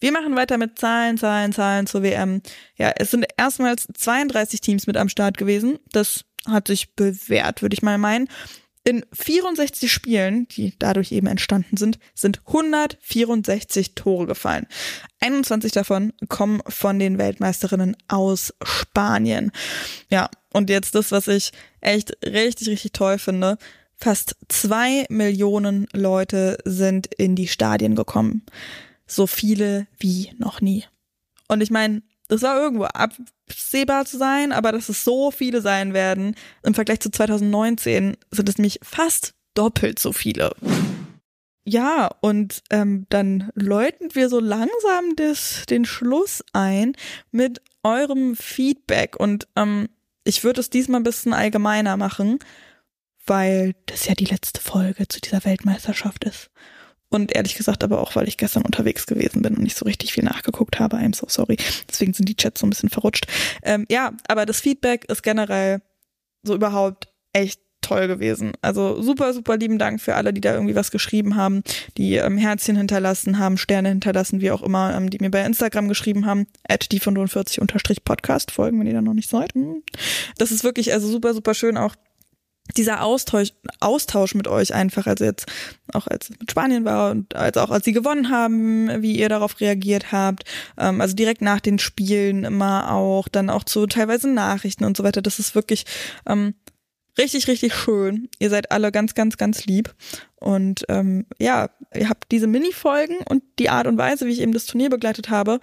Wir 0.00 0.12
machen 0.12 0.36
weiter 0.36 0.58
mit 0.58 0.78
Zahlen, 0.78 1.18
Zahlen, 1.18 1.52
Zahlen 1.52 1.86
zur 1.86 2.02
WM. 2.02 2.42
Ja, 2.76 2.92
es 2.96 3.10
sind 3.10 3.26
erstmals 3.36 3.88
32 3.92 4.60
Teams 4.60 4.86
mit 4.86 4.96
am 4.96 5.08
Start 5.08 5.36
gewesen. 5.36 5.78
Das 5.92 6.24
hat 6.46 6.68
sich 6.68 6.94
bewährt, 6.94 7.62
würde 7.62 7.74
ich 7.74 7.82
mal 7.82 7.98
meinen. 7.98 8.28
In 8.84 9.04
64 9.12 9.92
Spielen, 9.92 10.48
die 10.48 10.72
dadurch 10.78 11.12
eben 11.12 11.26
entstanden 11.26 11.76
sind, 11.76 11.98
sind 12.14 12.40
164 12.46 13.94
Tore 13.94 14.26
gefallen. 14.26 14.66
21 15.20 15.72
davon 15.72 16.12
kommen 16.28 16.62
von 16.66 16.98
den 16.98 17.18
Weltmeisterinnen 17.18 17.96
aus 18.06 18.54
Spanien. 18.62 19.52
Ja, 20.10 20.30
und 20.54 20.70
jetzt 20.70 20.94
das, 20.94 21.12
was 21.12 21.28
ich 21.28 21.52
echt 21.80 22.16
richtig, 22.24 22.68
richtig 22.68 22.92
toll 22.92 23.18
finde. 23.18 23.58
Fast 23.94 24.36
zwei 24.48 25.04
Millionen 25.10 25.86
Leute 25.92 26.56
sind 26.64 27.08
in 27.14 27.34
die 27.34 27.48
Stadien 27.48 27.94
gekommen. 27.94 28.46
So 29.08 29.26
viele 29.26 29.88
wie 29.98 30.30
noch 30.38 30.60
nie. 30.60 30.84
Und 31.48 31.60
ich 31.62 31.70
meine, 31.70 32.02
das 32.28 32.42
war 32.42 32.60
irgendwo 32.60 32.84
absehbar 32.84 34.04
zu 34.04 34.18
sein, 34.18 34.52
aber 34.52 34.70
dass 34.70 34.88
es 34.88 35.02
so 35.02 35.30
viele 35.30 35.62
sein 35.62 35.94
werden, 35.94 36.36
im 36.62 36.74
Vergleich 36.74 37.00
zu 37.00 37.10
2019 37.10 38.16
sind 38.30 38.48
es 38.48 38.58
nämlich 38.58 38.78
fast 38.82 39.34
doppelt 39.54 39.98
so 39.98 40.12
viele. 40.12 40.54
Ja, 41.64 42.10
und 42.20 42.62
ähm, 42.70 43.06
dann 43.10 43.50
läuten 43.54 44.14
wir 44.14 44.28
so 44.28 44.40
langsam 44.40 45.16
des, 45.16 45.64
den 45.68 45.84
Schluss 45.84 46.42
ein 46.52 46.94
mit 47.30 47.60
eurem 47.82 48.36
Feedback. 48.36 49.16
Und 49.16 49.48
ähm, 49.56 49.88
ich 50.24 50.44
würde 50.44 50.60
es 50.60 50.70
diesmal 50.70 51.00
ein 51.00 51.04
bisschen 51.04 51.34
allgemeiner 51.34 51.96
machen, 51.96 52.38
weil 53.26 53.74
das 53.84 54.06
ja 54.06 54.14
die 54.14 54.24
letzte 54.24 54.62
Folge 54.62 55.08
zu 55.08 55.20
dieser 55.20 55.44
Weltmeisterschaft 55.44 56.24
ist. 56.24 56.50
Und 57.10 57.34
ehrlich 57.34 57.54
gesagt 57.54 57.82
aber 57.84 58.00
auch, 58.00 58.16
weil 58.16 58.28
ich 58.28 58.36
gestern 58.36 58.64
unterwegs 58.64 59.06
gewesen 59.06 59.42
bin 59.42 59.56
und 59.56 59.62
nicht 59.62 59.76
so 59.76 59.84
richtig 59.84 60.12
viel 60.12 60.24
nachgeguckt 60.24 60.78
habe. 60.78 60.96
I'm 60.98 61.14
so 61.14 61.26
sorry. 61.28 61.56
Deswegen 61.88 62.12
sind 62.12 62.28
die 62.28 62.36
Chats 62.36 62.60
so 62.60 62.66
ein 62.66 62.70
bisschen 62.70 62.90
verrutscht. 62.90 63.26
Ähm, 63.62 63.86
ja, 63.90 64.12
aber 64.28 64.44
das 64.44 64.60
Feedback 64.60 65.06
ist 65.06 65.22
generell 65.22 65.80
so 66.42 66.54
überhaupt 66.54 67.08
echt 67.32 67.60
toll 67.80 68.08
gewesen. 68.08 68.52
Also 68.60 69.00
super, 69.00 69.32
super 69.32 69.56
lieben 69.56 69.78
Dank 69.78 70.00
für 70.00 70.14
alle, 70.14 70.32
die 70.32 70.40
da 70.40 70.52
irgendwie 70.52 70.74
was 70.74 70.90
geschrieben 70.90 71.36
haben, 71.36 71.62
die 71.96 72.16
ähm, 72.16 72.36
Herzchen 72.36 72.76
hinterlassen 72.76 73.38
haben, 73.38 73.56
Sterne 73.56 73.88
hinterlassen, 73.88 74.40
wie 74.40 74.50
auch 74.50 74.62
immer, 74.62 74.94
ähm, 74.94 75.10
die 75.10 75.18
mir 75.20 75.30
bei 75.30 75.44
Instagram 75.44 75.88
geschrieben 75.88 76.26
haben, 76.26 76.46
at 76.68 76.90
die 76.92 77.00
von 77.00 77.16
40 77.26 78.04
Podcast 78.04 78.50
folgen, 78.50 78.78
wenn 78.80 78.86
ihr 78.86 78.94
da 78.94 79.02
noch 79.02 79.14
nicht 79.14 79.30
seid. 79.30 79.54
Hm. 79.54 79.82
Das 80.36 80.50
ist 80.50 80.64
wirklich 80.64 80.92
also 80.92 81.08
super, 81.08 81.34
super 81.34 81.54
schön 81.54 81.76
auch 81.76 81.94
dieser 82.76 83.02
Austausch, 83.02 83.50
Austausch 83.80 84.34
mit 84.34 84.48
euch 84.48 84.74
einfach, 84.74 85.06
also 85.06 85.24
jetzt 85.24 85.46
auch 85.92 86.06
als 86.06 86.30
es 86.30 86.38
mit 86.38 86.50
Spanien 86.50 86.84
war 86.84 87.10
und 87.10 87.34
als 87.34 87.56
auch 87.56 87.70
als 87.70 87.84
sie 87.84 87.92
gewonnen 87.92 88.30
haben, 88.30 89.02
wie 89.02 89.18
ihr 89.18 89.28
darauf 89.28 89.60
reagiert 89.60 90.12
habt, 90.12 90.44
ähm, 90.76 91.00
also 91.00 91.14
direkt 91.14 91.42
nach 91.42 91.60
den 91.60 91.78
Spielen 91.78 92.44
immer 92.44 92.92
auch, 92.92 93.28
dann 93.28 93.50
auch 93.50 93.64
zu 93.64 93.86
teilweise 93.86 94.28
Nachrichten 94.28 94.84
und 94.84 94.96
so 94.96 95.04
weiter. 95.04 95.22
Das 95.22 95.38
ist 95.38 95.54
wirklich 95.54 95.84
ähm, 96.26 96.54
richtig, 97.18 97.48
richtig 97.48 97.74
schön. 97.74 98.28
Ihr 98.38 98.50
seid 98.50 98.70
alle 98.70 98.92
ganz, 98.92 99.14
ganz, 99.14 99.36
ganz 99.36 99.66
lieb. 99.66 99.94
Und 100.36 100.84
ähm, 100.88 101.26
ja, 101.38 101.68
ihr 101.94 102.08
habt 102.08 102.30
diese 102.30 102.46
Mini-Folgen 102.46 103.16
und 103.28 103.42
die 103.58 103.70
Art 103.70 103.86
und 103.86 103.98
Weise, 103.98 104.26
wie 104.26 104.32
ich 104.32 104.40
eben 104.40 104.52
das 104.52 104.66
Turnier 104.66 104.88
begleitet 104.88 105.28
habe, 105.28 105.60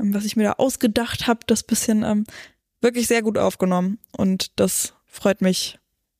ähm, 0.00 0.14
was 0.14 0.24
ich 0.24 0.36
mir 0.36 0.44
da 0.44 0.52
ausgedacht 0.52 1.26
habe, 1.26 1.40
das 1.46 1.62
bisschen 1.62 2.02
ähm, 2.02 2.24
wirklich 2.80 3.06
sehr 3.06 3.22
gut 3.22 3.38
aufgenommen. 3.38 3.98
Und 4.16 4.58
das 4.58 4.94
freut 5.06 5.42
mich 5.42 5.78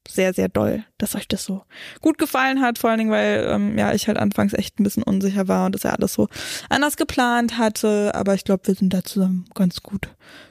sehr, 0.09 0.33
sehr 0.35 0.49
doll, 0.49 0.85
dass 0.99 1.15
euch 1.17 1.27
das 1.27 1.45
so 1.45 1.63
gut 2.01 2.19
gefallen 2.19 2.61
hat. 2.61 2.79
Vor 2.79 2.91
allen 2.91 2.99
Dingen, 2.99 3.11
weil 3.11 3.47
ähm, 3.49 3.77
ja 3.77 3.93
ich 3.93 4.07
halt 4.07 4.19
anfangs 4.19 4.53
echt 4.53 4.79
ein 4.79 4.85
bisschen 4.85 5.03
unsicher 5.03 5.49
war 5.49 5.67
und 5.67 5.75
das 5.75 5.83
ja 5.83 5.91
alles 5.91 6.15
so 6.15 6.29
anders 6.69 6.97
geplant 6.97 7.59
hatte. 7.59 8.13
Aber 8.15 8.35
ich 8.35 8.45
glaube, 8.45 8.67
wir 8.67 8.75
sind 8.75 8.93
da 8.93 9.03
zusammen 9.03 9.47
ganz 9.55 9.83
gut 9.83 10.09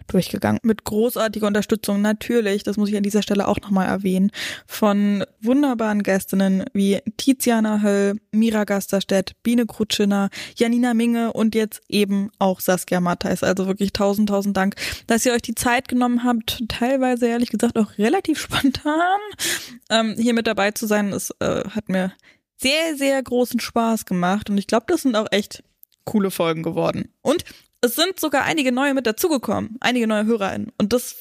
durchgegangen. 0.08 0.60
Mit 0.64 0.84
großartiger 0.84 1.48
Unterstützung 1.48 2.02
natürlich, 2.02 2.64
das 2.64 2.78
muss 2.78 2.90
ich 2.90 2.98
an 2.98 3.04
dieser 3.04 3.22
Stelle 3.22 3.48
auch 3.48 3.60
nochmal 3.62 3.88
erwähnen, 3.88 4.32
von 4.68 5.24
wunderbaren 5.42 6.04
Gästinnen 6.04 6.66
wie 6.74 7.00
Tiziana 7.18 7.82
Höll, 7.82 8.16
Mira 8.32 8.66
Gasterstedt, 8.66 9.34
Biene 9.44 9.66
Krutschiner, 9.66 10.30
Janina 10.56 10.94
Minge 10.94 11.34
und 11.34 11.56
jetzt 11.56 11.82
eben 11.90 12.32
auch 12.40 12.60
Saskia 12.60 13.00
Matthijs. 13.00 13.44
Also 13.44 13.68
wirklich 13.68 13.94
tausend, 13.94 14.30
tausend 14.30 14.58
Dank, 14.58 14.76
dass 15.08 15.26
ihr 15.26 15.34
euch 15.34 15.42
die 15.42 15.56
Zeit 15.56 15.88
genommen 15.88 16.24
habt, 16.24 16.64
teilweise 16.68 17.28
ehrlich 17.28 17.50
gesagt 17.50 17.78
auch 17.78 17.98
relativ 17.98 18.40
spontan 18.42 19.20
ähm, 19.90 20.16
hier 20.18 20.33
mit 20.34 20.48
dabei 20.48 20.72
zu 20.72 20.88
sein. 20.88 21.14
Es 21.14 21.32
äh, 21.40 21.64
hat 21.70 21.90
mir 21.90 22.14
sehr, 22.58 22.96
sehr 22.96 23.22
großen 23.22 23.60
Spaß 23.60 24.06
gemacht 24.06 24.50
und 24.50 24.58
ich 24.58 24.68
glaube, 24.68 24.86
das 24.88 25.02
sind 25.02 25.16
auch 25.16 25.28
echt 25.32 25.64
coole 26.06 26.32
Folgen 26.32 26.64
geworden. 26.64 27.10
Und 27.22 27.44
es 27.82 27.96
sind 27.96 28.20
sogar 28.20 28.44
einige 28.44 28.72
neue 28.72 28.94
mit 28.94 29.06
dazugekommen, 29.06 29.78
einige 29.82 30.08
neue 30.08 30.26
HörerInnen. 30.26 30.72
Und 30.78 30.94
das, 30.94 31.16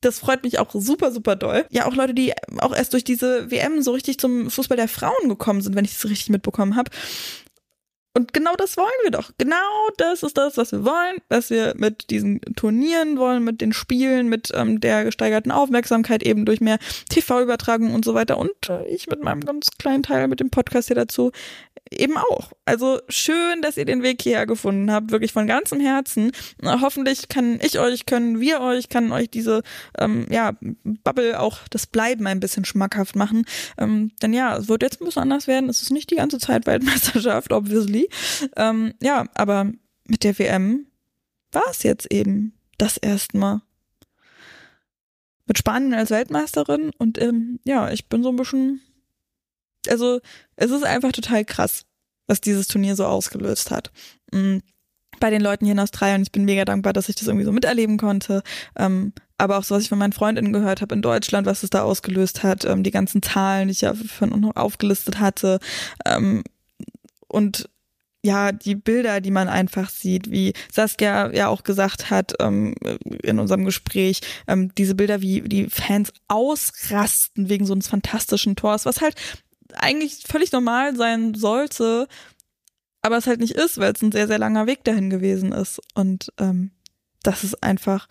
das 0.00 0.18
freut 0.18 0.42
mich 0.44 0.58
auch 0.58 0.70
super, 0.72 1.12
super 1.12 1.36
doll. 1.36 1.66
Ja, 1.70 1.86
auch 1.86 1.94
Leute, 1.94 2.14
die 2.14 2.32
auch 2.58 2.74
erst 2.74 2.94
durch 2.94 3.04
diese 3.04 3.50
WM 3.50 3.82
so 3.82 3.92
richtig 3.92 4.18
zum 4.18 4.50
Fußball 4.50 4.76
der 4.76 4.88
Frauen 4.88 5.28
gekommen 5.28 5.60
sind, 5.60 5.76
wenn 5.76 5.84
ich 5.84 5.92
das 5.94 6.08
richtig 6.08 6.30
mitbekommen 6.30 6.76
habe. 6.76 6.90
Und 8.16 8.32
genau 8.32 8.54
das 8.56 8.78
wollen 8.78 8.88
wir 9.02 9.10
doch. 9.10 9.30
Genau 9.36 9.56
das 9.98 10.22
ist 10.22 10.38
das, 10.38 10.56
was 10.56 10.72
wir 10.72 10.86
wollen, 10.86 11.18
was 11.28 11.50
wir 11.50 11.74
mit 11.76 12.08
diesen 12.08 12.40
Turnieren 12.56 13.18
wollen, 13.18 13.44
mit 13.44 13.60
den 13.60 13.74
Spielen, 13.74 14.30
mit 14.30 14.50
ähm, 14.54 14.80
der 14.80 15.04
gesteigerten 15.04 15.52
Aufmerksamkeit 15.52 16.22
eben 16.22 16.46
durch 16.46 16.62
mehr 16.62 16.78
TV-Übertragung 17.10 17.92
und 17.92 18.06
so 18.06 18.14
weiter. 18.14 18.38
Und 18.38 18.70
äh, 18.70 18.86
ich 18.86 19.06
mit 19.06 19.22
meinem 19.22 19.42
ganz 19.42 19.68
kleinen 19.78 20.02
Teil 20.02 20.28
mit 20.28 20.40
dem 20.40 20.48
Podcast 20.48 20.88
hier 20.88 20.96
dazu 20.96 21.30
eben 21.90 22.16
auch. 22.16 22.52
Also 22.64 23.00
schön, 23.08 23.62
dass 23.62 23.76
ihr 23.76 23.84
den 23.84 24.02
Weg 24.02 24.22
hierher 24.22 24.46
gefunden 24.46 24.90
habt, 24.90 25.10
wirklich 25.10 25.32
von 25.32 25.46
ganzem 25.46 25.80
Herzen. 25.80 26.32
Hoffentlich 26.64 27.28
kann 27.28 27.58
ich 27.62 27.78
euch, 27.78 28.06
können 28.06 28.40
wir 28.40 28.60
euch, 28.60 28.88
kann 28.88 29.12
euch 29.12 29.30
diese 29.30 29.62
ähm, 29.98 30.26
ja, 30.30 30.52
Bubble 30.84 31.38
auch 31.38 31.60
das 31.70 31.86
Bleiben 31.86 32.26
ein 32.26 32.40
bisschen 32.40 32.64
schmackhaft 32.64 33.16
machen. 33.16 33.44
Ähm, 33.78 34.12
denn 34.22 34.32
ja, 34.32 34.56
es 34.56 34.68
wird 34.68 34.82
jetzt 34.82 35.00
ein 35.00 35.04
bisschen 35.04 35.22
anders 35.22 35.46
werden. 35.46 35.68
Es 35.68 35.82
ist 35.82 35.90
nicht 35.90 36.10
die 36.10 36.16
ganze 36.16 36.38
Zeit 36.38 36.66
Weltmeisterschaft, 36.66 37.52
obviously. 37.52 38.05
Ähm, 38.56 38.94
ja, 39.02 39.26
aber 39.34 39.72
mit 40.06 40.24
der 40.24 40.38
WM 40.38 40.86
war 41.52 41.64
es 41.70 41.82
jetzt 41.82 42.12
eben 42.12 42.54
das 42.78 42.96
erste 42.96 43.38
Mal. 43.38 43.62
Mit 45.46 45.58
Spanien 45.58 45.94
als 45.94 46.10
Weltmeisterin 46.10 46.90
und 46.98 47.20
ähm, 47.20 47.60
ja, 47.64 47.90
ich 47.92 48.08
bin 48.08 48.22
so 48.22 48.30
ein 48.30 48.36
bisschen 48.36 48.80
also 49.88 50.20
es 50.56 50.70
ist 50.70 50.84
einfach 50.84 51.12
total 51.12 51.44
krass, 51.44 51.84
was 52.26 52.40
dieses 52.40 52.68
Turnier 52.68 52.96
so 52.96 53.06
ausgelöst 53.06 53.70
hat. 53.70 53.90
Mhm. 54.32 54.62
Bei 55.18 55.30
den 55.30 55.40
Leuten 55.40 55.64
hier 55.64 55.72
in 55.72 55.80
Australien, 55.80 56.22
ich 56.22 56.32
bin 56.32 56.44
mega 56.44 56.66
dankbar, 56.66 56.92
dass 56.92 57.08
ich 57.08 57.16
das 57.16 57.26
irgendwie 57.26 57.46
so 57.46 57.52
miterleben 57.52 57.96
konnte. 57.96 58.42
Ähm, 58.76 59.14
aber 59.38 59.56
auch 59.56 59.64
so, 59.64 59.74
was 59.74 59.82
ich 59.82 59.88
von 59.88 59.98
meinen 59.98 60.12
Freundinnen 60.12 60.52
gehört 60.52 60.82
habe 60.82 60.94
in 60.94 61.00
Deutschland, 61.00 61.46
was 61.46 61.62
es 61.62 61.70
da 61.70 61.82
ausgelöst 61.82 62.42
hat, 62.42 62.66
ähm, 62.66 62.82
die 62.82 62.90
ganzen 62.90 63.22
Zahlen, 63.22 63.68
die 63.68 63.72
ich 63.72 63.80
ja 63.80 63.94
von 63.94 64.28
noch 64.40 64.56
aufgelistet 64.56 65.18
hatte. 65.18 65.58
Ähm, 66.04 66.44
und 67.28 67.70
ja, 68.26 68.50
die 68.52 68.74
Bilder, 68.74 69.20
die 69.20 69.30
man 69.30 69.48
einfach 69.48 69.88
sieht, 69.88 70.30
wie 70.30 70.52
Saskia 70.72 71.32
ja 71.32 71.46
auch 71.48 71.62
gesagt 71.62 72.10
hat 72.10 72.34
ähm, 72.40 72.74
in 73.22 73.38
unserem 73.38 73.64
Gespräch, 73.64 74.20
ähm, 74.48 74.74
diese 74.76 74.96
Bilder, 74.96 75.22
wie 75.22 75.42
die 75.42 75.70
Fans 75.70 76.12
ausrasten 76.28 77.48
wegen 77.48 77.64
so 77.64 77.72
eines 77.72 77.88
fantastischen 77.88 78.56
Tors, 78.56 78.84
was 78.84 79.00
halt 79.00 79.14
eigentlich 79.74 80.24
völlig 80.26 80.50
normal 80.52 80.96
sein 80.96 81.34
sollte, 81.34 82.08
aber 83.00 83.16
es 83.16 83.28
halt 83.28 83.40
nicht 83.40 83.54
ist, 83.54 83.78
weil 83.78 83.92
es 83.92 84.02
ein 84.02 84.12
sehr, 84.12 84.26
sehr 84.26 84.38
langer 84.38 84.66
Weg 84.66 84.82
dahin 84.82 85.08
gewesen 85.08 85.52
ist. 85.52 85.80
Und 85.94 86.32
ähm, 86.38 86.72
das 87.22 87.44
ist 87.44 87.62
einfach 87.62 88.08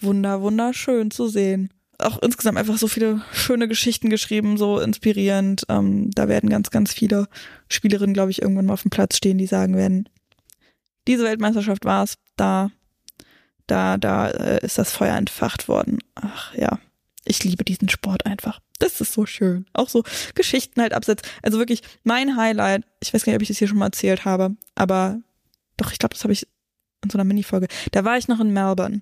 wunder, 0.00 0.40
wunderschön 0.40 1.10
zu 1.10 1.28
sehen. 1.28 1.70
Auch 1.98 2.22
insgesamt 2.22 2.58
einfach 2.58 2.78
so 2.78 2.86
viele 2.86 3.22
schöne 3.32 3.66
Geschichten 3.66 4.08
geschrieben, 4.08 4.56
so 4.56 4.78
inspirierend. 4.78 5.64
Ähm, 5.68 6.10
da 6.12 6.28
werden 6.28 6.48
ganz, 6.48 6.70
ganz 6.70 6.92
viele 6.92 7.28
Spielerinnen, 7.68 8.14
glaube 8.14 8.30
ich, 8.30 8.40
irgendwann 8.40 8.66
mal 8.66 8.74
auf 8.74 8.82
dem 8.82 8.90
Platz 8.90 9.16
stehen, 9.16 9.38
die 9.38 9.46
sagen 9.46 9.76
werden, 9.76 10.08
diese 11.08 11.24
Weltmeisterschaft 11.24 11.84
war 11.84 12.04
es, 12.04 12.18
da, 12.36 12.70
da, 13.66 13.96
da 13.96 14.28
äh, 14.28 14.64
ist 14.64 14.78
das 14.78 14.92
Feuer 14.92 15.16
entfacht 15.16 15.66
worden. 15.66 15.98
Ach 16.14 16.54
ja, 16.54 16.78
ich 17.24 17.42
liebe 17.42 17.64
diesen 17.64 17.88
Sport 17.88 18.26
einfach. 18.26 18.60
Das 18.78 19.00
ist 19.00 19.12
so 19.12 19.26
schön. 19.26 19.66
Auch 19.72 19.88
so 19.88 20.04
Geschichten 20.34 20.80
halt 20.80 20.92
abseits. 20.92 21.22
Also 21.42 21.58
wirklich 21.58 21.82
mein 22.04 22.36
Highlight, 22.36 22.84
ich 23.02 23.12
weiß 23.12 23.24
gar 23.24 23.32
nicht, 23.32 23.38
ob 23.38 23.42
ich 23.42 23.48
das 23.48 23.58
hier 23.58 23.68
schon 23.68 23.78
mal 23.78 23.86
erzählt 23.86 24.24
habe, 24.24 24.56
aber 24.74 25.20
doch, 25.76 25.92
ich 25.92 25.98
glaube, 25.98 26.14
das 26.14 26.24
habe 26.24 26.32
ich 26.32 26.46
in 27.02 27.10
so 27.10 27.18
einer 27.18 27.24
Minifolge. 27.24 27.68
Da 27.92 28.04
war 28.04 28.18
ich 28.18 28.28
noch 28.28 28.40
in 28.40 28.52
Melbourne. 28.52 29.00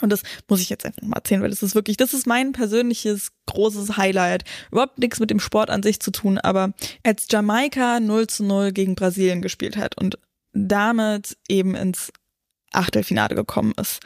Und 0.00 0.10
das 0.10 0.22
muss 0.48 0.60
ich 0.60 0.70
jetzt 0.70 0.86
einfach 0.86 1.02
mal 1.02 1.16
erzählen, 1.16 1.42
weil 1.42 1.50
das 1.50 1.62
ist 1.62 1.74
wirklich, 1.74 1.96
das 1.96 2.14
ist 2.14 2.26
mein 2.26 2.52
persönliches 2.52 3.32
großes 3.46 3.96
Highlight. 3.96 4.44
Überhaupt 4.70 4.98
nichts 4.98 5.20
mit 5.20 5.30
dem 5.30 5.40
Sport 5.40 5.68
an 5.68 5.82
sich 5.82 6.00
zu 6.00 6.10
tun, 6.10 6.38
aber 6.38 6.72
als 7.02 7.26
Jamaika 7.30 8.00
0 8.00 8.26
zu 8.26 8.44
0 8.44 8.72
gegen 8.72 8.94
Brasilien 8.94 9.42
gespielt 9.42 9.76
hat 9.76 9.98
und 9.98 10.18
damit 10.52 11.36
eben 11.48 11.74
ins 11.74 12.12
Achtelfinale 12.72 13.34
gekommen 13.34 13.74
ist, 13.78 14.00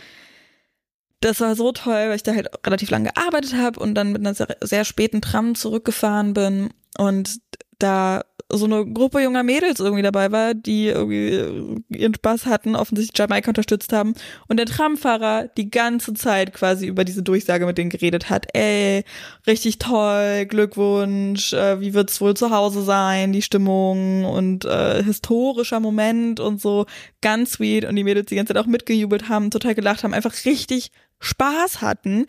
das 1.21 1.41
war 1.41 1.55
so 1.55 1.73
toll, 1.73 2.09
weil 2.09 2.17
ich 2.17 2.23
da 2.23 2.35
halt 2.35 2.49
relativ 2.67 2.91
lange 2.91 3.11
gearbeitet 3.11 3.55
habe 3.55 3.81
und 3.81 3.95
dann 3.95 4.13
mit 4.13 4.21
einer 4.21 4.35
sehr, 4.35 4.57
sehr 4.61 4.85
späten 4.85 5.23
Tram 5.23 5.55
zurückgefahren 5.55 6.35
bin 6.35 6.71
und 6.99 7.39
da 7.79 8.25
so 8.57 8.67
eine 8.67 8.85
Gruppe 8.87 9.21
junger 9.21 9.43
Mädels 9.43 9.81
irgendwie 9.81 10.03
dabei 10.03 10.33
war, 10.33 10.55
die 10.55 10.87
irgendwie 10.87 11.81
ihren 11.89 12.15
Spaß 12.15 12.47
hatten, 12.47 12.77
offensichtlich 12.77 13.19
Jamaika 13.19 13.51
unterstützt 13.51 13.93
haben 13.93 14.15
und 14.49 14.59
der 14.59 14.67
Tramfahrer 14.67 15.49
die 15.57 15.71
ganze 15.71 16.15
Zeit 16.15 16.53
quasi 16.53 16.87
über 16.87 17.05
diese 17.05 17.23
Durchsage 17.23 17.67
mit 17.67 17.79
denen 17.79 17.91
geredet 17.91 18.31
hat. 18.31 18.47
Ey, 18.55 19.05
richtig 19.47 19.79
toll, 19.79 20.47
Glückwunsch, 20.47 21.53
äh, 21.53 21.81
wie 21.81 21.95
wird's 21.95 22.21
wohl 22.21 22.35
zu 22.35 22.51
Hause 22.51 22.83
sein, 22.83 23.33
die 23.33 23.43
Stimmung 23.43 24.25
und 24.25 24.65
äh, 24.65 25.03
historischer 25.03 25.81
Moment 25.81 26.41
und 26.41 26.61
so, 26.61 26.87
ganz 27.21 27.53
sweet 27.53 27.85
und 27.85 27.97
die 27.97 28.05
Mädels 28.05 28.27
die 28.27 28.37
ganze 28.37 28.55
Zeit 28.55 28.63
auch 28.63 28.69
mitgejubelt 28.69 29.29
haben, 29.29 29.51
total 29.51 29.75
gelacht 29.75 30.05
haben, 30.05 30.15
einfach 30.15 30.35
richtig 30.45 30.91
Spaß 31.21 31.81
hatten. 31.81 32.27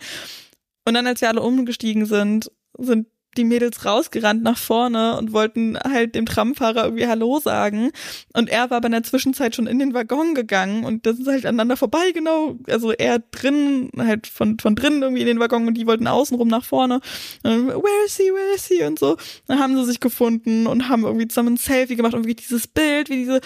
Und 0.84 0.94
dann, 0.94 1.06
als 1.06 1.20
wir 1.20 1.28
alle 1.28 1.42
umgestiegen 1.42 2.06
sind, 2.06 2.50
sind 2.78 3.08
die 3.36 3.44
Mädels 3.44 3.84
rausgerannt 3.84 4.42
nach 4.42 4.58
vorne 4.58 5.16
und 5.16 5.32
wollten 5.32 5.78
halt 5.78 6.14
dem 6.14 6.26
Tramfahrer 6.26 6.84
irgendwie 6.84 7.06
Hallo 7.06 7.38
sagen. 7.38 7.90
Und 8.32 8.48
er 8.48 8.70
war 8.70 8.78
aber 8.78 8.86
in 8.86 8.92
der 8.92 9.02
Zwischenzeit 9.02 9.54
schon 9.54 9.66
in 9.66 9.78
den 9.78 9.94
Waggon 9.94 10.34
gegangen 10.34 10.84
und 10.84 11.06
das 11.06 11.18
ist 11.18 11.28
halt 11.28 11.46
aneinander 11.46 11.76
vorbei, 11.76 12.12
genau. 12.12 12.56
Also 12.68 12.92
er 12.92 13.18
drin, 13.18 13.90
halt 13.96 14.26
von, 14.26 14.58
von 14.58 14.74
drinnen 14.74 15.02
irgendwie 15.02 15.22
in 15.22 15.28
den 15.28 15.40
Waggon 15.40 15.66
und 15.66 15.74
die 15.74 15.86
wollten 15.86 16.06
außenrum 16.06 16.48
nach 16.48 16.64
vorne. 16.64 17.00
Und, 17.42 17.68
where 17.68 18.04
is 18.06 18.16
he, 18.16 18.24
where 18.24 18.54
is 18.54 18.66
he? 18.66 18.84
Und 18.84 18.98
so. 18.98 19.16
Dann 19.46 19.58
haben 19.58 19.76
sie 19.76 19.84
sich 19.84 20.00
gefunden 20.00 20.66
und 20.66 20.88
haben 20.88 21.04
irgendwie 21.04 21.28
zusammen 21.28 21.54
ein 21.54 21.58
Selfie 21.58 21.96
gemacht 21.96 22.14
und 22.14 22.26
wie 22.26 22.34
dieses 22.34 22.66
Bild, 22.66 23.08
wie 23.08 23.16
diese 23.16 23.40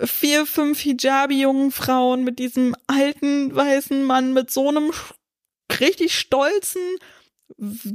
vier, 0.00 0.46
fünf 0.46 0.80
Hijabi-jungen 0.80 1.70
Frauen 1.70 2.24
mit 2.24 2.38
diesem 2.38 2.74
alten 2.86 3.54
weißen 3.54 4.04
Mann 4.04 4.32
mit 4.32 4.50
so 4.50 4.68
einem 4.68 4.90
richtig 5.80 6.18
stolzen 6.18 6.82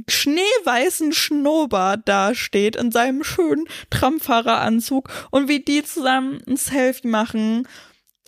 schneeweißen 0.08 1.12
Schnurrbart 1.12 2.08
dasteht 2.08 2.76
in 2.76 2.90
seinem 2.90 3.24
schönen 3.24 3.66
Tramfahreranzug 3.90 5.10
und 5.30 5.48
wie 5.48 5.60
die 5.60 5.82
zusammen 5.82 6.40
ein 6.46 6.56
Selfie 6.56 7.08
machen 7.08 7.68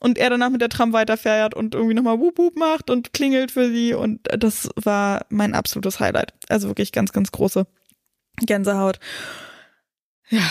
und 0.00 0.18
er 0.18 0.30
danach 0.30 0.50
mit 0.50 0.60
der 0.60 0.68
Tram 0.68 0.92
weiterfährt 0.92 1.54
und 1.54 1.74
irgendwie 1.74 1.94
nochmal 1.94 2.18
Wup 2.18 2.38
Wup 2.38 2.56
macht 2.56 2.90
und 2.90 3.12
klingelt 3.12 3.50
für 3.50 3.70
sie 3.70 3.94
und 3.94 4.20
das 4.30 4.68
war 4.76 5.26
mein 5.28 5.54
absolutes 5.54 6.00
Highlight. 6.00 6.34
Also 6.48 6.68
wirklich 6.68 6.92
ganz, 6.92 7.12
ganz 7.12 7.30
große 7.30 7.66
Gänsehaut. 8.40 8.98
Ja, 10.28 10.48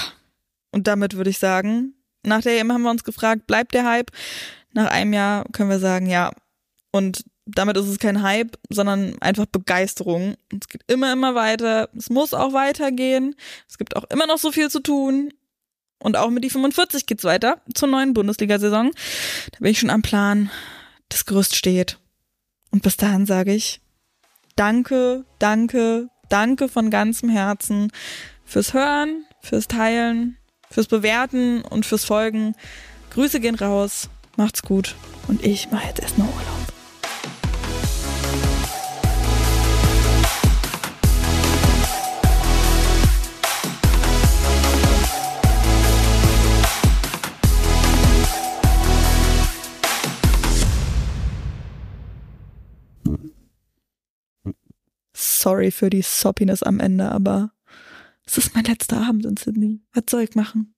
und 0.72 0.88
damit 0.88 1.16
würde 1.16 1.30
ich 1.30 1.40
sagen, 1.40 1.96
nach 2.24 2.42
der 2.42 2.60
EM 2.60 2.72
haben 2.72 2.84
wir 2.84 2.92
uns 2.92 3.04
gefragt, 3.04 3.48
bleibt 3.48 3.74
der 3.74 3.86
Hype? 3.86 4.12
Nach 4.74 4.90
einem 4.92 5.14
Jahr 5.14 5.46
können 5.52 5.70
wir 5.70 5.80
sagen, 5.80 6.06
ja. 6.06 6.32
Und 6.92 7.24
damit 7.56 7.78
ist 7.78 7.88
es 7.88 8.00
kein 8.00 8.22
Hype, 8.22 8.58
sondern 8.70 9.20
einfach 9.22 9.46
Begeisterung. 9.46 10.36
Es 10.52 10.68
geht 10.68 10.84
immer, 10.88 11.14
immer 11.14 11.36
weiter. 11.36 11.90
Es 11.98 12.10
muss 12.10 12.34
auch 12.34 12.54
weitergehen. 12.54 13.36
Es 13.68 13.78
gibt 13.78 13.96
auch 13.96 14.06
immer 14.06 14.28
noch 14.28 14.38
so 14.38 14.52
viel 14.52 14.70
zu 14.70 14.80
tun. 14.80 15.34
Und 16.02 16.16
auch 16.16 16.30
mit 16.30 16.44
die 16.44 16.50
45 16.50 17.06
geht's 17.06 17.26
weiter 17.26 17.62
zur 17.74 17.90
neuen 17.90 18.14
Bundesliga-Saison. 18.14 18.92
Da 19.52 19.60
bin 19.60 19.72
ich 19.72 19.80
schon 19.80 19.90
am 19.90 20.02
Plan. 20.02 20.50
Das 21.10 21.26
Gerüst 21.26 21.56
steht. 21.56 21.98
Und 22.72 22.84
bis 22.84 22.98
dahin 22.98 23.26
sage 23.26 23.54
ich 23.54 23.82
Danke, 24.56 25.24
danke, 25.40 26.10
danke 26.28 26.68
von 26.68 26.90
ganzem 26.90 27.30
Herzen 27.30 27.92
fürs 28.44 28.74
Hören, 28.74 29.26
fürs 29.42 29.68
Teilen, 29.68 30.38
fürs 30.70 30.88
Bewerten 30.88 31.62
und 31.62 31.86
fürs 31.86 32.04
Folgen. 32.04 32.56
Grüße 33.12 33.40
gehen 33.40 33.56
raus. 33.56 34.10
Macht's 34.36 34.62
gut. 34.62 34.96
Und 35.28 35.46
ich 35.46 35.72
mache 35.72 35.88
jetzt 35.88 36.02
erstmal 36.02 36.28
Urlaub. 36.28 36.79
Sorry 55.40 55.72
für 55.72 55.90
die 55.90 56.02
Soppiness 56.02 56.64
am 56.64 56.82
Ende, 56.82 57.10
aber 57.10 57.54
es 58.26 58.38
ist 58.38 58.56
mein 58.56 58.66
letzter 58.66 58.98
Abend 59.08 59.26
in 59.26 59.38
Sydney. 59.38 59.82
Was 59.94 60.04
soll 60.10 60.24
ich 60.24 60.36
machen? 60.36 60.76